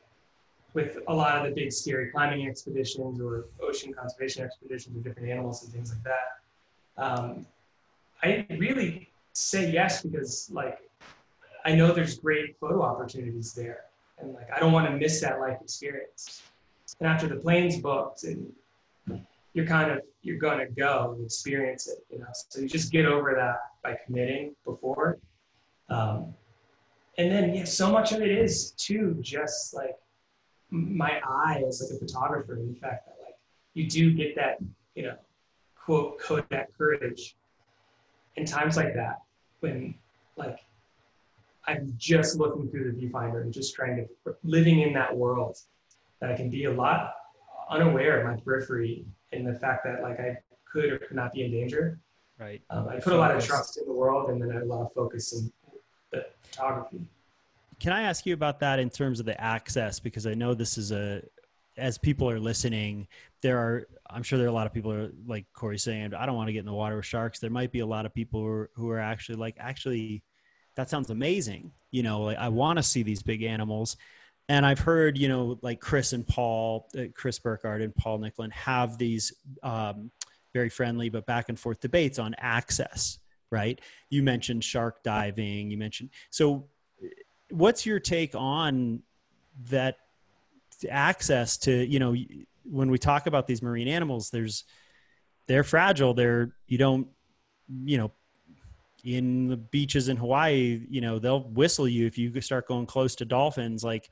with 0.79 0.93
a 1.09 1.14
lot 1.14 1.33
of 1.39 1.43
the 1.45 1.53
big 1.61 1.70
scary 1.72 2.07
climbing 2.11 2.47
expeditions 2.47 3.20
or 3.20 3.47
ocean 3.66 3.93
conservation 3.93 4.45
expeditions 4.45 4.95
with 4.95 5.05
different 5.05 5.29
animals 5.29 5.57
and 5.62 5.72
things 5.72 5.93
like 5.93 6.05
that 6.12 6.26
um, 7.05 7.47
i 8.22 8.47
really 8.64 9.11
say 9.33 9.70
yes 9.70 10.03
because 10.03 10.51
like 10.53 10.79
I 11.68 11.74
know 11.74 11.93
there's 11.93 12.18
great 12.18 12.59
photo 12.59 12.83
opportunities 12.83 13.53
there. 13.53 13.85
And 14.18 14.33
like, 14.33 14.49
I 14.51 14.59
don't 14.59 14.72
want 14.72 14.89
to 14.89 14.97
miss 14.97 15.20
that 15.20 15.39
life 15.39 15.59
experience. 15.61 16.43
And 16.99 17.07
after 17.07 17.26
the 17.26 17.37
plane's 17.37 17.76
booked 17.79 18.24
and 18.24 18.51
you're 19.53 19.66
kind 19.66 19.91
of, 19.91 20.01
you're 20.22 20.39
to 20.39 20.66
go 20.74 21.12
and 21.14 21.24
experience 21.24 21.87
it, 21.87 22.05
you 22.11 22.20
know? 22.20 22.26
So 22.33 22.61
you 22.61 22.68
just 22.68 22.91
get 22.91 23.05
over 23.05 23.35
that 23.35 23.59
by 23.83 23.99
committing 24.07 24.57
before. 24.64 25.18
Um, 25.91 26.35
and 27.18 27.31
then, 27.31 27.55
yeah, 27.55 27.64
so 27.64 27.91
much 27.91 28.12
of 28.12 28.22
it 28.22 28.31
is 28.31 28.70
too, 28.72 29.18
just 29.20 29.74
like 29.74 29.97
my 30.71 31.21
eye 31.27 31.62
as 31.66 31.83
like 31.83 31.97
a 31.97 32.05
photographer 32.05 32.57
in 32.57 32.73
the 32.73 32.79
fact 32.79 33.07
that 33.07 33.16
like 33.25 33.37
you 33.75 33.89
do 33.89 34.12
get 34.12 34.35
that, 34.37 34.59
you 34.95 35.03
know, 35.03 35.16
quote, 35.75 36.19
Kodak 36.19 36.77
courage 36.77 37.37
in 38.37 38.45
times 38.45 38.77
like 38.77 38.95
that 38.95 39.23
when 39.61 39.95
like 40.37 40.59
I'm 41.66 41.95
just 41.99 42.37
looking 42.37 42.71
through 42.71 42.93
the 42.93 43.07
viewfinder 43.07 43.43
and 43.43 43.53
just 43.53 43.75
trying 43.75 43.97
to 43.97 44.35
living 44.43 44.81
in 44.81 44.93
that 44.95 45.14
world 45.14 45.57
that 46.21 46.31
I 46.31 46.35
can 46.35 46.51
be 46.51 46.64
a 46.64 46.73
lot 46.73 47.14
unaware 47.71 48.21
of 48.21 48.27
my 48.27 48.43
periphery 48.43 49.05
and 49.33 49.47
the 49.47 49.55
fact 49.55 49.85
that 49.85 50.03
like 50.03 50.19
I 50.21 50.39
could 50.71 50.93
or 50.93 50.99
could 50.99 51.16
not 51.16 51.33
be 51.33 51.45
in 51.45 51.51
danger. 51.51 51.99
Right. 52.39 52.62
Um, 52.71 52.89
I 52.89 52.95
put 52.95 53.05
focus. 53.05 53.12
a 53.14 53.19
lot 53.19 53.37
of 53.37 53.45
trust 53.45 53.79
in 53.79 53.87
the 53.87 53.93
world 53.93 54.31
and 54.31 54.41
then 54.41 54.51
I 54.51 54.55
had 54.55 54.62
a 54.62 54.66
lot 54.66 54.83
of 54.83 54.93
focus 54.93 55.33
in 55.33 55.53
the 56.11 56.27
photography. 56.43 57.01
Can 57.81 57.93
I 57.93 58.03
ask 58.03 58.26
you 58.26 58.35
about 58.35 58.61
that 58.61 58.79
in 58.79 58.91
terms 58.91 59.20
of 59.20 59.26
the 59.26 59.41
access? 59.41 60.01
Because 60.01 60.26
I 60.26 60.35
know 60.35 60.55
this 60.55 60.76
is 60.79 60.91
a, 60.93 61.22
as 61.76 61.97
people 61.97 62.29
are 62.29 62.41
listening, 62.41 63.07
there 63.41 63.59
are, 63.59 63.87
I'm 64.11 64.24
sure 64.24 64.37
there 64.37 64.49
are 64.49 64.51
a 64.51 64.55
lot 64.55 64.66
of 64.66 64.74
people 64.74 64.93
are 64.93 65.12
like 65.26 65.47
Corey 65.53 65.79
saying, 65.79 66.12
I 66.12 66.26
don't 66.26 66.35
want 66.35 66.49
to 66.49 66.53
get 66.53 66.61
in 66.61 66.66
the 66.66 66.72
water 66.72 66.97
with 66.97 67.07
sharks. 67.07 67.39
There 67.39 67.51
might 67.51 67.70
be 67.70 67.81
a 67.81 67.87
lot 67.87 68.05
of 68.05 68.12
people 68.12 68.41
who 68.41 68.47
are, 68.49 68.70
who 68.74 68.91
are 68.91 68.99
actually 68.99 69.37
like, 69.37 69.57
actually, 69.61 70.24
that 70.74 70.91
sounds 70.91 71.11
amazing. 71.11 71.70
You 71.93 72.03
know, 72.03 72.22
like 72.22 72.39
I 72.39 72.49
want 72.49 72.79
to 72.79 72.83
see 72.83 73.05
these 73.05 73.22
big 73.22 73.43
animals. 73.43 73.97
and 74.49 74.64
I've 74.64 74.79
heard, 74.79 75.18
you 75.18 75.29
know, 75.29 75.59
like 75.62 75.81
Chris 75.81 76.12
and 76.12 76.26
Paul, 76.26 76.89
uh, 76.99 77.05
Chris 77.14 77.39
Burkhard 77.39 77.83
and 77.83 77.95
Paul 77.95 78.18
Nicklen 78.18 78.51
have 78.53 78.97
these 78.97 79.33
um, 79.62 80.11
very 80.55 80.70
friendly 80.70 81.11
but 81.11 81.26
back 81.26 81.49
and 81.49 81.59
forth 81.59 81.81
debates 81.81 82.18
on 82.18 82.35
access, 82.39 83.18
right? 83.51 83.81
You 84.09 84.22
mentioned 84.22 84.64
shark 84.64 85.03
diving. 85.03 85.70
You 85.70 85.79
mentioned 85.79 86.11
so. 86.31 86.66
What's 87.51 87.86
your 87.86 88.01
take 88.01 88.34
on 88.34 89.03
that 89.70 89.96
access 90.88 91.57
to 91.59 91.72
you 91.72 91.99
know 91.99 92.14
when 92.64 92.90
we 92.90 92.99
talk 92.99 93.26
about 93.26 93.46
these 93.46 93.62
marine 93.62 93.88
animals? 93.88 94.30
There's 94.30 94.64
they're 95.46 95.64
fragile. 95.64 96.14
They're 96.14 96.53
you 96.66 96.78
don't 96.78 97.09
you 97.68 97.99
know 97.99 98.12
in 99.05 99.49
the 99.49 99.57
beaches 99.57 100.09
in 100.09 100.16
Hawaii, 100.16 100.84
you 100.88 101.01
know, 101.01 101.18
they'll 101.18 101.44
whistle 101.44 101.88
you 101.88 102.07
if 102.07 102.18
you 102.18 102.40
start 102.40 102.66
going 102.66 102.86
close 102.86 103.14
to 103.16 103.24
dolphins. 103.24 103.84
Like, 103.84 104.11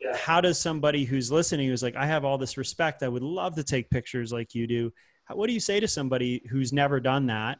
yeah. 0.00 0.16
how 0.16 0.40
does 0.40 0.58
somebody 0.58 1.04
who's 1.04 1.30
listening, 1.30 1.68
who's 1.68 1.82
like, 1.82 1.96
I 1.96 2.06
have 2.06 2.24
all 2.24 2.38
this 2.38 2.56
respect, 2.56 3.02
I 3.02 3.08
would 3.08 3.22
love 3.22 3.54
to 3.56 3.64
take 3.64 3.90
pictures 3.90 4.32
like 4.32 4.54
you 4.54 4.66
do. 4.66 4.92
How, 5.24 5.36
what 5.36 5.46
do 5.46 5.52
you 5.52 5.60
say 5.60 5.80
to 5.80 5.88
somebody 5.88 6.42
who's 6.50 6.72
never 6.72 7.00
done 7.00 7.26
that, 7.26 7.58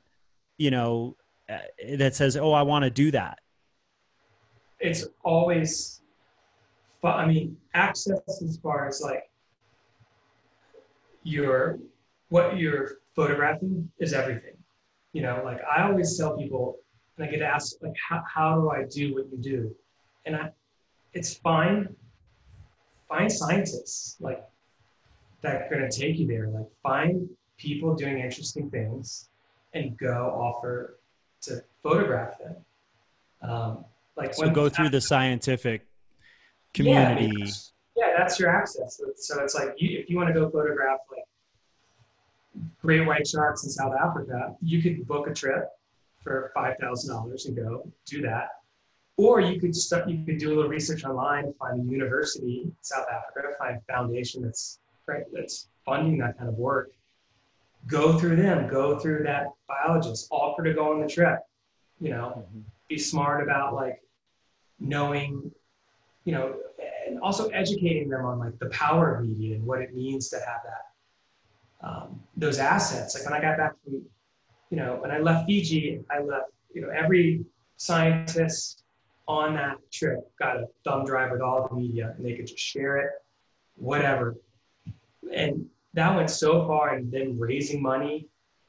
you 0.58 0.70
know, 0.70 1.16
uh, 1.48 1.58
that 1.96 2.14
says, 2.14 2.36
Oh, 2.36 2.52
I 2.52 2.62
want 2.62 2.84
to 2.84 2.90
do 2.90 3.10
that? 3.12 3.38
It's 4.80 5.06
always, 5.22 6.02
but 7.00 7.16
I 7.16 7.26
mean, 7.26 7.56
access 7.74 8.20
as 8.42 8.58
far 8.62 8.88
as 8.88 9.00
like 9.02 9.30
your, 11.22 11.78
what 12.28 12.56
you're 12.56 12.98
photographing 13.14 13.90
is 13.98 14.12
everything 14.12 14.54
you 15.14 15.22
know, 15.22 15.40
like 15.44 15.60
I 15.64 15.84
always 15.84 16.18
tell 16.18 16.36
people, 16.36 16.76
and 17.16 17.26
I 17.26 17.30
get 17.30 17.40
asked, 17.40 17.78
like, 17.80 17.94
how, 18.08 18.22
how 18.26 18.60
do 18.60 18.70
I 18.70 18.84
do 18.90 19.14
what 19.14 19.26
you 19.30 19.38
do? 19.38 19.74
And 20.26 20.36
I, 20.36 20.50
it's 21.14 21.34
fine. 21.34 21.94
Find 23.08 23.30
scientists 23.30 24.16
like 24.20 24.44
that 25.42 25.62
are 25.62 25.68
going 25.70 25.88
to 25.88 25.96
take 25.96 26.18
you 26.18 26.26
there. 26.26 26.48
Like, 26.48 26.66
find 26.82 27.28
people 27.56 27.94
doing 27.94 28.18
interesting 28.18 28.68
things 28.68 29.28
and 29.72 29.96
go 29.96 30.34
offer 30.34 30.98
to 31.42 31.62
photograph 31.82 32.38
them. 32.38 32.56
Um, 33.40 33.84
like, 34.16 34.34
so 34.34 34.48
go 34.50 34.68
through 34.68 34.90
the 34.90 35.00
scientific 35.00 35.86
community. 36.72 37.32
Yeah, 37.36 37.46
yeah, 37.96 38.18
that's 38.18 38.38
your 38.38 38.50
access. 38.50 39.00
So 39.16 39.42
it's 39.42 39.54
like 39.54 39.74
you, 39.76 39.98
if 39.98 40.10
you 40.10 40.16
want 40.16 40.28
to 40.28 40.34
go 40.34 40.48
photograph 40.50 41.00
like 41.10 41.24
great 42.80 43.06
white 43.06 43.26
sharks 43.26 43.64
in 43.64 43.70
South 43.70 43.94
Africa, 44.00 44.54
you 44.60 44.82
could 44.82 45.06
book 45.06 45.28
a 45.28 45.34
trip 45.34 45.68
for 46.22 46.50
five 46.54 46.76
thousand 46.80 47.14
dollars 47.14 47.46
and 47.46 47.56
go 47.56 47.88
do 48.06 48.22
that. 48.22 48.48
Or 49.16 49.40
you 49.40 49.60
could 49.60 49.74
start, 49.76 50.08
you 50.08 50.24
could 50.24 50.38
do 50.38 50.52
a 50.52 50.54
little 50.54 50.70
research 50.70 51.04
online, 51.04 51.54
find 51.58 51.80
a 51.80 51.92
university 51.92 52.62
in 52.64 52.74
South 52.80 53.06
Africa, 53.08 53.54
find 53.58 53.76
a 53.76 53.92
foundation 53.92 54.42
that's 54.42 54.80
right 55.06 55.22
that's 55.32 55.68
funding 55.84 56.18
that 56.18 56.36
kind 56.36 56.48
of 56.48 56.56
work. 56.56 56.90
Go 57.86 58.18
through 58.18 58.36
them, 58.36 58.66
go 58.66 58.98
through 58.98 59.24
that 59.24 59.46
biologist, 59.68 60.26
offer 60.30 60.64
to 60.64 60.72
go 60.72 60.92
on 60.92 61.00
the 61.00 61.06
trip. 61.06 61.38
You 62.00 62.10
know, 62.10 62.34
mm-hmm. 62.38 62.60
be 62.88 62.98
smart 62.98 63.42
about 63.42 63.74
like 63.74 64.00
knowing, 64.80 65.50
you 66.24 66.32
know, 66.32 66.56
and 67.06 67.20
also 67.20 67.48
educating 67.48 68.08
them 68.08 68.24
on 68.24 68.38
like 68.38 68.58
the 68.58 68.66
power 68.70 69.16
of 69.16 69.26
media 69.26 69.56
and 69.56 69.64
what 69.64 69.80
it 69.80 69.94
means 69.94 70.28
to 70.30 70.36
have 70.36 70.60
that 70.64 70.84
um, 71.84 72.20
those 72.36 72.58
assets. 72.58 73.14
Like 73.14 73.24
when 73.24 73.38
I 73.38 73.42
got 73.42 73.58
back 73.58 73.72
from, 73.84 74.02
you 74.70 74.76
know, 74.76 74.96
when 75.00 75.10
I 75.10 75.18
left 75.18 75.46
Fiji, 75.46 76.00
I 76.10 76.20
left, 76.20 76.50
you 76.74 76.80
know, 76.80 76.88
every 76.88 77.44
scientist 77.76 78.82
on 79.28 79.54
that 79.54 79.76
trip 79.92 80.20
got 80.38 80.56
a 80.56 80.66
thumb 80.84 81.04
drive 81.04 81.30
with 81.30 81.40
all 81.40 81.68
the 81.68 81.76
media 81.76 82.14
and 82.16 82.24
they 82.24 82.34
could 82.34 82.46
just 82.46 82.58
share 82.58 82.96
it, 82.98 83.10
whatever. 83.76 84.36
And 85.32 85.66
that 85.94 86.14
went 86.14 86.30
so 86.30 86.66
far 86.66 86.94
and 86.94 87.12
then 87.12 87.38
raising 87.38 87.80
money 87.80 88.28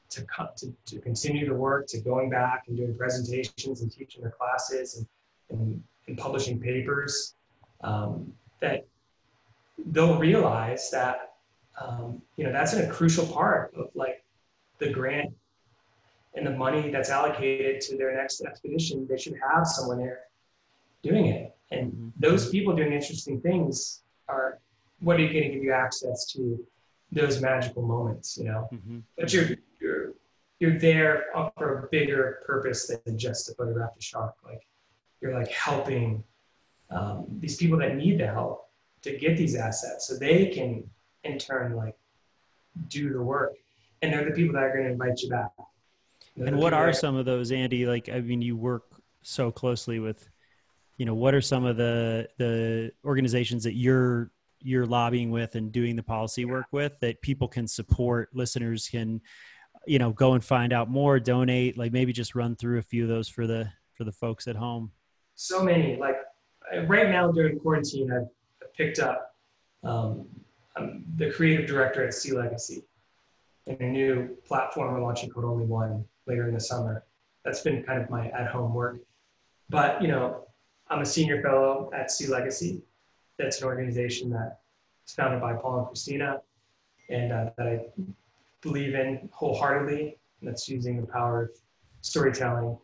to, 0.09 0.25
to, 0.57 0.73
to 0.85 0.99
continue 0.99 1.47
the 1.47 1.53
work, 1.53 1.87
to 1.87 1.99
going 1.99 2.29
back 2.29 2.63
and 2.67 2.77
doing 2.77 2.95
presentations 2.95 3.81
and 3.81 3.91
teaching 3.91 4.23
the 4.23 4.29
classes 4.29 4.97
and, 5.49 5.59
and, 5.59 5.83
and 6.07 6.17
publishing 6.17 6.59
papers, 6.59 7.35
um, 7.81 8.31
that 8.61 8.85
they'll 9.91 10.17
realize 10.17 10.89
that 10.91 11.25
um, 11.81 12.21
you 12.37 12.43
know, 12.43 12.51
that's 12.51 12.73
a 12.73 12.87
crucial 12.87 13.25
part 13.25 13.73
of 13.75 13.89
like 13.95 14.23
the 14.79 14.89
grant 14.89 15.33
and 16.35 16.45
the 16.45 16.51
money 16.51 16.89
that's 16.89 17.09
allocated 17.09 17.81
to 17.81 17.97
their 17.97 18.15
next 18.15 18.41
expedition. 18.41 19.07
They 19.09 19.17
should 19.17 19.35
have 19.51 19.67
someone 19.67 19.97
there 19.97 20.21
doing 21.03 21.27
it. 21.27 21.55
And 21.71 21.91
mm-hmm. 21.91 22.07
those 22.19 22.49
people 22.49 22.75
doing 22.75 22.93
interesting 22.93 23.41
things 23.41 24.03
are 24.27 24.59
what 24.99 25.17
are 25.17 25.23
you 25.23 25.29
going 25.29 25.43
to 25.43 25.49
give 25.49 25.63
you 25.63 25.73
access 25.73 26.25
to 26.33 26.65
those 27.11 27.41
magical 27.41 27.81
moments, 27.81 28.37
you 28.37 28.45
know? 28.45 28.67
Mm-hmm. 28.73 28.99
But 29.17 29.33
you're 29.33 29.49
you're 29.79 30.13
you're 30.59 30.79
there 30.79 31.25
for 31.57 31.79
a 31.79 31.87
bigger 31.89 32.41
purpose 32.45 32.91
than 33.05 33.17
just 33.17 33.47
to 33.47 33.55
photograph 33.55 33.91
a 33.97 34.01
shark. 34.01 34.35
Like 34.43 34.65
you're 35.21 35.37
like 35.37 35.51
helping 35.51 36.23
um, 36.89 37.25
these 37.39 37.57
people 37.57 37.77
that 37.79 37.95
need 37.95 38.19
the 38.19 38.27
help 38.27 38.69
to 39.01 39.17
get 39.17 39.37
these 39.37 39.55
assets 39.55 40.07
so 40.07 40.17
they 40.17 40.47
can 40.47 40.83
in 41.23 41.37
turn 41.37 41.75
like 41.75 41.95
do 42.87 43.11
the 43.11 43.21
work. 43.21 43.55
And 44.01 44.13
they're 44.13 44.25
the 44.25 44.31
people 44.31 44.53
that 44.53 44.63
are 44.63 44.73
going 44.73 44.85
to 44.85 44.91
invite 44.91 45.19
you 45.21 45.29
back. 45.29 45.49
They're 46.35 46.47
and 46.47 46.57
what 46.57 46.73
are 46.73 46.91
some 46.93 47.15
of 47.15 47.25
those 47.25 47.51
andy? 47.51 47.85
Like 47.85 48.09
i 48.09 48.19
mean 48.19 48.41
you 48.41 48.57
work 48.57 48.83
so 49.21 49.51
closely 49.51 49.99
with 49.99 50.29
you 50.97 51.05
know 51.05 51.15
what 51.15 51.33
are 51.33 51.41
some 51.41 51.65
of 51.65 51.77
the 51.77 52.27
the 52.37 52.91
organizations 53.03 53.63
that 53.63 53.73
you're 53.73 54.31
you're 54.61 54.85
lobbying 54.85 55.31
with 55.31 55.55
and 55.55 55.71
doing 55.71 55.95
the 55.95 56.03
policy 56.03 56.45
work 56.45 56.67
with 56.71 56.93
that 56.99 57.21
people 57.21 57.47
can 57.47 57.67
support 57.67 58.29
listeners 58.33 58.87
can 58.89 59.21
you 59.87 59.99
know 59.99 60.11
go 60.11 60.33
and 60.33 60.43
find 60.43 60.73
out 60.73 60.89
more 60.89 61.19
donate 61.19 61.77
like 61.77 61.91
maybe 61.91 62.13
just 62.13 62.35
run 62.35 62.55
through 62.55 62.79
a 62.79 62.83
few 62.83 63.03
of 63.03 63.09
those 63.09 63.27
for 63.27 63.45
the 63.47 63.69
for 63.93 64.03
the 64.03 64.11
folks 64.11 64.47
at 64.47 64.55
home 64.55 64.91
so 65.35 65.63
many 65.63 65.97
like 65.97 66.17
right 66.87 67.09
now 67.09 67.31
during 67.31 67.59
quarantine 67.59 68.11
i've 68.11 68.73
picked 68.75 68.99
up 68.99 69.35
um, 69.83 70.25
I'm 70.75 71.05
the 71.15 71.31
creative 71.31 71.67
director 71.67 72.03
at 72.05 72.13
SeaLegacy 72.13 72.83
in 73.67 73.77
a 73.79 73.89
new 73.89 74.37
platform 74.45 74.93
we're 74.93 75.01
launching 75.01 75.29
called 75.29 75.45
Only 75.45 75.65
One 75.65 76.05
later 76.27 76.47
in 76.47 76.53
the 76.53 76.59
summer. 76.59 77.03
That's 77.43 77.61
been 77.61 77.83
kind 77.83 78.01
of 78.01 78.09
my 78.09 78.29
at-home 78.29 78.73
work. 78.73 78.99
But 79.69 80.01
you 80.01 80.07
know, 80.07 80.47
I'm 80.89 81.01
a 81.01 81.05
senior 81.05 81.41
fellow 81.41 81.89
at 81.93 82.09
SeaLegacy. 82.09 82.81
That's 83.37 83.61
an 83.61 83.67
organization 83.67 84.29
that 84.31 84.59
is 85.07 85.13
founded 85.13 85.41
by 85.41 85.53
Paul 85.53 85.79
and 85.79 85.87
Cristina, 85.87 86.41
and 87.09 87.31
uh, 87.31 87.49
that 87.57 87.67
I 87.67 87.85
believe 88.61 88.95
in 88.95 89.29
wholeheartedly. 89.31 90.17
And 90.41 90.49
that's 90.49 90.67
using 90.67 91.01
the 91.01 91.07
power 91.07 91.43
of 91.43 91.49
storytelling 92.01 92.77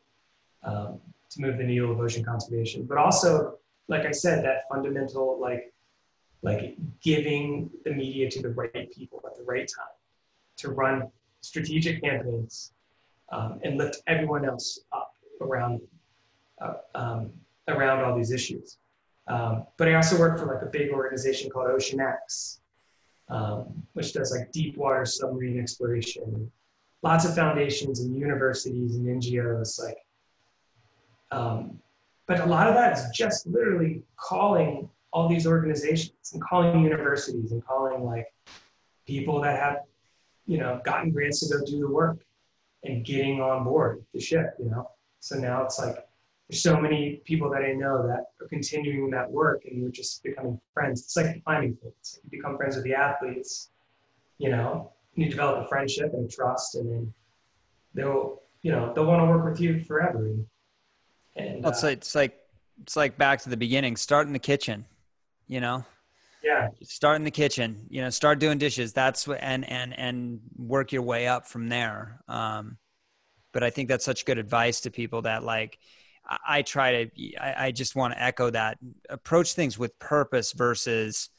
um, 0.63 0.99
to 1.31 1.41
move 1.41 1.57
the 1.57 1.63
needle 1.63 1.91
of 1.91 1.99
ocean 1.99 2.23
conservation. 2.23 2.83
But 2.85 2.97
also, 2.97 3.57
like 3.87 4.05
I 4.05 4.11
said, 4.11 4.43
that 4.45 4.63
fundamental 4.69 5.39
like 5.39 5.73
like 6.43 6.75
giving 7.01 7.69
the 7.85 7.93
media 7.93 8.29
to 8.29 8.41
the 8.41 8.49
right 8.49 8.91
people 8.91 9.21
at 9.25 9.35
the 9.35 9.43
right 9.43 9.67
time 9.67 9.95
to 10.57 10.69
run 10.69 11.09
strategic 11.41 12.01
campaigns 12.01 12.73
um, 13.31 13.59
and 13.63 13.77
lift 13.77 14.01
everyone 14.07 14.45
else 14.45 14.79
up 14.91 15.13
around 15.39 15.81
uh, 16.61 16.73
um, 16.95 17.31
around 17.67 18.03
all 18.03 18.15
these 18.15 18.31
issues. 18.31 18.77
Um, 19.27 19.65
but 19.77 19.87
I 19.87 19.93
also 19.93 20.19
work 20.19 20.39
for 20.39 20.47
like 20.47 20.63
a 20.63 20.65
big 20.65 20.91
organization 20.91 21.49
called 21.49 21.67
OceanX, 21.67 22.59
um, 23.29 23.83
which 23.93 24.13
does 24.13 24.35
like 24.35 24.51
deep 24.51 24.77
water 24.77 25.05
submarine 25.05 25.59
exploration. 25.59 26.51
Lots 27.03 27.25
of 27.25 27.35
foundations 27.35 28.01
and 28.01 28.15
universities 28.15 28.95
and 28.95 29.05
NGOs 29.21 29.81
like. 29.81 29.97
Um, 31.31 31.79
but 32.27 32.39
a 32.39 32.45
lot 32.45 32.67
of 32.67 32.75
that 32.75 32.97
is 32.97 33.05
just 33.13 33.47
literally 33.47 34.03
calling 34.15 34.89
all 35.11 35.27
these 35.27 35.45
organizations 35.45 36.31
and 36.33 36.41
calling 36.41 36.81
universities 36.81 37.51
and 37.51 37.65
calling 37.65 38.03
like 38.03 38.27
people 39.05 39.41
that 39.41 39.59
have, 39.59 39.79
you 40.45 40.57
know, 40.57 40.79
gotten 40.85 41.11
grants 41.11 41.41
to 41.41 41.57
go 41.57 41.65
do 41.65 41.79
the 41.79 41.89
work 41.89 42.19
and 42.83 43.05
getting 43.05 43.41
on 43.41 43.63
board 43.63 44.03
the 44.13 44.19
ship, 44.19 44.55
you 44.59 44.69
know. 44.69 44.89
So 45.19 45.37
now 45.37 45.63
it's 45.63 45.79
like 45.79 45.95
there's 46.49 46.63
so 46.63 46.79
many 46.79 47.21
people 47.25 47.49
that 47.51 47.63
I 47.63 47.73
know 47.73 48.07
that 48.07 48.25
are 48.41 48.47
continuing 48.47 49.09
that 49.11 49.29
work 49.29 49.63
and 49.65 49.83
we're 49.83 49.89
just 49.89 50.23
becoming 50.23 50.59
friends. 50.73 51.01
It's 51.01 51.17
like 51.17 51.43
climbing 51.43 51.75
things. 51.75 52.19
You 52.23 52.29
become 52.29 52.57
friends 52.57 52.75
with 52.75 52.85
the 52.85 52.93
athletes, 52.93 53.69
you 54.37 54.49
know, 54.49 54.91
you 55.15 55.29
develop 55.29 55.65
a 55.65 55.67
friendship 55.67 56.13
and 56.13 56.29
trust 56.29 56.75
and 56.75 56.89
then 56.89 57.13
they'll, 57.93 58.41
you 58.63 58.71
know, 58.71 58.93
they'll 58.93 59.05
want 59.05 59.21
to 59.21 59.25
work 59.25 59.45
with 59.45 59.59
you 59.59 59.83
forever. 59.83 60.27
And, 60.27 60.45
and 61.35 61.63
well, 61.63 61.71
it's, 61.71 61.83
uh, 61.83 61.87
like, 61.87 61.97
it's 61.97 62.15
like, 62.15 62.37
it's 62.81 62.95
like 62.95 63.17
back 63.17 63.41
to 63.41 63.49
the 63.49 63.57
beginning, 63.57 63.95
start 63.95 64.27
in 64.27 64.33
the 64.33 64.39
kitchen 64.39 64.85
you 65.51 65.59
know? 65.59 65.83
Yeah. 66.41 66.69
Start 66.81 67.17
in 67.17 67.23
the 67.23 67.31
kitchen 67.31 67.85
you 67.89 68.01
know 68.01 68.09
start 68.09 68.39
doing 68.39 68.57
dishes. 68.57 68.93
That's 68.93 69.27
what 69.27 69.39
and 69.41 69.69
and 69.69 69.93
and 69.99 70.39
work 70.57 70.91
your 70.91 71.03
way 71.03 71.27
up 71.27 71.45
from 71.45 71.69
there. 71.69 72.19
Um 72.27 72.77
but 73.53 73.63
i 73.63 73.69
think 73.69 73.89
that's 73.89 74.05
such 74.05 74.25
good 74.25 74.37
advice 74.37 74.79
to 74.81 74.89
people 74.89 75.21
that 75.23 75.43
like 75.43 75.77
I, 76.25 76.37
I 76.47 76.61
try 76.61 77.03
to, 77.03 77.37
I, 77.39 77.67
I 77.67 77.71
just 77.71 77.95
want 77.95 78.13
to 78.13 78.23
echo 78.23 78.49
that. 78.49 78.77
Approach 79.09 79.53
things 79.53 79.77
with 79.77 79.97
purpose 79.99 80.53
versus 80.53 81.29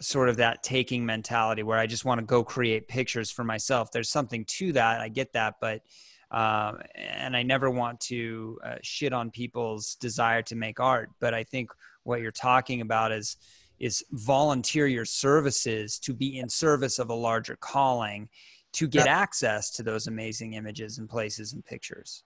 sort 0.00 0.28
of 0.28 0.36
that 0.36 0.62
taking 0.62 1.06
mentality 1.06 1.62
where 1.62 1.78
I 1.78 1.86
just 1.86 2.04
want 2.04 2.18
to 2.18 2.26
go 2.26 2.42
create 2.44 2.88
pictures 2.88 3.30
for 3.30 3.44
myself. 3.44 3.92
There's 3.92 4.10
something 4.10 4.44
to 4.46 4.72
that. 4.72 5.00
I 5.00 5.08
get 5.08 5.32
that, 5.32 5.54
but 5.60 5.82
um, 6.30 6.80
and 6.94 7.36
I 7.36 7.42
never 7.42 7.70
want 7.70 8.00
to 8.00 8.58
uh, 8.64 8.74
shit 8.82 9.12
on 9.12 9.30
people's 9.30 9.94
desire 9.96 10.42
to 10.42 10.56
make 10.56 10.80
art. 10.80 11.10
But 11.20 11.34
I 11.34 11.44
think 11.44 11.70
what 12.04 12.20
you're 12.20 12.30
talking 12.30 12.80
about 12.80 13.12
is 13.12 13.36
is 13.78 14.04
volunteer 14.10 14.88
your 14.88 15.04
services 15.04 16.00
to 16.00 16.12
be 16.12 16.38
in 16.38 16.48
service 16.48 16.98
of 16.98 17.10
a 17.10 17.14
larger 17.14 17.56
calling 17.60 18.28
to 18.72 18.88
get 18.88 19.06
access 19.06 19.70
to 19.70 19.84
those 19.84 20.08
amazing 20.08 20.54
images 20.54 20.98
and 20.98 21.08
places 21.08 21.52
and 21.52 21.64
pictures. 21.64 22.24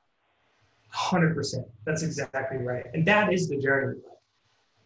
100%. 0.94 1.64
That's 1.84 2.02
exactly 2.02 2.58
right. 2.58 2.86
And 2.94 3.06
that 3.06 3.32
is 3.32 3.48
the 3.48 3.58
journey. 3.58 4.00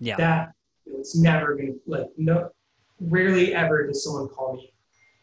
Yeah. 0.01 0.16
That 0.16 0.52
it's 0.86 1.16
never 1.16 1.55
going 1.55 1.74
to, 1.74 1.80
like, 1.86 2.09
no, 2.16 2.51
rarely 3.01 3.55
ever 3.55 3.86
does 3.86 4.05
someone 4.05 4.28
call 4.28 4.55
me 4.55 4.72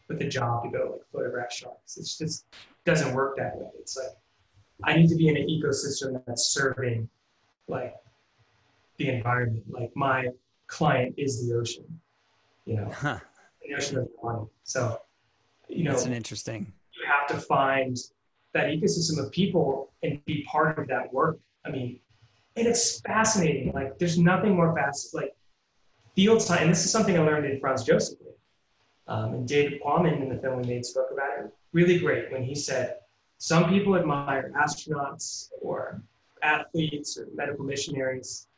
with 0.08 0.20
a 0.20 0.28
job 0.28 0.64
to 0.64 0.70
go 0.70 0.92
like 0.92 1.06
photograph 1.12 1.52
sharks. 1.52 1.96
It 1.96 2.02
just 2.02 2.46
doesn't 2.84 3.14
work 3.14 3.36
that 3.36 3.56
way. 3.56 3.68
It's 3.78 3.96
like, 3.96 4.14
I 4.82 4.96
need 4.96 5.08
to 5.08 5.16
be 5.16 5.28
in 5.28 5.36
an 5.36 5.46
ecosystem 5.46 6.22
that's 6.26 6.48
serving 6.48 7.08
like 7.68 7.94
the 8.98 9.08
environment. 9.08 9.64
Like 9.68 9.90
my 9.94 10.28
client 10.66 11.14
is 11.16 11.46
the 11.46 11.54
ocean, 11.54 11.84
you 12.64 12.76
know, 12.76 12.90
huh. 12.90 13.18
the 13.66 13.74
ocean 13.76 13.98
of 13.98 14.08
water. 14.22 14.44
So, 14.64 15.00
you 15.68 15.84
know, 15.84 15.92
it's 15.92 16.04
an 16.04 16.12
interesting. 16.12 16.72
You 16.92 17.06
have 17.08 17.26
to 17.28 17.46
find 17.46 17.96
that 18.52 18.66
ecosystem 18.66 19.24
of 19.24 19.32
people 19.32 19.92
and 20.02 20.24
be 20.26 20.44
part 20.44 20.78
of 20.78 20.86
that 20.88 21.12
work. 21.12 21.38
I 21.64 21.70
mean, 21.70 21.98
and 22.56 22.66
it's 22.66 23.00
fascinating. 23.00 23.72
Like, 23.72 23.98
there's 23.98 24.18
nothing 24.18 24.54
more 24.54 24.74
fast. 24.76 25.14
Like, 25.14 25.34
field 26.14 26.40
science. 26.40 26.62
And 26.62 26.70
this 26.70 26.84
is 26.84 26.90
something 26.92 27.18
I 27.18 27.22
learned 27.22 27.46
in 27.46 27.58
Franz 27.58 27.82
Josef. 27.82 28.18
Um, 29.06 29.34
and 29.34 29.48
David 29.48 29.80
Quammen 29.82 30.22
in 30.22 30.28
the 30.28 30.40
film 30.40 30.60
we 30.60 30.66
made 30.66 30.84
spoke 30.84 31.10
about 31.12 31.44
it. 31.44 31.52
Really 31.72 31.98
great 31.98 32.32
when 32.32 32.42
he 32.42 32.54
said, 32.54 32.96
"Some 33.38 33.68
people 33.68 33.96
admire 33.96 34.52
astronauts 34.56 35.50
or 35.60 36.02
athletes 36.42 37.18
or 37.18 37.28
medical 37.34 37.64
missionaries 37.64 38.48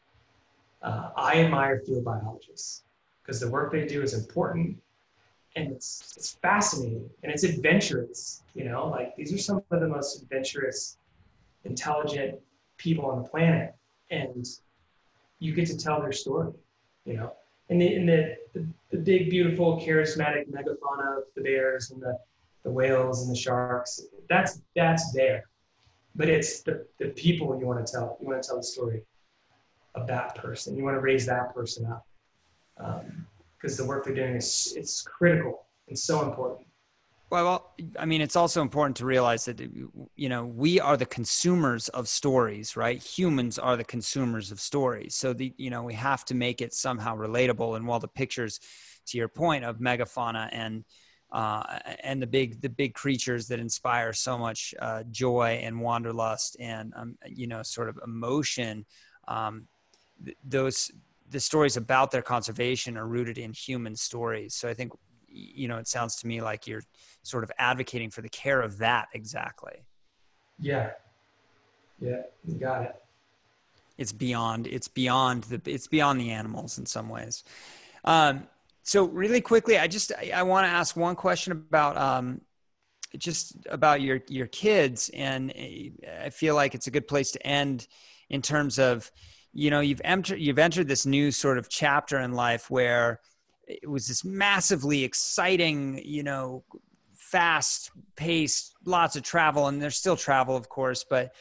uh, 0.86 1.10
I 1.16 1.42
admire 1.42 1.80
field 1.80 2.04
biologists 2.04 2.84
because 3.22 3.40
the 3.40 3.50
work 3.50 3.72
they 3.72 3.86
do 3.86 4.02
is 4.02 4.14
important 4.14 4.80
and 5.56 5.72
it's 5.72 6.14
it's 6.16 6.34
fascinating 6.42 7.10
and 7.22 7.32
it's 7.32 7.44
adventurous. 7.44 8.42
You 8.54 8.64
know, 8.64 8.86
like 8.88 9.16
these 9.16 9.32
are 9.32 9.38
some 9.38 9.62
of 9.70 9.80
the 9.80 9.88
most 9.88 10.22
adventurous, 10.22 10.98
intelligent 11.64 12.38
people 12.76 13.06
on 13.06 13.22
the 13.22 13.28
planet, 13.28 13.74
and 14.10 14.46
you 15.38 15.54
get 15.54 15.66
to 15.68 15.76
tell 15.76 16.00
their 16.00 16.12
story. 16.12 16.52
You 17.04 17.14
know, 17.14 17.32
and 17.68 17.80
the 17.80 17.94
in 17.94 18.06
the, 18.06 18.36
the, 18.54 18.66
the 18.90 18.98
big, 18.98 19.30
beautiful, 19.30 19.80
charismatic 19.80 20.48
megafauna 20.48 21.18
of 21.18 21.24
the 21.34 21.42
bears 21.42 21.90
and 21.90 22.00
the 22.00 22.16
the 22.62 22.70
whales 22.70 23.22
and 23.22 23.34
the 23.34 23.38
sharks. 23.38 24.00
That's 24.28 24.60
that's 24.74 25.12
there, 25.12 25.44
but 26.14 26.28
it's 26.28 26.62
the 26.62 26.86
the 26.98 27.08
people 27.10 27.58
you 27.58 27.66
want 27.66 27.84
to 27.84 27.92
tell. 27.92 28.18
You 28.20 28.28
want 28.28 28.42
to 28.42 28.48
tell 28.48 28.58
the 28.58 28.64
story 28.64 29.02
of 29.94 30.06
that 30.06 30.34
person. 30.36 30.76
You 30.76 30.84
want 30.84 30.96
to 30.96 31.00
raise 31.00 31.26
that 31.26 31.54
person 31.54 31.86
up 31.86 32.06
because 32.76 33.80
um, 33.80 33.84
the 33.84 33.88
work 33.88 34.04
they're 34.04 34.14
doing 34.14 34.34
is 34.36 34.74
it's 34.76 35.02
critical 35.02 35.66
and 35.88 35.98
so 35.98 36.22
important. 36.22 36.65
Well, 37.28 37.74
I 37.98 38.04
mean, 38.04 38.20
it's 38.20 38.36
also 38.36 38.62
important 38.62 38.96
to 38.98 39.04
realize 39.06 39.46
that 39.46 39.60
you 39.60 40.28
know 40.28 40.46
we 40.46 40.78
are 40.78 40.96
the 40.96 41.06
consumers 41.06 41.88
of 41.88 42.06
stories, 42.06 42.76
right? 42.76 43.02
Humans 43.02 43.58
are 43.58 43.76
the 43.76 43.84
consumers 43.84 44.52
of 44.52 44.60
stories, 44.60 45.16
so 45.16 45.32
the 45.32 45.52
you 45.56 45.68
know 45.70 45.82
we 45.82 45.94
have 45.94 46.24
to 46.26 46.34
make 46.34 46.60
it 46.60 46.72
somehow 46.72 47.16
relatable. 47.16 47.76
And 47.76 47.86
while 47.86 47.98
the 47.98 48.06
pictures, 48.06 48.60
to 49.06 49.18
your 49.18 49.26
point, 49.28 49.64
of 49.64 49.78
megafauna 49.78 50.48
and 50.52 50.84
uh, 51.32 51.80
and 52.04 52.22
the 52.22 52.28
big 52.28 52.60
the 52.60 52.68
big 52.68 52.94
creatures 52.94 53.48
that 53.48 53.58
inspire 53.58 54.12
so 54.12 54.38
much 54.38 54.72
uh, 54.80 55.02
joy 55.10 55.60
and 55.64 55.80
wanderlust 55.80 56.56
and 56.60 56.92
um, 56.94 57.18
you 57.26 57.48
know 57.48 57.62
sort 57.64 57.88
of 57.88 57.98
emotion 58.04 58.86
um, 59.26 59.66
those 60.44 60.92
the 61.28 61.40
stories 61.40 61.76
about 61.76 62.12
their 62.12 62.22
conservation 62.22 62.96
are 62.96 63.06
rooted 63.06 63.36
in 63.36 63.52
human 63.52 63.96
stories. 63.96 64.54
So 64.54 64.68
I 64.68 64.74
think 64.74 64.92
you 65.36 65.68
know 65.68 65.78
it 65.78 65.88
sounds 65.88 66.16
to 66.16 66.26
me 66.26 66.40
like 66.40 66.66
you're 66.66 66.82
sort 67.22 67.44
of 67.44 67.50
advocating 67.58 68.10
for 68.10 68.22
the 68.22 68.28
care 68.28 68.60
of 68.60 68.78
that 68.78 69.08
exactly. 69.14 69.84
Yeah. 70.58 70.90
Yeah, 72.00 72.22
you 72.44 72.54
got 72.54 72.82
it. 72.82 72.96
It's 73.98 74.12
beyond 74.12 74.66
it's 74.66 74.88
beyond 74.88 75.44
the 75.44 75.60
it's 75.64 75.86
beyond 75.86 76.20
the 76.20 76.30
animals 76.30 76.78
in 76.78 76.86
some 76.86 77.08
ways. 77.08 77.44
Um, 78.04 78.46
so 78.82 79.06
really 79.06 79.40
quickly, 79.40 79.78
I 79.78 79.86
just 79.86 80.12
I, 80.12 80.32
I 80.34 80.42
want 80.42 80.66
to 80.66 80.70
ask 80.70 80.96
one 80.96 81.16
question 81.16 81.52
about 81.52 81.96
um, 81.96 82.42
just 83.16 83.56
about 83.70 84.02
your 84.02 84.20
your 84.28 84.46
kids, 84.48 85.10
and 85.14 85.52
I 86.22 86.30
feel 86.30 86.54
like 86.54 86.74
it's 86.74 86.86
a 86.86 86.90
good 86.90 87.08
place 87.08 87.32
to 87.32 87.46
end 87.46 87.88
in 88.28 88.42
terms 88.42 88.78
of 88.78 89.10
you 89.52 89.70
know 89.70 89.80
you've 89.80 90.02
entered 90.04 90.38
you've 90.38 90.58
entered 90.58 90.88
this 90.88 91.06
new 91.06 91.30
sort 91.30 91.56
of 91.56 91.70
chapter 91.70 92.20
in 92.20 92.32
life 92.32 92.70
where 92.70 93.20
it 93.66 93.88
was 93.88 94.06
this 94.06 94.24
massively 94.24 95.04
exciting 95.04 96.00
you 96.04 96.22
know 96.22 96.62
fast 97.14 97.90
paced 98.14 98.74
lots 98.84 99.16
of 99.16 99.22
travel 99.22 99.66
and 99.68 99.80
there's 99.80 99.96
still 99.96 100.16
travel 100.16 100.56
of 100.56 100.68
course 100.68 101.04
but 101.04 101.34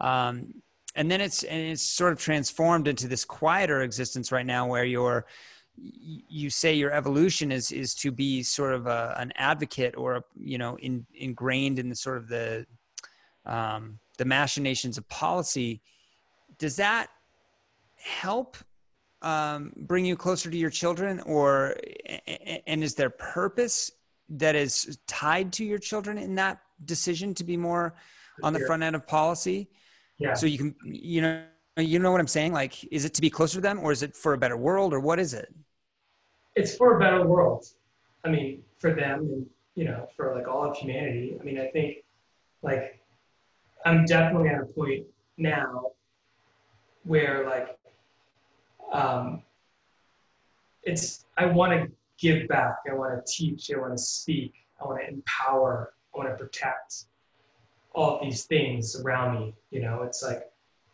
um, 0.00 0.54
and 0.94 1.10
then 1.10 1.20
it's 1.20 1.42
and 1.42 1.60
it's 1.60 1.82
sort 1.82 2.12
of 2.12 2.18
transformed 2.18 2.88
into 2.88 3.08
this 3.08 3.24
quieter 3.24 3.82
existence 3.82 4.30
right 4.32 4.46
now 4.46 4.66
where 4.66 4.84
you're 4.84 5.26
you 5.76 6.50
say 6.50 6.74
your 6.74 6.92
evolution 6.92 7.50
is 7.50 7.72
is 7.72 7.94
to 7.94 8.12
be 8.12 8.42
sort 8.42 8.74
of 8.74 8.86
a, 8.86 9.14
an 9.18 9.32
advocate 9.36 9.96
or 9.96 10.16
a, 10.16 10.24
you 10.38 10.58
know 10.58 10.76
in, 10.78 11.06
ingrained 11.14 11.78
in 11.78 11.88
the 11.88 11.96
sort 11.96 12.18
of 12.18 12.28
the 12.28 12.66
um, 13.46 13.98
the 14.18 14.24
machinations 14.24 14.98
of 14.98 15.08
policy. 15.08 15.80
Does 16.58 16.76
that 16.76 17.08
help 17.96 18.56
um, 19.22 19.72
bring 19.76 20.04
you 20.04 20.16
closer 20.16 20.50
to 20.50 20.56
your 20.56 20.70
children 20.70 21.20
or 21.20 21.76
and 22.66 22.82
is 22.82 22.94
there 22.94 23.10
purpose 23.10 23.90
that 24.28 24.54
is 24.54 24.98
tied 25.06 25.52
to 25.54 25.64
your 25.64 25.78
children 25.78 26.18
in 26.18 26.34
that 26.34 26.60
decision 26.84 27.34
to 27.34 27.44
be 27.44 27.56
more 27.56 27.94
on 28.42 28.52
the 28.52 28.60
front 28.60 28.82
end 28.82 28.96
of 28.96 29.06
policy? 29.06 29.68
Yeah. 30.18 30.34
So 30.34 30.46
you 30.46 30.58
can 30.58 30.74
you 30.84 31.22
know 31.22 31.44
you 31.76 31.98
know 31.98 32.10
what 32.10 32.20
i'm 32.20 32.26
saying? 32.28 32.52
Like 32.52 32.84
is 32.92 33.04
it 33.04 33.14
to 33.14 33.20
be 33.20 33.30
closer 33.30 33.54
to 33.56 33.60
them 33.60 33.78
or 33.80 33.92
is 33.92 34.02
it 34.02 34.14
for 34.14 34.34
a 34.34 34.38
better 34.38 34.56
world 34.56 34.92
or 34.92 35.00
what 35.00 35.18
is 35.18 35.34
it? 35.34 35.54
It's 36.54 36.76
for 36.76 36.96
a 36.96 37.00
better 37.00 37.26
world. 37.26 37.66
I 38.24 38.28
mean 38.28 38.62
for 38.78 38.92
them 38.92 39.20
and 39.20 39.46
you 39.74 39.84
know 39.84 40.08
for 40.16 40.34
like 40.34 40.48
all 40.48 40.68
of 40.68 40.76
humanity. 40.76 41.36
I 41.40 41.44
mean 41.44 41.58
i 41.58 41.66
think 41.68 41.98
like 42.62 43.00
i'm 43.84 44.04
definitely 44.04 44.48
at 44.48 44.60
a 44.60 44.66
point 44.66 45.06
now 45.38 45.92
where 47.04 47.46
like 47.46 47.76
um, 48.92 49.42
it's 50.82 51.24
I 51.36 51.46
want 51.46 51.72
to 51.72 51.90
give 52.18 52.46
back. 52.48 52.76
I 52.88 52.94
want 52.94 53.14
to 53.14 53.32
teach. 53.32 53.70
I 53.72 53.78
want 53.78 53.92
to 53.92 54.02
speak. 54.02 54.52
I 54.80 54.84
want 54.86 55.00
to 55.00 55.08
empower. 55.08 55.94
I 56.14 56.18
want 56.18 56.30
to 56.30 56.36
protect 56.36 57.04
all 57.94 58.20
these 58.22 58.44
things 58.44 59.00
around 59.00 59.38
me. 59.38 59.54
You 59.70 59.82
know, 59.82 60.02
it's 60.02 60.22
like, 60.22 60.50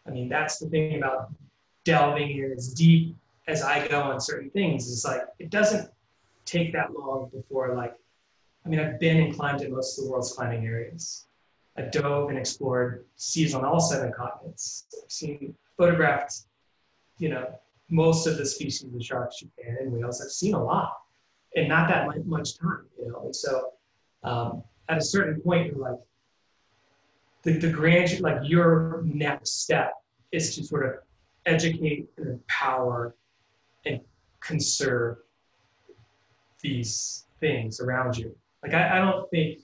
I 0.06 0.10
mean, 0.10 0.28
that's 0.28 0.58
the 0.58 0.68
thing 0.68 0.98
about 0.98 1.32
delving 1.84 2.30
in 2.30 2.52
as 2.52 2.72
deep 2.72 3.16
as 3.46 3.62
I 3.62 3.86
go 3.88 4.00
on 4.00 4.20
certain 4.20 4.50
things. 4.50 4.86
Is 4.86 5.04
like 5.04 5.22
it 5.38 5.50
doesn't 5.50 5.90
take 6.44 6.72
that 6.72 6.92
long 6.94 7.30
before 7.32 7.74
like, 7.74 7.94
I 8.64 8.68
mean, 8.68 8.80
I've 8.80 8.98
been 8.98 9.18
and 9.18 9.34
climbed 9.34 9.62
in 9.62 9.72
most 9.72 9.98
of 9.98 10.04
the 10.04 10.10
world's 10.10 10.32
climbing 10.32 10.64
areas. 10.64 11.26
I 11.76 11.82
dove 11.82 12.28
and 12.28 12.38
explored 12.38 13.04
seas 13.16 13.54
on 13.54 13.64
all 13.64 13.80
seven 13.80 14.12
continents. 14.12 14.86
I've 15.02 15.12
seen 15.12 15.54
photographed, 15.76 16.40
you 17.18 17.28
know, 17.28 17.46
most 17.90 18.27
of 18.27 18.36
the 18.36 18.47
species 18.47 18.93
of 18.94 19.02
sharks, 19.02 19.40
Japan 19.40 19.78
and 19.81 19.93
whales, 19.93 20.20
I've 20.20 20.31
seen 20.31 20.55
a 20.55 20.62
lot 20.62 20.93
and 21.56 21.69
not 21.69 21.89
that 21.89 22.27
much 22.27 22.59
time, 22.59 22.85
you 22.98 23.10
know. 23.10 23.23
And 23.24 23.35
so 23.35 23.73
um, 24.23 24.62
at 24.89 24.98
a 24.98 25.02
certain 25.02 25.40
point, 25.40 25.69
you're 25.69 25.78
like, 25.78 25.98
the, 27.43 27.52
the 27.52 27.70
grand, 27.70 28.20
like 28.20 28.39
your 28.43 29.02
next 29.05 29.62
step 29.62 29.93
is 30.32 30.55
to 30.56 30.65
sort 30.65 30.86
of 30.86 30.94
educate 31.47 32.09
and 32.16 32.28
empower 32.28 33.15
and 33.86 34.01
conserve 34.40 35.19
these 36.60 37.24
things 37.40 37.81
around 37.81 38.19
you. 38.19 38.35
Like, 38.62 38.74
I, 38.74 38.98
I 38.98 39.01
don't 39.01 39.31
think 39.31 39.60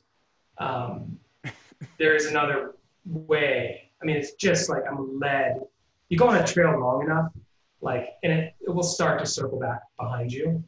um, 0.59 1.19
there 1.99 2.15
is 2.15 2.27
another 2.27 2.75
way. 3.05 3.91
I 4.01 4.05
mean, 4.05 4.17
it's 4.17 4.35
just 4.35 4.69
like 4.69 4.83
I'm 4.89 5.19
led. 5.19 5.61
You 6.09 6.19
go 6.19 6.29
on 6.29 6.37
a 6.37 6.47
trail 6.47 6.79
long 6.79 7.03
enough, 7.03 7.33
like 7.85 8.09
and 8.23 8.33
it, 8.33 8.55
it 8.61 8.71
will 8.71 8.83
start 8.83 9.21
to 9.21 9.27
circle 9.27 9.59
back 9.59 9.81
behind 9.99 10.33
you 10.33 10.63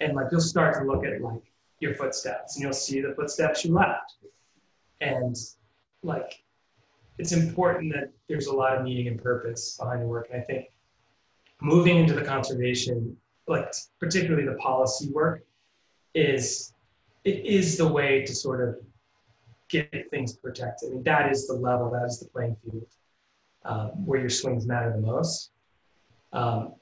and 0.00 0.14
like 0.14 0.26
you'll 0.30 0.40
start 0.40 0.74
to 0.74 0.84
look 0.84 1.04
at 1.04 1.20
like 1.22 1.42
your 1.78 1.94
footsteps 1.94 2.56
and 2.56 2.62
you'll 2.62 2.72
see 2.72 3.00
the 3.00 3.14
footsteps 3.14 3.64
you 3.64 3.72
left 3.72 4.16
and 5.00 5.36
like 6.02 6.42
it's 7.20 7.32
important 7.32 7.92
that 7.92 8.10
there's 8.28 8.46
a 8.46 8.54
lot 8.54 8.76
of 8.76 8.82
meaning 8.82 9.06
and 9.08 9.22
purpose 9.22 9.76
behind 9.78 10.00
the 10.00 10.06
work. 10.06 10.28
And 10.32 10.40
I 10.40 10.44
think 10.44 10.66
moving 11.60 11.98
into 11.98 12.14
the 12.14 12.22
conservation, 12.22 13.16
like 13.46 13.72
particularly 13.98 14.46
the 14.46 14.54
policy 14.54 15.10
work, 15.10 15.44
is 16.14 16.72
it 17.24 17.44
is 17.44 17.76
the 17.76 17.86
way 17.86 18.24
to 18.24 18.34
sort 18.34 18.66
of 18.66 18.76
get 19.68 20.10
things 20.10 20.32
protected. 20.32 20.88
I 20.88 20.92
mean, 20.94 21.02
that 21.04 21.30
is 21.30 21.46
the 21.46 21.54
level, 21.54 21.90
that 21.90 22.06
is 22.06 22.18
the 22.18 22.28
playing 22.28 22.56
field 22.64 22.86
um, 23.66 23.88
where 24.06 24.18
your 24.18 24.30
swings 24.30 24.66
matter 24.66 24.90
the 24.90 25.06
most. 25.06 25.50
Um, 26.32 26.74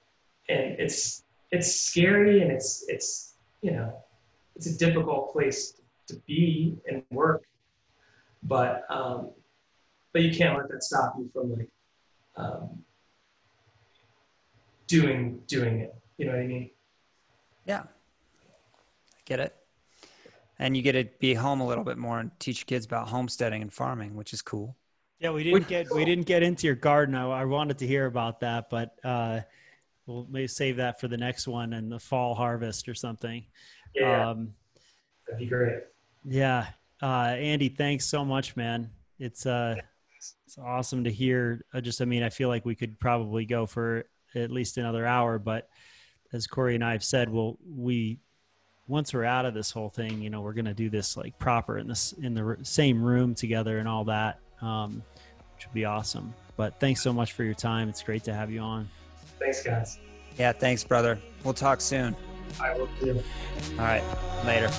and 0.49 0.77
it's 0.79 1.25
it's 1.51 1.81
scary 1.81 2.43
and 2.43 2.51
it's 2.51 2.85
it's 2.89 3.35
you 3.63 3.71
know 3.71 3.93
it's 4.57 4.67
a 4.67 4.77
difficult 4.77 5.33
place 5.33 5.81
to 6.09 6.17
be 6.27 6.77
and 6.87 7.03
work, 7.11 7.45
but 8.43 8.85
um, 8.91 9.31
but 10.13 10.23
you 10.23 10.37
can't 10.37 10.57
let 10.57 10.69
that 10.69 10.83
stop 10.83 11.15
you 11.19 11.31
from 11.33 11.53
like 11.53 11.69
um, 12.37 12.83
doing 14.87 15.41
doing 15.47 15.81
it. 15.81 15.95
You 16.17 16.27
know 16.27 16.33
what 16.33 16.41
I 16.41 16.47
mean? 16.47 16.71
Yeah, 17.67 17.83
I 17.83 19.21
get 19.25 19.41
it. 19.41 19.55
And 20.59 20.77
you 20.77 20.83
get 20.83 20.93
to 20.93 21.05
be 21.21 21.35
home 21.35 21.61
a 21.61 21.67
little 21.67 21.85
bit 21.85 21.99
more 21.99 22.19
and 22.19 22.33
teach 22.41 22.67
kids 22.67 22.85
about 22.85 23.09
homesteading 23.09 23.63
and 23.63 23.73
farming, 23.73 24.17
which 24.17 24.33
is 24.33 24.43
cool. 24.43 24.75
Yeah, 25.21 25.31
we 25.31 25.43
didn't 25.43 25.67
get 25.67 25.93
we 25.93 26.05
didn't 26.05 26.27
get 26.27 26.43
into 26.43 26.67
your 26.67 26.77
garden. 26.77 27.15
I, 27.15 27.29
I 27.29 27.45
wanted 27.45 27.79
to 27.79 27.87
hear 27.87 28.07
about 28.07 28.41
that, 28.41 28.71
but 28.71 28.95
uh, 29.03 29.41
we'll 30.07 30.27
maybe 30.31 30.47
save 30.47 30.77
that 30.77 31.01
for 31.01 31.09
the 31.09 31.17
next 31.17 31.49
one 31.49 31.73
and 31.73 31.91
the 31.91 31.99
fall 31.99 32.35
harvest 32.35 32.89
or 32.89 32.95
something. 32.95 33.45
Yeah, 33.95 34.31
um, 34.31 34.55
that'd 35.27 35.41
be 35.41 35.47
great. 35.47 35.83
Yeah, 36.25 36.67
uh, 37.03 37.35
Andy, 37.37 37.69
thanks 37.69 38.05
so 38.05 38.25
much, 38.25 38.55
man. 38.55 38.91
It's 39.19 39.45
uh, 39.45 39.75
it's 40.47 40.57
awesome 40.57 41.03
to 41.03 41.11
hear. 41.11 41.65
I 41.75 41.81
just, 41.81 42.01
I 42.01 42.05
mean, 42.05 42.23
I 42.23 42.29
feel 42.29 42.49
like 42.49 42.65
we 42.65 42.77
could 42.77 43.01
probably 43.01 43.45
go 43.45 43.67
for 43.67 44.05
at 44.37 44.53
least 44.53 44.79
another 44.79 45.05
hour, 45.05 45.41
but 45.41 45.69
as 46.33 46.47
Corey 46.47 46.77
and 46.77 46.85
I 46.85 46.93
have 46.93 47.03
said, 47.03 47.29
we'll 47.29 47.59
we 47.69 48.21
once 48.87 49.13
we're 49.13 49.25
out 49.25 49.47
of 49.47 49.53
this 49.55 49.73
whole 49.73 49.91
thing, 49.91 50.23
you 50.23 50.31
know, 50.31 50.43
we're 50.43 50.53
gonna 50.53 50.75
do 50.75 50.91
this 50.91 51.17
like 51.17 51.37
proper 51.41 51.77
in 51.77 51.89
this 51.89 52.13
in 52.13 52.35
the 52.35 52.57
same 52.63 53.03
room 53.03 53.35
together 53.35 53.79
and 53.79 53.89
all 53.89 54.05
that 54.05 54.39
um, 54.63 55.03
which 55.55 55.67
would 55.67 55.75
be 55.75 55.85
awesome. 55.85 56.35
But 56.57 56.79
thanks 56.81 57.03
so 57.03 57.13
much 57.13 57.33
for 57.33 57.45
your 57.45 57.55
time. 57.55 57.89
It's 57.89 58.03
great 58.03 58.25
to 58.25 58.35
have 58.35 58.51
you 58.51 58.61
on. 58.61 58.89
Thanks, 59.39 59.63
guys. 59.63 59.99
Yeah, 60.39 60.53
thanks, 60.53 60.85
brother. 60.85 61.19
We'll 61.45 61.55
talk 61.55 61.81
soon. 61.81 62.17
I 62.61 62.77
will 62.77 62.89
too. 63.01 63.23
All 63.73 63.85
right, 63.85 64.03
later. 64.45 64.71